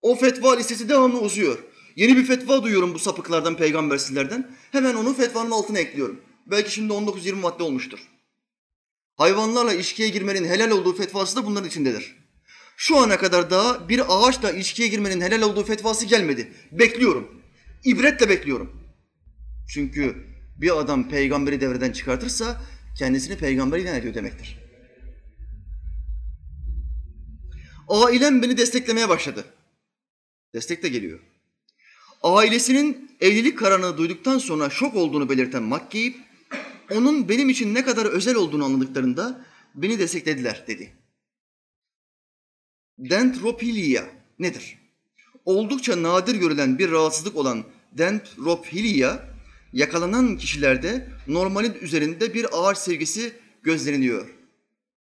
O 0.03 0.15
fetva 0.15 0.57
listesi 0.57 0.89
devamlı 0.89 1.21
uzuyor. 1.21 1.59
Yeni 1.97 2.17
bir 2.17 2.25
fetva 2.25 2.63
duyuyorum 2.63 2.95
bu 2.95 2.99
sapıklardan, 2.99 3.57
peygambersizlerden. 3.57 4.57
Hemen 4.73 4.95
onu 4.95 5.15
fetvanın 5.15 5.51
altına 5.51 5.79
ekliyorum. 5.79 6.21
Belki 6.47 6.73
şimdi 6.73 6.93
19-20 6.93 7.33
madde 7.33 7.63
olmuştur. 7.63 7.99
Hayvanlarla 9.15 9.73
ilişkiye 9.73 10.09
girmenin 10.09 10.49
helal 10.49 10.71
olduğu 10.71 10.97
fetvası 10.97 11.37
da 11.37 11.47
bunların 11.47 11.69
içindedir. 11.69 12.17
Şu 12.77 12.97
ana 12.97 13.19
kadar 13.19 13.51
daha 13.51 13.89
bir 13.89 14.03
ağaçla 14.09 14.51
ilişkiye 14.51 14.89
girmenin 14.89 15.21
helal 15.21 15.43
olduğu 15.43 15.65
fetvası 15.65 16.07
gelmedi. 16.07 16.53
Bekliyorum. 16.73 17.43
İbretle 17.85 18.29
bekliyorum. 18.29 18.83
Çünkü 19.69 20.27
bir 20.61 20.79
adam 20.79 21.09
peygamberi 21.09 21.61
devreden 21.61 21.93
çıkartırsa 21.93 22.63
kendisini 22.99 23.37
peygamber 23.39 23.79
ilan 23.79 23.95
ediyor 23.95 24.15
demektir. 24.15 24.59
Ailem 27.89 28.43
beni 28.43 28.57
desteklemeye 28.57 29.09
başladı. 29.09 29.45
Destek 30.55 30.83
de 30.83 30.89
geliyor. 30.89 31.21
Ailesinin 32.23 33.11
evlilik 33.21 33.59
kararını 33.59 33.99
duyduktan 33.99 34.39
sonra 34.39 34.71
şok 34.71 34.95
olduğunu 34.95 35.29
belirten 35.29 35.63
Makkeyip, 35.63 36.17
onun 36.91 37.29
benim 37.29 37.49
için 37.49 37.75
ne 37.75 37.85
kadar 37.85 38.07
özel 38.07 38.35
olduğunu 38.35 38.65
anladıklarında 38.65 39.45
beni 39.75 39.99
desteklediler 39.99 40.65
dedi. 40.67 40.93
Dendropilia 42.99 44.05
nedir? 44.39 44.79
Oldukça 45.45 46.03
nadir 46.03 46.35
görülen 46.35 46.79
bir 46.79 46.91
rahatsızlık 46.91 47.37
olan 47.37 47.65
dendropilia, 47.93 49.19
yakalanan 49.73 50.37
kişilerde 50.37 51.09
normalin 51.29 51.75
üzerinde 51.81 52.35
bir 52.35 52.47
ağaç 52.53 52.79
sevgisi 52.79 53.33
gözleniyor. 53.63 54.35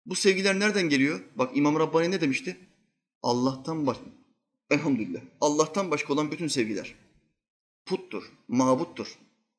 Bu 0.06 0.16
sevgiler 0.16 0.60
nereden 0.60 0.90
geliyor? 0.90 1.20
Bak 1.36 1.58
İmam 1.58 1.80
Rabbani 1.80 2.12
ne 2.12 2.22
demişti? 2.22 2.58
Allah'tan 3.24 3.88
baş... 3.88 3.98
Elhamdülillah. 4.72 5.22
Allah'tan 5.42 5.92
başka 5.92 6.14
olan 6.14 6.32
bütün 6.32 6.48
sevgiler. 6.48 6.96
Puttur, 7.86 8.24
mabuttur. 8.48 9.18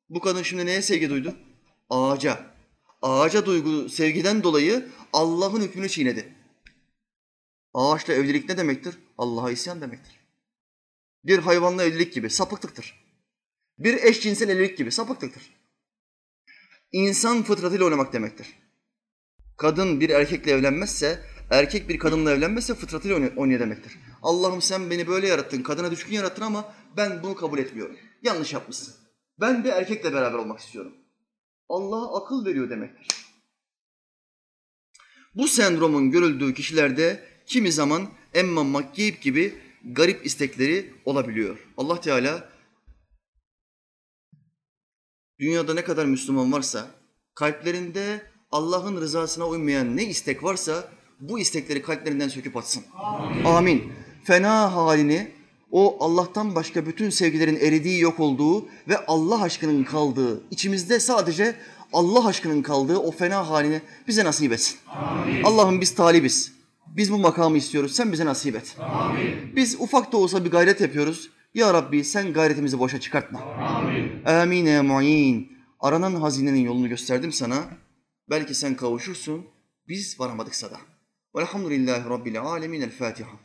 Bu 0.09 0.19
kadın 0.19 0.43
şimdi 0.43 0.65
neye 0.65 0.81
sevgi 0.81 1.09
duydu? 1.09 1.35
Ağaca. 1.89 2.55
Ağaca 3.01 3.45
duygu 3.45 3.89
sevgiden 3.89 4.43
dolayı 4.43 4.89
Allah'ın 5.13 5.61
hükmünü 5.61 5.89
çiğnedi. 5.89 6.33
Ağaçla 7.73 8.13
evlilik 8.13 8.49
ne 8.49 8.57
demektir? 8.57 8.97
Allah'a 9.17 9.51
isyan 9.51 9.81
demektir. 9.81 10.19
Bir 11.23 11.39
hayvanla 11.39 11.83
evlilik 11.83 12.13
gibi 12.13 12.29
sapıklıktır. 12.29 13.05
Bir 13.79 14.03
eşcinsel 14.03 14.49
evlilik 14.49 14.77
gibi 14.77 14.91
sapıklıktır. 14.91 15.43
İnsan 16.91 17.43
fıtratıyla 17.43 17.85
oynamak 17.85 18.13
demektir. 18.13 18.47
Kadın 19.57 19.99
bir 19.99 20.09
erkekle 20.09 20.51
evlenmezse, 20.51 21.19
erkek 21.51 21.89
bir 21.89 21.99
kadınla 21.99 22.31
evlenmezse 22.31 22.75
fıtratıyla 22.75 23.31
oynuyor 23.35 23.59
demektir. 23.59 23.99
Allah'ım 24.21 24.61
sen 24.61 24.89
beni 24.89 25.07
böyle 25.07 25.27
yarattın, 25.27 25.63
kadına 25.63 25.91
düşkün 25.91 26.13
yarattın 26.13 26.41
ama 26.41 26.73
ben 26.97 27.23
bunu 27.23 27.35
kabul 27.35 27.57
etmiyorum. 27.57 27.97
Yanlış 28.25 28.53
yapmışsın. 28.53 28.95
Ben 29.39 29.63
bir 29.63 29.69
erkekle 29.69 30.13
beraber 30.13 30.37
olmak 30.37 30.59
istiyorum. 30.59 30.93
Allah'a 31.69 32.23
akıl 32.23 32.45
veriyor 32.45 32.69
demektir. 32.69 33.07
Bu 35.35 35.47
sendromun 35.47 36.11
görüldüğü 36.11 36.53
kişilerde 36.53 37.23
kimi 37.45 37.71
zaman 37.71 38.07
Emma 38.33 38.63
Makkiyip 38.63 39.21
gibi 39.21 39.59
garip 39.83 40.25
istekleri 40.25 40.93
olabiliyor. 41.05 41.67
Allah 41.77 42.01
Teala 42.01 42.49
dünyada 45.39 45.73
ne 45.73 45.83
kadar 45.83 46.05
Müslüman 46.05 46.51
varsa 46.51 46.87
kalplerinde 47.35 48.31
Allah'ın 48.51 49.01
rızasına 49.01 49.47
uymayan 49.47 49.97
ne 49.97 50.05
istek 50.05 50.43
varsa 50.43 50.91
bu 51.19 51.39
istekleri 51.39 51.81
kalplerinden 51.81 52.27
söküp 52.27 52.57
atsın. 52.57 52.83
Amin. 52.93 53.43
Amin. 53.43 53.93
Fena 54.23 54.75
halini 54.75 55.34
o 55.75 55.97
Allah'tan 55.99 56.55
başka 56.55 56.85
bütün 56.85 57.09
sevgilerin 57.09 57.55
eridiği, 57.55 57.99
yok 57.99 58.19
olduğu 58.19 58.65
ve 58.87 59.05
Allah 59.07 59.41
aşkının 59.41 59.83
kaldığı, 59.83 60.43
içimizde 60.51 60.99
sadece 60.99 61.55
Allah 61.93 62.27
aşkının 62.27 62.61
kaldığı 62.61 62.97
o 62.97 63.11
fena 63.11 63.49
halini 63.49 63.81
bize 64.07 64.25
nasip 64.25 64.51
etsin. 64.51 64.79
Allah'ım 65.43 65.81
biz 65.81 65.95
talibiz. 65.95 66.51
Biz 66.87 67.11
bu 67.11 67.17
makamı 67.17 67.57
istiyoruz. 67.57 67.95
Sen 67.95 68.11
bize 68.11 68.25
nasip 68.25 68.55
et. 68.55 68.75
Amin. 68.79 69.55
Biz 69.55 69.75
ufak 69.79 70.11
da 70.11 70.17
olsa 70.17 70.45
bir 70.45 70.51
gayret 70.51 70.81
yapıyoruz. 70.81 71.29
Ya 71.53 71.73
Rabbi 71.73 72.03
sen 72.03 72.33
gayretimizi 72.33 72.79
boşa 72.79 72.99
çıkartma. 72.99 73.39
Amin. 73.41 74.23
Amin 74.25 74.65
ya 74.65 74.83
mu'in. 74.83 75.51
Aranan 75.79 76.15
hazinenin 76.15 76.61
yolunu 76.61 76.89
gösterdim 76.89 77.31
sana. 77.31 77.63
Belki 78.29 78.55
sen 78.55 78.75
kavuşursun. 78.75 79.45
Biz 79.87 80.19
varamadıksa 80.19 80.71
da. 80.71 80.77
Velhamdülillahi 81.35 82.09
Rabbil 82.09 82.41
alemin. 82.41 82.81
El 82.81 82.91
Fatiha. 82.91 83.44